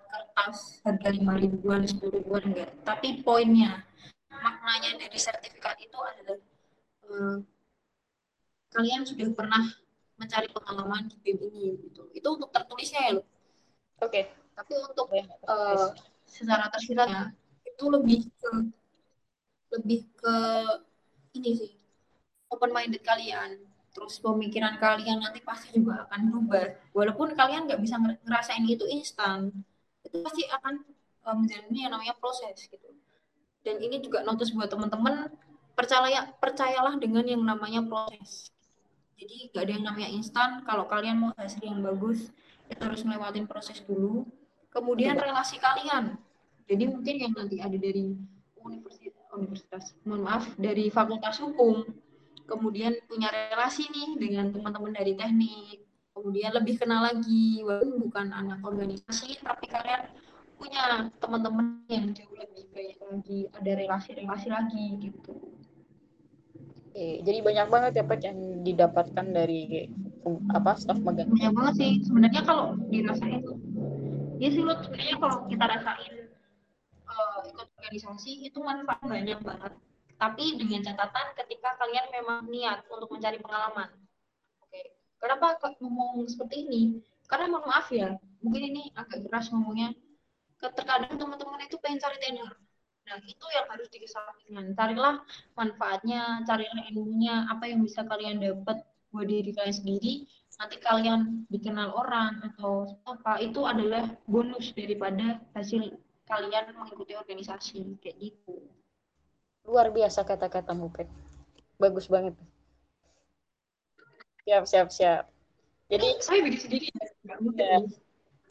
kertas 0.03 0.81
harga 0.83 1.09
lima 1.11 1.33
ribuan, 1.39 1.83
sepuluh 1.87 2.19
ribuan 2.19 2.43
enggak, 2.51 2.71
tapi 2.83 3.21
poinnya, 3.23 3.83
maknanya 4.29 4.99
dari 4.99 5.19
sertifikat 5.19 5.79
itu 5.79 5.97
adalah 5.97 6.37
uh, 7.09 7.37
kalian 8.75 9.07
sudah 9.07 9.27
pernah 9.31 9.63
mencari 10.15 10.47
pengalaman 10.51 11.11
di 11.11 11.15
BEM 11.19 11.39
ini 11.51 11.65
gitu. 11.87 12.07
Itu 12.15 12.27
untuk 12.39 12.51
tertulisnya 12.51 13.01
ya 13.07 13.11
loh. 13.19 13.27
Oke. 13.99 14.11
Okay. 14.11 14.23
Tapi 14.55 14.73
untuk 14.79 15.11
uh, 15.11 15.91
secara 16.23 16.71
tersiratnya 16.71 17.35
itu 17.67 17.83
lebih 17.91 18.31
ke 18.39 18.51
lebih 19.75 20.07
ke 20.15 20.35
ini 21.35 21.51
sih 21.59 21.71
open 22.47 22.71
minded 22.71 23.03
kalian 23.03 23.59
terus 23.91 24.19
pemikiran 24.19 24.75
kalian 24.79 25.19
nanti 25.23 25.39
pasti 25.43 25.75
juga 25.75 26.07
akan 26.07 26.31
berubah 26.31 26.67
walaupun 26.95 27.35
kalian 27.35 27.67
nggak 27.67 27.83
bisa 27.83 27.99
ngerasain 27.99 28.63
itu 28.67 28.87
instan 28.87 29.51
itu 30.15 30.23
pasti 30.23 30.43
akan 30.47 30.73
um, 31.27 31.35
menjalani 31.43 31.79
yang 31.83 31.91
namanya 31.91 32.15
proses 32.15 32.55
gitu 32.71 32.89
dan 33.67 33.75
ini 33.83 33.99
juga 33.99 34.23
notice 34.23 34.55
buat 34.55 34.71
teman-teman 34.71 35.27
percaya 35.75 36.31
percayalah 36.39 36.95
dengan 36.95 37.27
yang 37.27 37.43
namanya 37.43 37.83
proses 37.83 38.55
jadi 39.15 39.35
gak 39.55 39.63
ada 39.63 39.71
yang 39.79 39.85
namanya 39.87 40.09
instan. 40.11 40.49
Kalau 40.67 40.85
kalian 40.91 41.17
mau 41.19 41.31
hasil 41.39 41.63
yang 41.63 41.79
bagus, 41.79 42.31
itu 42.67 42.81
harus 42.83 43.01
melewatin 43.07 43.47
proses 43.47 43.79
dulu. 43.87 44.27
Kemudian 44.71 45.15
relasi 45.15 45.55
kalian. 45.55 46.19
Jadi 46.67 46.83
mungkin 46.91 47.15
yang 47.15 47.31
nanti 47.31 47.63
ada 47.63 47.77
dari 47.79 48.11
universitas, 48.59 49.23
universitas 49.31 49.83
mohon 50.03 50.25
maaf, 50.25 50.51
dari 50.59 50.89
fakultas 50.91 51.39
hukum, 51.39 51.85
kemudian 52.49 52.97
punya 53.07 53.29
relasi 53.29 53.87
nih 53.87 54.17
dengan 54.19 54.51
teman-teman 54.51 54.91
dari 54.91 55.13
teknik, 55.13 55.84
kemudian 56.25 56.57
lebih 56.57 56.81
kenal 56.81 57.05
lagi, 57.05 57.61
walaupun 57.61 58.01
bukan 58.09 58.33
anak 58.33 58.57
organisasi, 58.65 59.37
tapi 59.45 59.69
kalian 59.69 60.09
punya 60.57 61.13
teman-teman 61.21 61.85
yang 61.85 62.09
jauh 62.17 62.33
lebih 62.33 62.65
baik 62.73 62.97
lagi, 62.97 63.45
ada 63.53 63.71
relasi-relasi 63.77 64.49
lagi 64.49 64.85
gitu. 65.05 65.37
Oke, 66.89 67.21
jadi 67.21 67.45
banyak 67.45 67.67
banget 67.69 67.91
ya 68.01 68.03
Pak 68.09 68.25
yang 68.25 68.65
didapatkan 68.65 69.25
dari 69.29 69.85
apa 70.49 70.73
staff 70.81 70.97
magang. 71.05 71.29
Banyak 71.29 71.53
banget 71.53 71.73
sih. 71.77 71.91
Sebenarnya 72.01 72.41
kalau 72.41 72.73
dirasain 72.89 73.45
ya 74.41 74.49
sih 74.49 74.65
lo 74.65 74.73
sebenarnya 74.81 75.21
kalau 75.21 75.37
kita 75.45 75.63
rasain 75.77 76.13
uh, 77.05 77.39
ikut 77.45 77.67
organisasi 77.69 78.49
itu 78.49 78.57
manfaat 78.65 78.97
banyak 79.05 79.37
banget. 79.45 79.77
Tapi 80.17 80.57
dengan 80.57 80.81
catatan 80.89 81.37
ketika 81.37 81.77
kalian 81.77 82.09
memang 82.09 82.49
niat 82.49 82.81
untuk 82.89 83.13
mencari 83.13 83.37
pengalaman. 83.37 84.04
Kenapa 85.25 85.57
ngomong 85.81 86.29
seperti 86.29 86.69
ini? 86.69 86.81
Karena 87.25 87.49
mohon 87.49 87.65
maaf 87.65 87.89
ya, 87.89 88.13
mungkin 88.45 88.61
ini 88.69 88.93
agak 88.93 89.25
keras 89.25 89.49
ngomongnya. 89.49 89.89
Terkadang 90.61 91.17
teman-teman 91.17 91.65
itu 91.65 91.81
pengen 91.81 91.97
cari 91.97 92.21
tenor 92.21 92.53
Nah, 93.05 93.21
itu 93.21 93.45
yang 93.53 93.69
harus 93.69 93.87
dikesampingkan. 93.93 94.73
Carilah 94.73 95.21
manfaatnya, 95.53 96.41
carilah 96.41 96.89
ilmunya, 96.89 97.45
apa 97.45 97.69
yang 97.69 97.85
bisa 97.85 98.01
kalian 98.01 98.41
dapat 98.41 98.81
buat 99.13 99.29
diri 99.29 99.53
kalian 99.53 99.77
sendiri. 99.77 100.13
Nanti 100.57 100.81
kalian 100.81 101.45
dikenal 101.53 101.93
orang 101.93 102.41
atau 102.41 102.89
apa, 103.05 103.37
itu 103.45 103.61
adalah 103.61 104.09
bonus 104.25 104.73
daripada 104.73 105.37
hasil 105.53 105.93
kalian 106.25 106.73
mengikuti 106.73 107.13
organisasi. 107.13 108.01
Kayak 108.01 108.17
gitu. 108.17 108.65
Luar 109.69 109.93
biasa 109.93 110.25
kata-kata 110.25 110.73
Pet. 110.89 111.09
Bagus 111.77 112.09
banget. 112.09 112.33
Siap, 114.45 114.63
siap, 114.69 114.87
siap. 114.93 115.23
Jadi, 115.89 116.07
saya 116.21 116.39
bikin 116.45 116.61
sendiri. 116.61 116.87
Ya. 117.57 117.81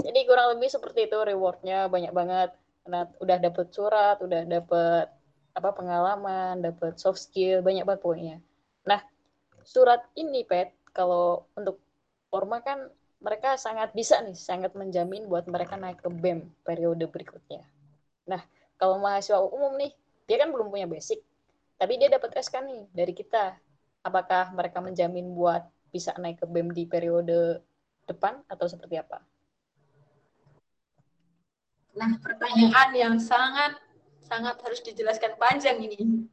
Jadi 0.03 0.21
kurang 0.27 0.59
lebih 0.59 0.69
seperti 0.71 1.07
itu 1.07 1.19
rewardnya 1.23 1.87
banyak 1.87 2.11
banget 2.11 2.51
karena 2.85 3.09
udah 3.17 3.37
dapet 3.41 3.67
surat 3.73 4.17
udah 4.21 4.45
dapet 4.45 5.07
apa 5.57 5.71
pengalaman 5.73 6.61
dapet 6.61 7.01
soft 7.01 7.17
skill 7.17 7.65
banyak 7.65 7.89
banget 7.89 8.01
pokoknya 8.05 8.37
nah 8.85 9.01
surat 9.65 10.05
ini 10.21 10.45
pet 10.45 10.77
kalau 10.93 11.49
untuk 11.57 11.81
forma 12.29 12.61
kan 12.61 12.93
mereka 13.25 13.57
sangat 13.57 13.97
bisa 13.97 14.21
nih 14.21 14.37
sangat 14.37 14.77
menjamin 14.77 15.25
buat 15.33 15.49
mereka 15.49 15.81
naik 15.81 16.05
ke 16.05 16.13
BEM 16.13 16.45
periode 16.61 17.09
berikutnya 17.09 17.65
nah 18.29 18.45
kalau 18.77 19.01
mahasiswa 19.01 19.41
umum 19.41 19.81
nih 19.81 19.97
dia 20.29 20.37
kan 20.45 20.53
belum 20.53 20.69
punya 20.69 20.85
basic 20.85 21.25
tapi 21.81 21.97
dia 21.97 22.13
dapat 22.13 22.37
SK 22.37 22.69
nih 22.69 22.83
dari 22.93 23.17
kita 23.17 23.57
apakah 24.05 24.53
mereka 24.53 24.85
menjamin 24.85 25.33
buat 25.33 25.65
bisa 25.95 26.11
naik 26.19 26.43
ke 26.43 26.47
BEM 26.51 26.75
di 26.75 26.91
periode 26.91 27.63
depan 28.11 28.43
atau 28.51 28.67
seperti 28.67 28.99
apa 28.99 29.23
Nah, 31.95 32.11
pertanyaan 32.19 32.91
yang 32.91 33.15
sangat 33.23 33.79
sangat 34.27 34.59
harus 34.67 34.83
dijelaskan 34.83 35.39
panjang 35.39 35.79
ini. 35.79 36.27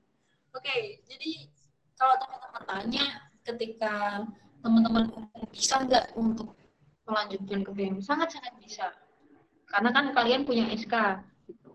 Oke, 0.57 1.05
jadi 1.05 1.45
kalau 1.93 2.18
teman-teman 2.18 2.64
tanya 2.66 3.05
ketika 3.45 4.26
teman-teman 4.66 5.05
bisa 5.53 5.86
nggak 5.86 6.18
untuk 6.18 6.57
melanjutkan 7.05 7.62
ke 7.62 7.72
BEM? 7.78 8.01
Sangat-sangat 8.01 8.57
bisa. 8.57 8.89
Karena 9.70 9.93
kan 9.93 10.12
kalian 10.18 10.43
punya 10.43 10.66
SK. 10.74 11.22
Gitu. 11.45 11.72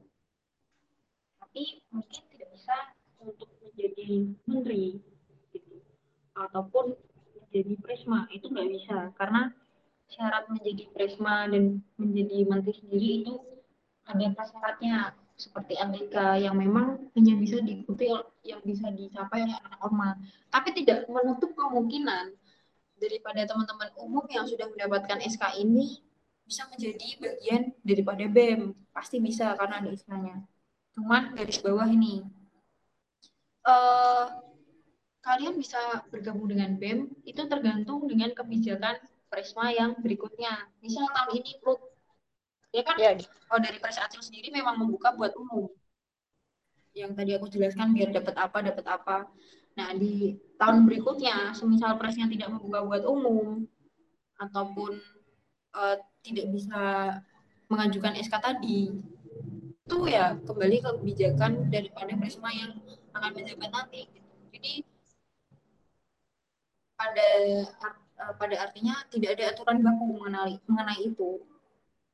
Tapi 1.39 1.81
mungkin 1.95 2.23
tidak 2.35 2.49
bisa 2.53 2.77
untuk 3.23 3.49
menjadi 3.63 4.35
menteri. 4.51 4.99
Gitu. 5.55 5.79
Ataupun 6.35 6.93
menjadi 7.57 7.81
presma. 7.81 8.29
Itu 8.29 8.53
nggak 8.53 8.69
bisa. 8.69 8.97
Karena 9.17 9.49
syarat 10.13 10.45
menjadi 10.53 10.85
presma 10.93 11.49
dan 11.49 11.81
menjadi 11.97 12.45
menteri 12.45 12.77
sendiri 12.77 13.09
itu 13.25 13.35
ada 14.07 14.27
prasyaratnya 14.37 15.17
seperti 15.37 15.77
MBK 15.77 16.47
yang 16.49 16.57
memang 16.57 17.13
hanya 17.13 17.35
bisa 17.37 17.61
diikuti 17.61 18.09
yang 18.45 18.61
bisa 18.61 18.93
dicapai 18.93 19.49
oleh 19.49 19.57
anak 19.57 19.81
normal. 19.81 20.13
Tapi 20.53 20.69
tidak 20.77 21.09
menutup 21.09 21.57
kemungkinan 21.57 22.37
daripada 22.97 23.45
teman-teman 23.49 23.91
umum 24.01 24.25
yang 24.29 24.45
sudah 24.45 24.69
mendapatkan 24.69 25.21
SK 25.25 25.61
ini 25.61 26.01
bisa 26.45 26.69
menjadi 26.69 27.09
bagian 27.21 27.63
daripada 27.81 28.25
BEM. 28.29 28.73
Pasti 28.93 29.21
bisa 29.21 29.57
karena 29.57 29.81
ada 29.81 29.91
istilahnya. 29.93 30.45
Cuman 30.93 31.33
garis 31.37 31.61
bawah 31.61 31.89
ini. 31.89 32.25
Uh, 33.67 34.46
kalian 35.27 35.59
bisa 35.59 36.07
bergabung 36.15 36.47
dengan 36.47 36.79
BEM 36.79 37.11
itu 37.27 37.43
tergantung 37.51 38.07
dengan 38.07 38.31
kebijakan 38.31 38.97
Presma 39.27 39.75
yang 39.75 39.99
berikutnya. 39.99 40.71
Misal 40.79 41.11
tahun 41.11 41.43
ini 41.43 41.59
perlu 41.59 41.75
ya 42.77 42.83
kan 42.85 42.97
ya. 43.01 43.17
kalau 43.49 43.61
dari 43.65 43.81
Pres 43.81 43.97
Acil 43.97 44.21
sendiri 44.21 44.53
memang 44.53 44.77
membuka 44.77 45.17
buat 45.17 45.33
umum 45.33 45.73
yang 46.97 47.13
tadi 47.17 47.37
aku 47.37 47.49
jelaskan 47.49 47.97
biar 47.97 48.13
dapat 48.13 48.37
apa 48.37 48.59
dapat 48.61 48.85
apa 48.85 49.17
nah 49.77 49.93
di 49.93 50.37
tahun 50.57 50.85
berikutnya 50.85 51.53
semisal 51.53 51.97
presnya 52.01 52.29
tidak 52.29 52.53
membuka 52.53 52.85
buat 52.85 53.05
umum 53.05 53.65
ataupun 54.41 55.01
uh, 55.77 55.97
tidak 56.25 56.53
bisa 56.53 56.83
mengajukan 57.73 58.17
SK 58.21 58.35
tadi 58.41 58.93
itu 59.87 59.99
ya 60.09 60.37
kembali 60.45 60.77
ke 60.85 60.91
kebijakan 61.01 61.73
daripada 61.73 62.13
presma 62.17 62.53
yang 62.53 62.73
akan 63.17 63.31
menjabat 63.37 63.71
nanti 63.73 64.09
jadi 64.53 64.85
pada 66.97 67.27
uh, 68.17 68.35
pada 68.41 68.57
artinya 68.59 68.97
tidak 69.13 69.37
ada 69.37 69.53
aturan 69.53 69.85
baku 69.85 70.05
mengenai 70.17 70.57
mengenai 70.67 71.01
itu. 71.05 71.41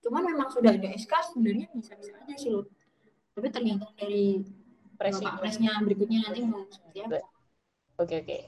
Cuman 0.02 0.26
memang 0.26 0.50
sudah 0.50 0.74
ada 0.74 0.88
SK 0.98 1.32
sebenarnya 1.32 1.70
bisa-bisa 1.72 2.12
aja 2.18 2.34
sih 2.34 2.50
loh 2.50 2.66
tapi 3.32 3.48
tergantung 3.48 3.92
dari 3.96 4.44
presnya 5.00 5.80
berikutnya 5.82 6.28
nanti 6.28 6.44
mau 6.44 6.68
seperti 6.68 6.98
apa. 7.08 7.18
Oke 7.98 8.14
oke. 8.20 8.38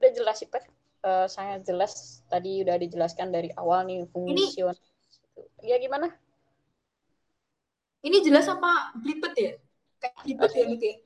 Udah 0.00 0.10
jelas 0.14 0.36
sih 0.38 0.48
Pak. 0.48 0.64
Uh, 1.04 1.26
sangat 1.28 1.66
jelas. 1.66 2.22
Tadi 2.30 2.62
udah 2.64 2.78
dijelaskan 2.78 3.34
dari 3.34 3.50
awal 3.58 3.84
nih 3.90 4.06
fungsi 4.08 4.62
ya 5.66 5.76
gimana? 5.82 6.08
Ini 8.04 8.22
jelas 8.22 8.46
apa 8.46 8.94
blipet 9.02 9.34
ya? 9.34 9.52
Kayak 9.98 10.14
blipet 10.22 10.50
ya 10.54 10.64
gitu 10.70 10.84
ya? 10.86 10.96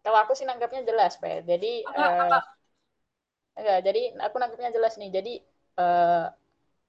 Kalau 0.00 0.18
aku 0.24 0.32
sih 0.34 0.48
nanggapnya 0.48 0.82
jelas 0.82 1.14
Pak. 1.22 1.46
Jadi 1.46 1.86
apa, 1.86 2.02
uh, 2.02 2.20
apa? 2.26 2.38
Enggak 3.54 3.80
jadi 3.86 4.02
aku 4.22 4.36
nanggapnya 4.38 4.70
jelas 4.74 4.94
nih. 4.96 5.10
Jadi 5.10 5.34
uh, 5.78 6.26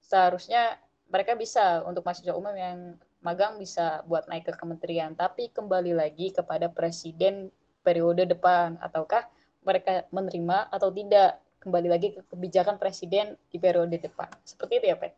seharusnya 0.02 0.76
mereka 1.12 1.36
bisa 1.36 1.84
untuk 1.84 2.02
mahasiswa 2.02 2.34
umum 2.34 2.54
yang 2.56 2.96
magang 3.22 3.56
bisa 3.56 4.02
buat 4.08 4.26
naik 4.26 4.50
ke 4.50 4.54
kementerian. 4.58 5.14
Tapi 5.14 5.52
kembali 5.54 5.94
lagi 5.94 6.34
kepada 6.34 6.72
presiden 6.72 7.52
periode 7.82 8.26
depan 8.26 8.78
ataukah 8.82 9.26
mereka 9.62 10.06
menerima 10.10 10.68
atau 10.72 10.90
tidak. 10.90 11.38
Kembali 11.62 11.86
lagi 11.86 12.10
ke 12.10 12.26
kebijakan 12.26 12.74
presiden 12.74 13.38
di 13.46 13.54
periode 13.62 13.94
depan. 13.94 14.26
Seperti 14.42 14.82
itu 14.82 14.86
ya 14.90 14.98
Pet? 14.98 15.14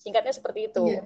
Singkatnya 0.00 0.32
seperti 0.32 0.72
itu. 0.72 0.84
Iya. 0.88 1.04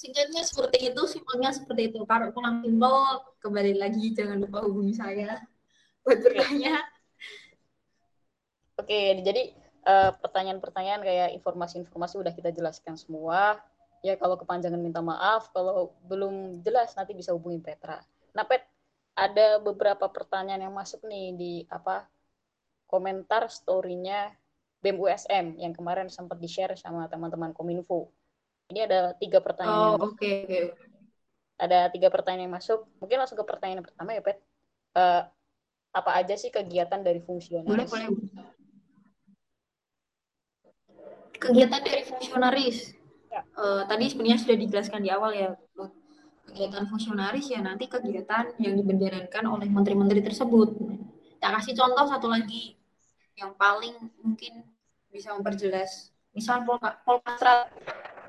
singkatnya 0.00 0.40
seperti 0.40 0.92
itu 0.92 1.02
simpelnya 1.08 1.52
seperti 1.52 1.92
itu. 1.92 2.00
Kalau 2.08 2.32
kurang 2.32 2.64
simpel 2.64 3.20
kembali 3.44 3.76
lagi 3.80 4.16
jangan 4.16 4.40
lupa 4.40 4.64
hubungi 4.64 4.96
saya 4.96 5.40
buat 6.06 6.18
bertanya 6.22 6.84
oke 8.80 9.00
jadi 9.24 9.42
Eh, 9.80 10.12
pertanyaan-pertanyaan 10.20 11.00
kayak 11.00 11.28
informasi-informasi 11.40 12.20
udah 12.20 12.32
kita 12.36 12.52
jelaskan 12.52 13.00
semua. 13.00 13.56
Ya 14.04 14.12
kalau 14.20 14.36
kepanjangan 14.36 14.76
minta 14.76 15.00
maaf, 15.00 15.48
kalau 15.56 15.96
belum 16.04 16.60
jelas 16.60 16.92
nanti 17.00 17.16
bisa 17.16 17.32
hubungi 17.32 17.64
Petra. 17.64 18.04
Nah 18.36 18.44
Pet, 18.44 18.60
ada 19.16 19.56
beberapa 19.56 20.04
pertanyaan 20.12 20.68
yang 20.68 20.74
masuk 20.76 21.00
nih 21.08 21.32
di 21.32 21.52
apa 21.72 22.04
komentar 22.92 23.48
story-nya 23.48 24.36
BEM 24.84 24.96
USM 25.00 25.46
yang 25.56 25.72
kemarin 25.72 26.12
sempat 26.12 26.36
di-share 26.40 26.76
sama 26.76 27.08
teman-teman 27.08 27.56
Kominfo. 27.56 28.12
Ini 28.68 28.84
ada 28.84 29.16
tiga 29.16 29.40
pertanyaan. 29.40 29.96
Oh, 29.96 30.12
oke. 30.12 30.20
Okay, 30.20 30.44
okay. 30.44 30.64
Ada 31.56 31.88
tiga 31.88 32.12
pertanyaan 32.12 32.52
yang 32.52 32.56
masuk. 32.56 32.84
Mungkin 33.00 33.16
langsung 33.16 33.36
ke 33.40 33.44
pertanyaan 33.48 33.84
pertama 33.84 34.12
ya, 34.12 34.22
Pet. 34.24 34.38
Uh, 34.92 35.24
apa 35.90 36.10
aja 36.22 36.34
sih 36.38 36.54
kegiatan 36.54 37.02
dari 37.02 37.18
fungsionaris? 37.22 37.66
Boleh, 37.66 37.86
boleh 37.86 38.08
kegiatan 41.40 41.80
dari 41.80 42.02
fungsionaris? 42.04 42.78
Ya. 43.30 43.42
uh, 43.56 43.82
tadi 43.86 44.10
sebenarnya 44.10 44.38
sudah 44.42 44.56
dijelaskan 44.58 45.00
di 45.06 45.10
awal 45.10 45.30
ya 45.32 45.54
kegiatan 46.50 46.82
fungsionaris 46.90 47.46
ya 47.46 47.62
nanti 47.62 47.86
kegiatan 47.86 48.58
yang 48.58 48.74
dibenderakan 48.74 49.48
oleh 49.48 49.70
menteri-menteri 49.70 50.20
tersebut. 50.20 50.76
Tak 51.40 51.50
kasih 51.58 51.74
contoh 51.78 52.04
satu 52.10 52.28
lagi 52.28 52.76
yang 53.38 53.56
paling 53.56 53.96
mungkin 54.20 54.66
bisa 55.08 55.32
memperjelas. 55.32 56.12
Misal 56.34 56.62
Polkastra 57.06 57.70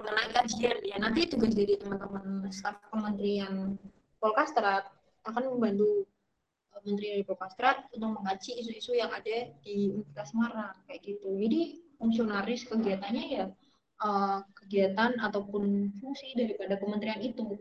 mengenai 0.01 0.30
kajian 0.34 0.78
ya. 0.86 0.97
Nanti 1.01 1.30
tugas 1.30 1.53
dari 1.53 1.78
teman-teman 1.78 2.45
staf 2.49 2.78
kementerian 2.89 3.78
Polkastrat 4.22 4.86
akan 5.26 5.57
membantu 5.57 6.05
Kementerian 6.72 7.19
dari 7.19 7.28
Propastrat 7.28 7.86
untuk 7.91 8.17
mengkaji 8.17 8.63
isu-isu 8.63 8.95
yang 8.95 9.11
ada 9.11 9.51
di 9.61 9.91
Universitas 9.91 10.32
Semarang 10.32 10.74
kayak 10.88 11.01
gitu. 11.03 11.30
Jadi 11.36 11.61
fungsionaris 11.99 12.65
kegiatannya 12.65 13.26
ya 13.30 13.45
uh, 14.01 14.39
kegiatan 14.57 15.19
ataupun 15.22 15.93
fungsi 16.01 16.34
daripada 16.34 16.80
kementerian 16.82 17.22
itu. 17.22 17.59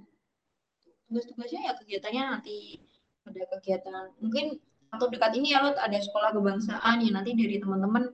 Tugas-tugasnya 1.11 1.61
ya 1.69 1.73
kegiatannya 1.77 2.23
nanti 2.39 2.81
ada 3.27 3.43
kegiatan 3.59 4.15
mungkin 4.23 4.57
atau 4.91 5.07
dekat 5.07 5.39
ini 5.39 5.55
ya 5.55 5.63
lo 5.63 5.77
ada 5.77 5.99
sekolah 5.99 6.35
kebangsaan 6.35 7.05
yang 7.05 7.15
nanti 7.21 7.37
dari 7.39 7.63
teman-teman 7.63 8.11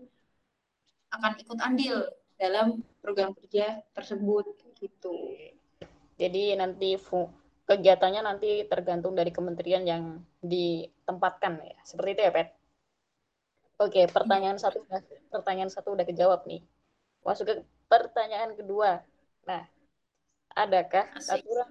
akan 1.16 1.32
ikut 1.40 1.58
andil 1.62 2.04
dalam 2.36 2.84
program 3.00 3.32
kerja 3.32 3.80
tersebut 3.96 4.44
gitu. 4.76 5.16
Jadi 6.16 6.56
nanti 6.56 6.96
kegiatannya 7.66 8.22
nanti 8.22 8.62
tergantung 8.70 9.18
dari 9.18 9.34
kementerian 9.34 9.82
yang 9.82 10.22
ditempatkan 10.38 11.58
ya. 11.58 11.78
Seperti 11.82 12.10
itu 12.14 12.22
ya, 12.22 12.32
Pet? 12.32 12.48
Oke, 13.76 14.08
pertanyaan 14.08 14.56
satu 14.56 14.86
pertanyaan 15.28 15.68
satu 15.68 15.92
udah 15.92 16.06
kejawab 16.06 16.46
nih. 16.48 16.62
Masuk 17.26 17.44
ke 17.44 17.54
pertanyaan 17.90 18.54
kedua. 18.56 19.02
Nah, 19.44 19.66
adakah 20.54 21.10
Asik. 21.12 21.42
aturan 21.42 21.68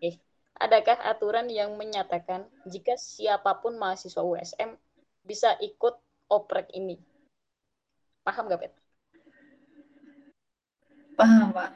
eh 0.00 0.16
adakah 0.56 0.96
aturan 1.04 1.46
yang 1.52 1.74
menyatakan 1.76 2.46
jika 2.64 2.96
siapa 2.96 3.58
pun 3.60 3.76
mahasiswa 3.76 4.22
USM 4.22 4.78
bisa 5.26 5.58
ikut 5.60 5.98
oprek 6.30 6.70
ini? 6.72 6.96
Paham 8.22 8.46
gak, 8.46 8.62
Pet? 8.62 8.72
Paham, 11.18 11.50
Pak. 11.50 11.70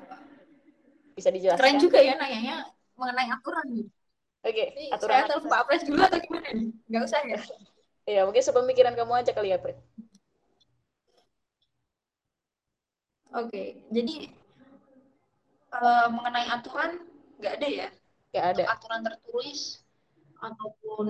Bisa 1.19 1.29
dijelaskan? 1.35 1.61
Keren 1.61 1.83
juga 1.83 1.99
ya 2.01 2.15
nanyanya 2.15 2.76
mengenai 2.97 3.29
aturan 3.31 3.67
nih. 3.73 3.89
Oke, 4.47 4.65
okay, 4.73 4.89
aturan. 4.95 5.13
Saya 5.13 5.29
telepon 5.29 5.51
Pak 5.51 5.65
Pres 5.67 5.83
dulu 5.85 6.01
atau 6.07 6.19
gimana 6.23 6.49
nih? 6.55 6.69
Nggak 6.87 7.03
usah 7.09 7.21
ya? 7.27 7.41
Iya, 8.07 8.21
mungkin 8.25 8.43
sepemikiran 8.45 8.95
kamu 8.95 9.13
aja 9.19 9.33
kali 9.35 9.51
ya, 9.51 9.59
Pres. 9.59 9.79
Oke, 13.37 13.51
okay. 13.53 13.69
jadi 13.93 14.33
uh, 15.77 16.09
mengenai 16.09 16.47
aturan 16.49 17.05
nggak 17.37 17.55
ada 17.61 17.69
ya? 17.69 17.89
Nggak 18.33 18.45
ada. 18.45 18.63
Untuk 18.65 18.75
aturan 18.79 19.01
tertulis 19.05 19.61
ataupun 20.41 21.07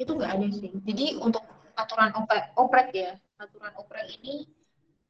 itu 0.00 0.10
nggak 0.10 0.32
ada 0.32 0.46
sih. 0.50 0.70
Jadi 0.82 1.06
untuk 1.20 1.44
aturan 1.78 2.10
oprek, 2.18 2.44
oprek 2.58 2.88
ya, 2.96 3.12
aturan 3.38 3.72
oprek 3.78 4.10
ini 4.18 4.48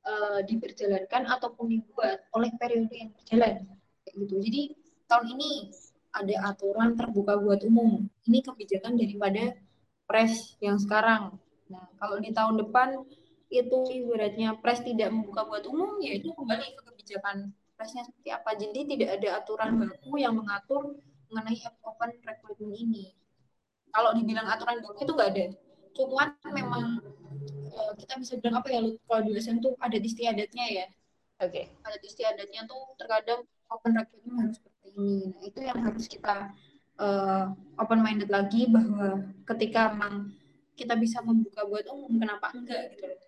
uh, 0.04 0.42
diperjalankan 0.44 1.30
ataupun 1.30 1.72
dibuat 1.72 2.26
oleh 2.34 2.50
periode 2.58 2.92
yang 2.92 3.10
berjalan 3.14 3.54
kayak 4.04 4.14
gitu. 4.26 4.34
Jadi 4.42 4.62
tahun 5.08 5.26
ini 5.38 5.50
ada 6.12 6.34
aturan 6.52 6.94
terbuka 6.94 7.40
buat 7.40 7.64
umum. 7.64 8.04
Ini 8.28 8.44
kebijakan 8.44 9.00
daripada 9.00 9.56
pres 10.04 10.60
yang 10.60 10.76
sekarang. 10.76 11.40
Nah, 11.72 11.88
kalau 11.96 12.20
di 12.20 12.30
tahun 12.36 12.60
depan 12.60 13.00
itu 13.48 13.78
ibaratnya 13.88 14.56
pres 14.60 14.84
tidak 14.84 15.12
membuka 15.12 15.48
buat 15.48 15.64
umum, 15.64 16.00
ya 16.04 16.16
itu 16.16 16.32
kembali 16.32 16.76
ke 16.76 16.82
kebijakan 16.92 17.52
presnya 17.76 18.04
seperti 18.04 18.30
apa. 18.32 18.50
Jadi 18.56 18.80
tidak 18.96 19.08
ada 19.20 19.28
aturan 19.40 19.80
baku 19.80 20.20
yang 20.20 20.36
mengatur 20.36 21.00
mengenai 21.32 21.56
open 21.84 22.10
recruitment 22.28 22.76
ini. 22.76 23.04
Kalau 23.92 24.12
dibilang 24.12 24.48
aturan 24.48 24.84
baku 24.84 25.04
itu 25.04 25.12
nggak 25.16 25.30
ada. 25.32 25.46
Cuman 25.92 26.28
memang 26.52 26.84
eh, 27.72 27.92
kita 28.00 28.20
bisa 28.20 28.36
bilang 28.40 28.60
apa 28.60 28.68
ya, 28.68 28.80
kalau 28.84 29.20
di 29.24 29.32
tuh 29.40 29.72
ada 29.80 29.96
istiadatnya 29.96 30.66
ya. 30.68 30.86
Oke. 31.42 31.72
Okay. 31.72 31.84
Ada 31.88 31.96
istiadatnya 32.04 32.60
tuh 32.68 32.96
terkadang 33.00 33.42
open 33.72 33.92
recruitment 33.96 34.36
harus 34.52 34.60
ini. 34.96 35.32
Nah, 35.32 35.42
itu 35.44 35.60
yang 35.64 35.78
harus 35.82 36.06
kita 36.06 36.52
uh, 37.00 37.52
open 37.80 38.00
minded 38.04 38.28
lagi 38.28 38.68
bahwa 38.68 39.26
ketika 39.54 39.92
memang 39.92 40.36
kita 40.76 40.96
bisa 40.96 41.20
membuka 41.20 41.64
buat 41.68 41.84
umum, 41.92 42.16
kenapa 42.16 42.52
enggak 42.56 42.96
gitu 42.96 43.04
loh. 43.12 43.20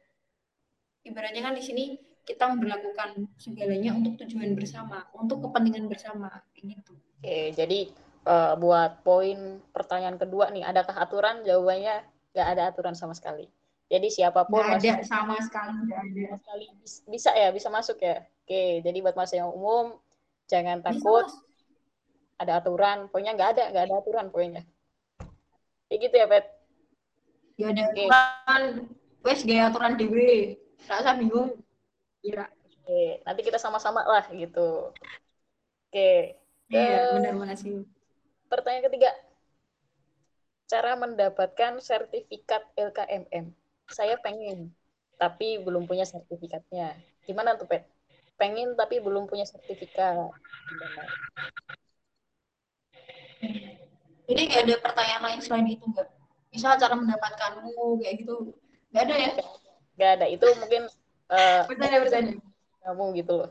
Ibaratnya 1.04 1.42
kan 1.44 1.54
di 1.54 1.64
sini 1.64 1.84
kita 2.24 2.48
memperlakukan 2.48 3.28
segalanya 3.36 3.92
untuk 3.92 4.16
tujuan 4.24 4.56
bersama, 4.56 5.04
untuk 5.12 5.44
kepentingan 5.44 5.84
bersama, 5.92 6.40
gitu. 6.56 6.96
Oke, 7.20 7.52
jadi 7.52 7.92
uh, 8.24 8.56
buat 8.56 9.04
poin 9.04 9.60
pertanyaan 9.76 10.16
kedua 10.16 10.48
nih, 10.48 10.64
adakah 10.64 10.96
aturan? 10.96 11.44
Jawabannya 11.44 12.00
nggak 12.32 12.48
ada 12.56 12.62
aturan 12.72 12.96
sama 12.96 13.12
sekali. 13.12 13.44
Jadi 13.92 14.08
siapa 14.08 14.48
pun 14.48 14.64
nggak 14.64 14.80
ada 14.80 15.04
sama 15.04 15.36
sekali, 15.44 15.76
nggak 15.84 16.00
ada. 16.00 16.22
Sama 16.32 16.38
sekali 16.40 16.66
bisa 17.12 17.30
ya, 17.36 17.52
bisa 17.52 17.68
masuk 17.68 18.00
ya. 18.00 18.24
Oke, 18.44 18.80
jadi 18.80 18.98
buat 19.04 19.16
masa 19.16 19.44
yang 19.44 19.52
umum 19.52 20.00
jangan 20.48 20.80
takut 20.80 21.28
Bisa, 21.28 21.43
ada 22.40 22.62
aturan 22.62 23.08
pokoknya 23.08 23.32
nggak 23.36 23.50
ada 23.56 23.64
nggak 23.70 23.84
ada 23.90 23.96
aturan 24.00 24.26
pokoknya 24.30 24.62
kayak 25.88 26.00
gitu 26.08 26.14
ya 26.18 26.26
Pet 26.26 26.46
ya 27.54 27.66
ada 27.70 27.82
okay. 27.90 28.06
aturan 28.08 28.62
wes 29.24 29.40
gaya 29.46 29.62
aturan 29.70 29.94
dewe 29.98 30.58
rasa 30.86 31.16
bingung 31.16 31.58
ya 32.24 32.48
Oke, 32.84 33.24
nanti 33.24 33.40
kita 33.40 33.56
sama-sama 33.56 34.04
lah 34.04 34.28
gitu. 34.28 34.92
Oke. 35.88 36.36
Iya, 36.68 37.16
benar 37.16 37.32
makasih. 37.32 37.88
Pertanyaan 38.52 38.92
ketiga. 38.92 39.08
Cara 40.68 40.92
mendapatkan 40.92 41.80
sertifikat 41.80 42.60
LKMM. 42.76 43.56
Saya 43.88 44.20
pengen, 44.20 44.68
tapi 45.16 45.64
belum 45.64 45.88
punya 45.88 46.04
sertifikatnya. 46.04 46.92
Gimana 47.24 47.56
tuh, 47.56 47.64
Pet? 47.64 47.88
pengen 48.34 48.74
tapi 48.74 48.98
belum 48.98 49.30
punya 49.30 49.46
sertifikat 49.46 50.30
jadi 54.24 54.42
kayak 54.48 54.62
ada 54.64 54.74
pertanyaan 54.80 55.22
lain 55.28 55.40
selain 55.44 55.68
itu 55.68 55.84
nggak? 55.84 56.08
Misal 56.54 56.80
cara 56.80 56.94
mendapatkanmu 56.96 58.00
kayak 58.00 58.14
gitu. 58.24 58.56
Nggak 58.94 59.02
ada 59.04 59.14
ya? 59.20 59.30
Nggak 59.98 60.10
ada. 60.16 60.26
Itu 60.32 60.46
mungkin 60.56 60.82
uh, 61.28 61.60
bertanya 61.68 61.98
bertanya. 62.00 62.34
kamu 62.84 63.04
gitu 63.16 63.32
loh. 63.40 63.50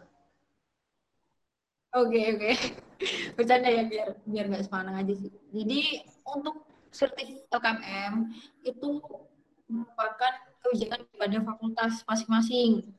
Oke 1.93 2.09
okay, 2.09 2.23
oke. 2.33 2.41
Okay. 2.41 2.55
bercanda 3.37 3.69
ya 3.69 3.83
biar 3.85 4.07
biar 4.25 4.45
nggak 4.49 4.65
sepanang 4.65 4.95
aja 4.97 5.13
sih. 5.13 5.31
Jadi 5.53 5.79
untuk 6.25 6.65
sertifikat 6.93 7.49
LKMM 7.53 8.13
itu 8.65 8.89
merupakan 9.69 10.33
kebijakan 10.61 11.01
pada 11.17 11.37
fakultas 11.41 11.93
masing-masing. 12.05 12.93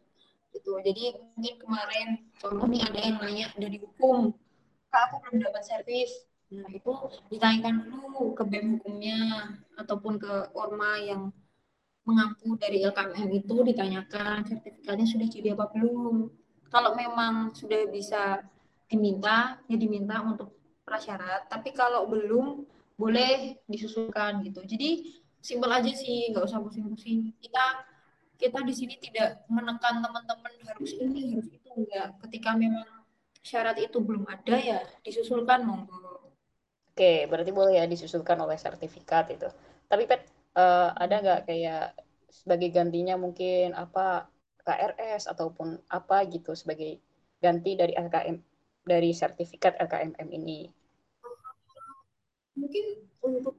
Gitu. 0.55 0.71
Jadi 0.87 1.19
mungkin 1.35 1.55
kemarin 1.59 2.09
contoh 2.39 2.67
nih 2.71 2.83
ada 2.87 2.99
yang 3.03 3.17
nanya 3.19 3.47
dari 3.59 3.83
hukum. 3.83 4.31
Kak 4.95 5.11
aku 5.11 5.15
belum 5.27 5.43
dapat 5.43 5.63
servis 5.67 6.11
nah 6.53 6.69
itu 6.71 6.93
ditanyakan 7.33 7.89
dulu 7.89 8.37
ke 8.37 8.43
BEM 8.45 8.79
hukumnya 8.79 9.19
ataupun 9.81 10.21
ke 10.21 10.33
orma 10.55 11.01
yang 11.01 11.33
mengampu 12.05 12.55
dari 12.61 12.85
LKMM 12.85 13.31
itu 13.33 13.55
ditanyakan 13.65 14.45
sertifikatnya 14.45 15.07
sudah 15.09 15.27
jadi 15.29 15.49
apa 15.57 15.73
belum. 15.73 16.29
Kalau 16.69 16.93
memang 16.93 17.57
sudah 17.57 17.89
bisa 17.89 18.45
diminta 18.93 19.57
ya 19.67 19.77
diminta 19.81 20.21
untuk 20.21 20.53
prasyarat. 20.85 21.49
Tapi 21.49 21.73
kalau 21.73 22.05
belum 22.05 22.69
boleh 23.01 23.59
disusulkan 23.67 24.45
gitu. 24.45 24.63
Jadi 24.69 25.17
simpel 25.41 25.73
aja 25.73 25.91
sih 25.91 26.29
nggak 26.31 26.45
usah 26.45 26.61
pusing-pusing. 26.61 27.33
Kita 27.41 27.65
kita 28.37 28.61
di 28.61 28.75
sini 28.77 29.01
tidak 29.01 29.49
menekan 29.49 30.05
teman-teman 30.05 30.53
harus 30.69 30.93
ini 31.01 31.41
harus 31.41 31.49
itu. 31.49 31.69
Enggak 31.73 32.21
ketika 32.29 32.53
memang 32.53 32.87
syarat 33.41 33.81
itu 33.81 33.99
belum 34.01 34.29
ada 34.29 34.57
ya 34.61 34.81
disusulkan 35.05 35.65
monggo 35.65 36.14
oke 36.95 37.13
berarti 37.27 37.51
boleh 37.51 37.83
ya 37.83 37.85
disusulkan 37.91 38.39
oleh 38.39 38.55
sertifikat 38.55 39.35
itu 39.35 39.51
tapi 39.91 40.07
pet 40.07 40.23
uh, 40.55 40.95
ada 40.95 41.19
nggak 41.19 41.41
kayak 41.51 41.99
sebagai 42.31 42.71
gantinya 42.71 43.19
mungkin 43.19 43.75
apa 43.75 44.31
KRS 44.63 45.29
ataupun 45.29 45.77
apa 45.91 46.25
gitu 46.31 46.55
sebagai 46.55 47.03
ganti 47.43 47.75
dari 47.75 47.93
LKM 47.99 48.39
dari 48.87 49.11
sertifikat 49.11 49.77
LKMM 49.83 50.29
ini 50.33 50.71
mungkin 52.55 52.85
untuk 53.21 53.59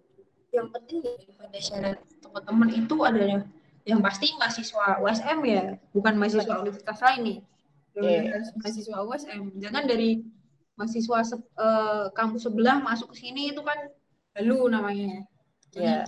yang 0.55 0.71
penting 0.71 1.03
pada 1.35 1.59
syarat 1.59 1.99
teman-teman 2.23 2.69
itu 2.71 2.95
adalah 3.03 3.43
yang 3.85 4.01
pasti 4.01 4.33
mahasiswa 4.41 4.97
USM 4.97 5.39
ya, 5.45 5.77
bukan 5.93 6.13
mahasiswa 6.17 6.53
universitas 6.57 6.99
lain 7.05 7.21
nih. 7.21 7.39
Yeah. 7.95 8.43
mahasiswa 8.59 8.97
USM. 9.07 9.55
Jangan 9.61 9.83
dari 9.85 10.25
mahasiswa 10.75 11.17
se 11.23 11.35
uh, 11.35 12.11
kampus 12.11 12.47
sebelah 12.47 12.83
masuk 12.83 13.15
ke 13.15 13.27
sini 13.27 13.51
itu 13.55 13.63
kan 13.63 13.79
lalu 14.39 14.71
namanya. 14.71 15.23
Iya. 15.75 16.03
Yeah. 16.03 16.05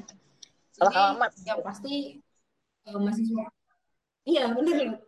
Salah 0.76 1.16
alamat. 1.16 1.32
Yang 1.44 1.62
pasti 1.64 1.94
uh, 2.88 3.00
mahasiswa. 3.00 3.46
Iya, 4.28 4.52
benar 4.52 5.00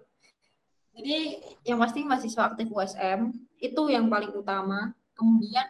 Jadi 0.95 1.16
yang 1.68 1.80
pasti 1.80 1.99
mahasiswa 2.07 2.43
aktif 2.55 2.68
USM 2.72 3.36
itu 3.60 3.82
yang 3.91 4.07
paling 4.07 4.32
utama. 4.32 4.95
Kemudian 5.16 5.68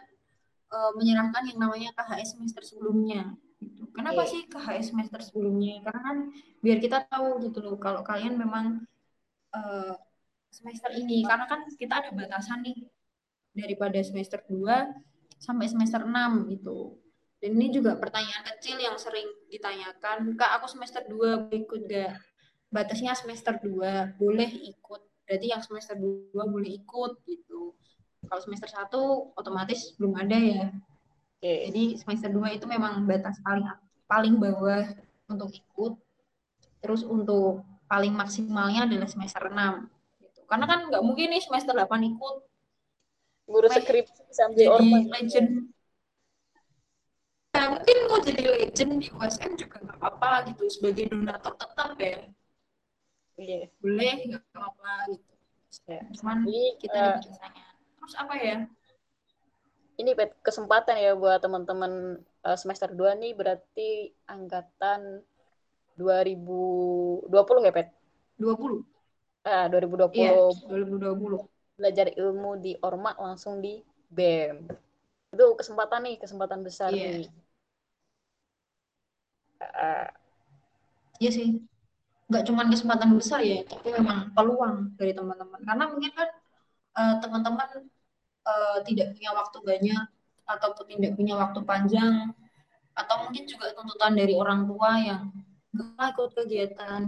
uh, 0.70 0.94
menyerahkan 0.94 1.50
yang 1.50 1.58
namanya 1.58 1.90
KHS 1.98 2.38
semester 2.38 2.62
sebelumnya 2.62 3.34
gitu. 3.60 3.90
Kenapa 3.92 4.24
yeah. 4.24 4.30
sih 4.30 4.40
KHS 4.48 4.86
semester 4.94 5.20
sebelumnya? 5.20 5.84
Karena 5.84 6.00
kan 6.00 6.16
biar 6.64 6.78
kita 6.80 7.04
tahu 7.10 7.42
gitu 7.44 7.60
loh 7.60 7.76
kalau 7.76 8.00
kalian 8.06 8.38
memang 8.38 8.86
uh, 9.52 9.94
semester 10.50 10.90
ini 10.96 11.22
karena 11.22 11.46
kan 11.46 11.66
kita 11.78 11.94
ada 12.02 12.10
batasan 12.10 12.66
nih 12.66 12.78
daripada 13.54 13.98
semester 14.02 14.42
2 14.46 15.40
sampai 15.40 15.66
semester 15.66 16.04
6 16.04 16.52
gitu. 16.52 16.98
Dan 17.40 17.56
ini 17.56 17.72
juga 17.72 17.96
pertanyaan 17.96 18.44
kecil 18.54 18.76
yang 18.76 19.00
sering 19.00 19.24
ditanyakan, 19.48 20.36
Kak, 20.36 20.60
aku 20.60 20.68
semester 20.68 21.00
2 21.08 21.48
ikut 21.48 21.88
gak? 21.88 22.12
Batasnya 22.68 23.16
semester 23.16 23.56
2, 23.56 24.20
boleh 24.20 24.50
ikut. 24.68 25.00
Berarti 25.24 25.46
yang 25.48 25.64
semester 25.64 25.96
2 25.96 26.36
boleh 26.36 26.70
ikut 26.76 27.12
gitu. 27.24 27.72
Kalau 28.28 28.42
semester 28.44 28.68
1 28.68 28.92
otomatis 29.34 29.96
belum 29.96 30.20
ada 30.20 30.36
ya. 30.36 30.68
Oke. 31.40 31.52
Jadi 31.72 31.84
semester 31.96 32.28
2 32.28 32.60
itu 32.60 32.68
memang 32.68 33.00
batas 33.08 33.40
paling 33.40 33.66
paling 34.04 34.34
bawah 34.36 34.84
untuk 35.32 35.48
ikut. 35.54 35.96
Terus 36.84 37.02
untuk 37.08 37.64
paling 37.88 38.12
maksimalnya 38.12 38.84
adalah 38.84 39.08
semester 39.08 39.48
6. 39.48 39.88
Gitu. 40.20 40.40
Karena 40.44 40.66
kan 40.68 40.92
nggak 40.92 41.02
mungkin 41.02 41.32
nih 41.32 41.40
semester 41.40 41.72
8 41.72 41.88
ikut. 42.12 42.36
Guru 43.50 43.66
Weh, 43.66 43.82
skripsi 43.82 44.22
sambil 44.30 44.66
Jadi 44.70 44.70
ormas. 44.70 45.04
legend. 45.10 45.48
Ya, 47.50 47.62
mungkin 47.66 47.96
mau 48.06 48.18
jadi 48.22 48.42
legend 48.46 48.90
di 49.02 49.08
USM 49.10 49.52
juga 49.58 49.76
nggak 49.82 49.98
apa-apa 49.98 50.30
gitu. 50.54 50.62
Sebagai 50.70 51.10
donatur 51.10 51.58
tetap 51.58 51.98
ya. 51.98 52.30
Iya. 53.34 53.60
Boleh 53.82 54.14
nggak 54.30 54.42
apa-apa 54.54 54.92
gitu. 55.10 55.32
Ya. 55.90 56.00
Cuman 56.14 56.46
Jadi, 56.46 56.62
kita 56.78 56.94
eh, 56.94 57.02
ada 57.02 57.18
batasannya. 57.18 57.64
Terus 57.98 58.14
apa 58.16 58.34
ya? 58.38 58.56
ini 60.00 60.16
Pet, 60.16 60.32
kesempatan 60.40 60.96
ya 60.96 61.12
buat 61.12 61.44
teman-teman 61.44 62.16
eh, 62.24 62.56
semester 62.56 62.88
2 62.88 63.20
nih 63.20 63.36
berarti 63.36 64.08
angkatan 64.24 65.20
2020 66.00 67.66
ya 67.68 67.72
Pet? 67.74 67.88
20. 68.40 68.80
Ah, 69.44 69.68
2020 69.68 70.16
Iya, 70.16 70.32
2020. 70.64 71.59
Belajar 71.80 72.12
ilmu 72.12 72.60
di 72.60 72.76
Orma 72.84 73.16
langsung 73.16 73.64
di 73.64 73.80
BEM. 74.12 74.68
Itu 75.32 75.56
kesempatan 75.56 76.04
nih, 76.04 76.16
kesempatan 76.20 76.60
besar 76.60 76.92
Iya. 76.92 77.24
nih. 77.24 77.28
Iya 81.20 81.30
sih. 81.32 81.48
Nggak 82.30 82.44
cuma 82.48 82.62
kesempatan 82.68 83.10
besar 83.18 83.40
ya, 83.42 83.64
tapi 83.66 83.88
memang 83.90 84.30
peluang 84.36 84.94
dari 85.00 85.12
teman-teman. 85.16 85.60
Karena 85.64 85.84
mungkin 85.90 86.12
kan 86.14 86.28
eh, 87.00 87.14
teman-teman 87.22 87.68
eh, 88.46 88.78
tidak 88.86 89.16
punya 89.16 89.30
waktu 89.34 89.58
banyak 89.64 90.04
ataupun 90.46 90.84
tidak 90.98 91.12
punya 91.18 91.34
waktu 91.38 91.60
panjang 91.62 92.34
atau 92.94 93.14
mungkin 93.26 93.44
juga 93.46 93.70
tuntutan 93.72 94.12
dari 94.18 94.34
orang 94.34 94.66
tua 94.66 94.90
yang 95.00 95.22
nggak 95.74 96.08
ikut 96.14 96.30
kegiatan. 96.36 97.02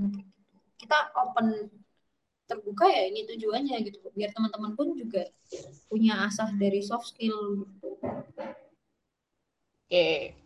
Kita 0.78 0.98
open 1.18 1.70
terbuka 2.48 2.86
ya 2.88 3.08
ini 3.08 3.26
tujuannya 3.28 3.76
gitu. 3.86 3.98
Biar 4.12 4.30
teman-teman 4.34 4.72
pun 4.76 4.94
juga 4.94 5.26
punya 5.88 6.26
asah 6.26 6.50
dari 6.56 6.80
soft 6.84 7.12
skill 7.14 7.66
gitu. 7.66 7.88
Oke. 9.86 10.36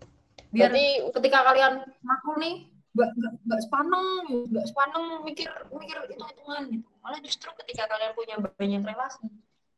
Biar 0.51 0.71
Berarti 0.73 0.87
ketika 1.21 1.39
kalian 1.53 1.75
makul 2.03 2.37
nih 2.41 2.57
nggak 2.97 3.11
nggak 3.45 3.61
sepaneng 3.61 4.07
nggak 4.49 4.67
sepaneng 4.73 5.21
mikir 5.21 5.53
mikir 5.69 6.01
hitung 6.09 6.33
hitungan 6.33 6.65
gitu 6.73 6.89
malah 7.05 7.21
justru 7.21 7.53
ketika 7.61 7.85
kalian 7.93 8.17
punya 8.17 8.41
banyak 8.41 8.81
relasi 8.89 9.29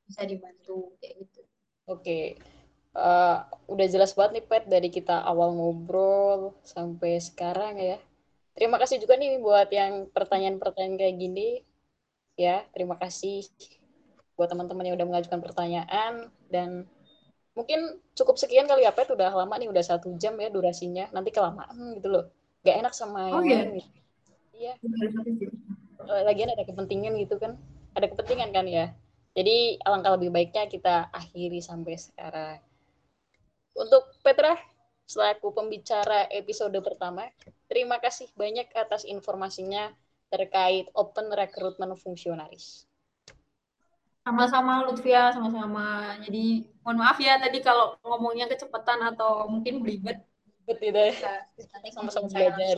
bisa 0.07 0.23
dibantu 0.23 0.95
kayak 1.03 1.27
gitu 1.27 1.43
Oke, 1.91 2.39
Eh, 2.99 3.37
udah 3.71 3.87
jelas 3.87 4.11
banget 4.17 4.41
nih 4.41 4.47
Pet 4.49 4.65
dari 4.67 4.89
kita 4.91 5.23
awal 5.23 5.55
ngobrol 5.55 6.57
sampai 6.67 7.23
sekarang 7.23 7.79
ya. 7.79 7.97
Terima 8.59 8.75
kasih 8.81 8.99
juga 8.99 9.15
nih 9.15 9.39
buat 9.39 9.71
yang 9.71 10.11
pertanyaan-pertanyaan 10.11 10.99
kayak 10.99 11.17
gini. 11.21 11.49
Ya, 12.39 12.63
terima 12.71 12.95
kasih 12.95 13.51
buat 14.39 14.47
teman-teman 14.47 14.87
yang 14.87 14.95
udah 14.95 15.09
mengajukan 15.11 15.43
pertanyaan 15.43 16.31
dan 16.47 16.87
mungkin 17.59 17.99
cukup 18.15 18.39
sekian 18.39 18.71
kali 18.71 18.87
ya 18.87 18.95
Pet. 18.95 19.11
Udah 19.11 19.35
lama 19.35 19.59
nih, 19.59 19.67
udah 19.67 19.83
satu 19.83 20.15
jam 20.15 20.39
ya 20.39 20.47
durasinya. 20.47 21.11
Nanti 21.11 21.35
kelamaan 21.35 21.99
gitu 21.99 22.07
loh. 22.07 22.25
Gak 22.63 22.79
enak 22.79 22.95
sama 22.95 23.27
Oh, 23.35 23.43
yang 23.43 23.47
iya? 23.51 23.59
lain. 23.67 23.83
Iya, 24.59 24.75
eh, 26.11 26.23
lagian 26.27 26.51
ada 26.55 26.63
kepentingan 26.67 27.15
gitu 27.23 27.39
kan. 27.43 27.59
Ada 27.99 28.07
kepentingan 28.11 28.51
kan 28.55 28.67
ya. 28.71 28.95
Jadi 29.35 29.79
alangkah 29.87 30.15
lebih 30.19 30.31
baiknya 30.35 30.67
kita 30.67 31.11
akhiri 31.15 31.59
sampai 31.63 31.95
sekarang. 31.95 32.59
Untuk 33.79 34.11
Petra, 34.23 34.59
selaku 35.07 35.55
pembicara 35.55 36.27
episode 36.35 36.75
pertama, 36.83 37.31
terima 37.71 38.03
kasih 38.03 38.27
banyak 38.35 38.67
atas 38.75 39.07
informasinya 39.07 39.95
terkait 40.29 40.87
open 40.95 41.33
recruitment 41.33 41.97
fungsionaris. 42.01 42.85
sama-sama 44.29 44.85
Lutfia 44.85 45.33
sama-sama 45.33 46.13
jadi 46.21 46.61
mohon 46.85 47.01
maaf 47.01 47.17
ya 47.17 47.41
tadi 47.41 47.65
kalau 47.65 47.97
ngomongnya 48.05 48.45
kecepatan 48.45 49.01
atau 49.09 49.49
mungkin 49.49 49.81
belibet 49.81 50.21
Betul 50.69 50.93
tidak? 50.93 51.49
bisa 51.57 51.73
nanti 51.81 51.89
Sama-sama 51.97 52.29
belajar. 52.29 52.77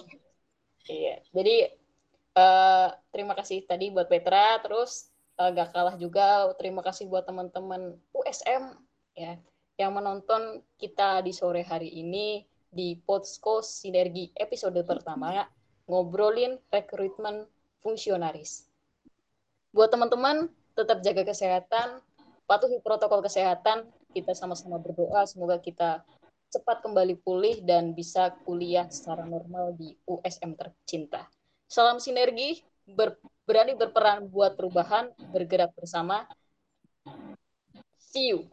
Iya. 0.87 1.17
Jadi 1.35 1.57
eh, 2.39 2.89
terima 3.11 3.35
kasih 3.35 3.67
tadi 3.67 3.91
buat 3.91 4.07
Petra, 4.07 4.63
terus 4.63 5.11
eh, 5.43 5.51
gak 5.51 5.75
kalah 5.75 5.99
juga 5.99 6.55
terima 6.55 6.87
kasih 6.87 7.11
buat 7.11 7.27
teman-teman 7.27 7.99
USM 8.15 8.79
ya 9.19 9.35
yang 9.75 9.91
menonton 9.97 10.63
kita 10.79 11.25
di 11.27 11.35
sore 11.35 11.67
hari 11.67 11.91
ini 11.91 12.47
di 12.71 12.95
Podsko 12.95 13.59
Sinergi 13.59 14.31
episode 14.39 14.79
pertama 14.87 15.35
ngobrolin 15.91 16.63
rekrutmen 16.71 17.51
fungsionaris. 17.83 18.71
Buat 19.75 19.91
teman-teman 19.91 20.47
tetap 20.79 21.03
jaga 21.03 21.27
kesehatan, 21.27 21.99
patuhi 22.47 22.79
protokol 22.79 23.19
kesehatan, 23.27 23.91
kita 24.15 24.35
sama-sama 24.35 24.79
berdoa 24.79 25.27
semoga 25.27 25.59
kita 25.59 26.07
cepat 26.51 26.83
kembali 26.83 27.19
pulih 27.23 27.63
dan 27.63 27.95
bisa 27.95 28.35
kuliah 28.43 28.87
secara 28.91 29.23
normal 29.23 29.75
di 29.79 29.95
USM 30.07 30.59
tercinta. 30.59 31.31
Salam 31.71 32.03
sinergi, 32.03 32.59
ber- 32.91 33.23
berani 33.47 33.79
berperan 33.79 34.27
buat 34.27 34.59
perubahan, 34.59 35.15
bergerak 35.31 35.71
bersama. 35.79 36.27
See 37.99 38.35
you. 38.35 38.51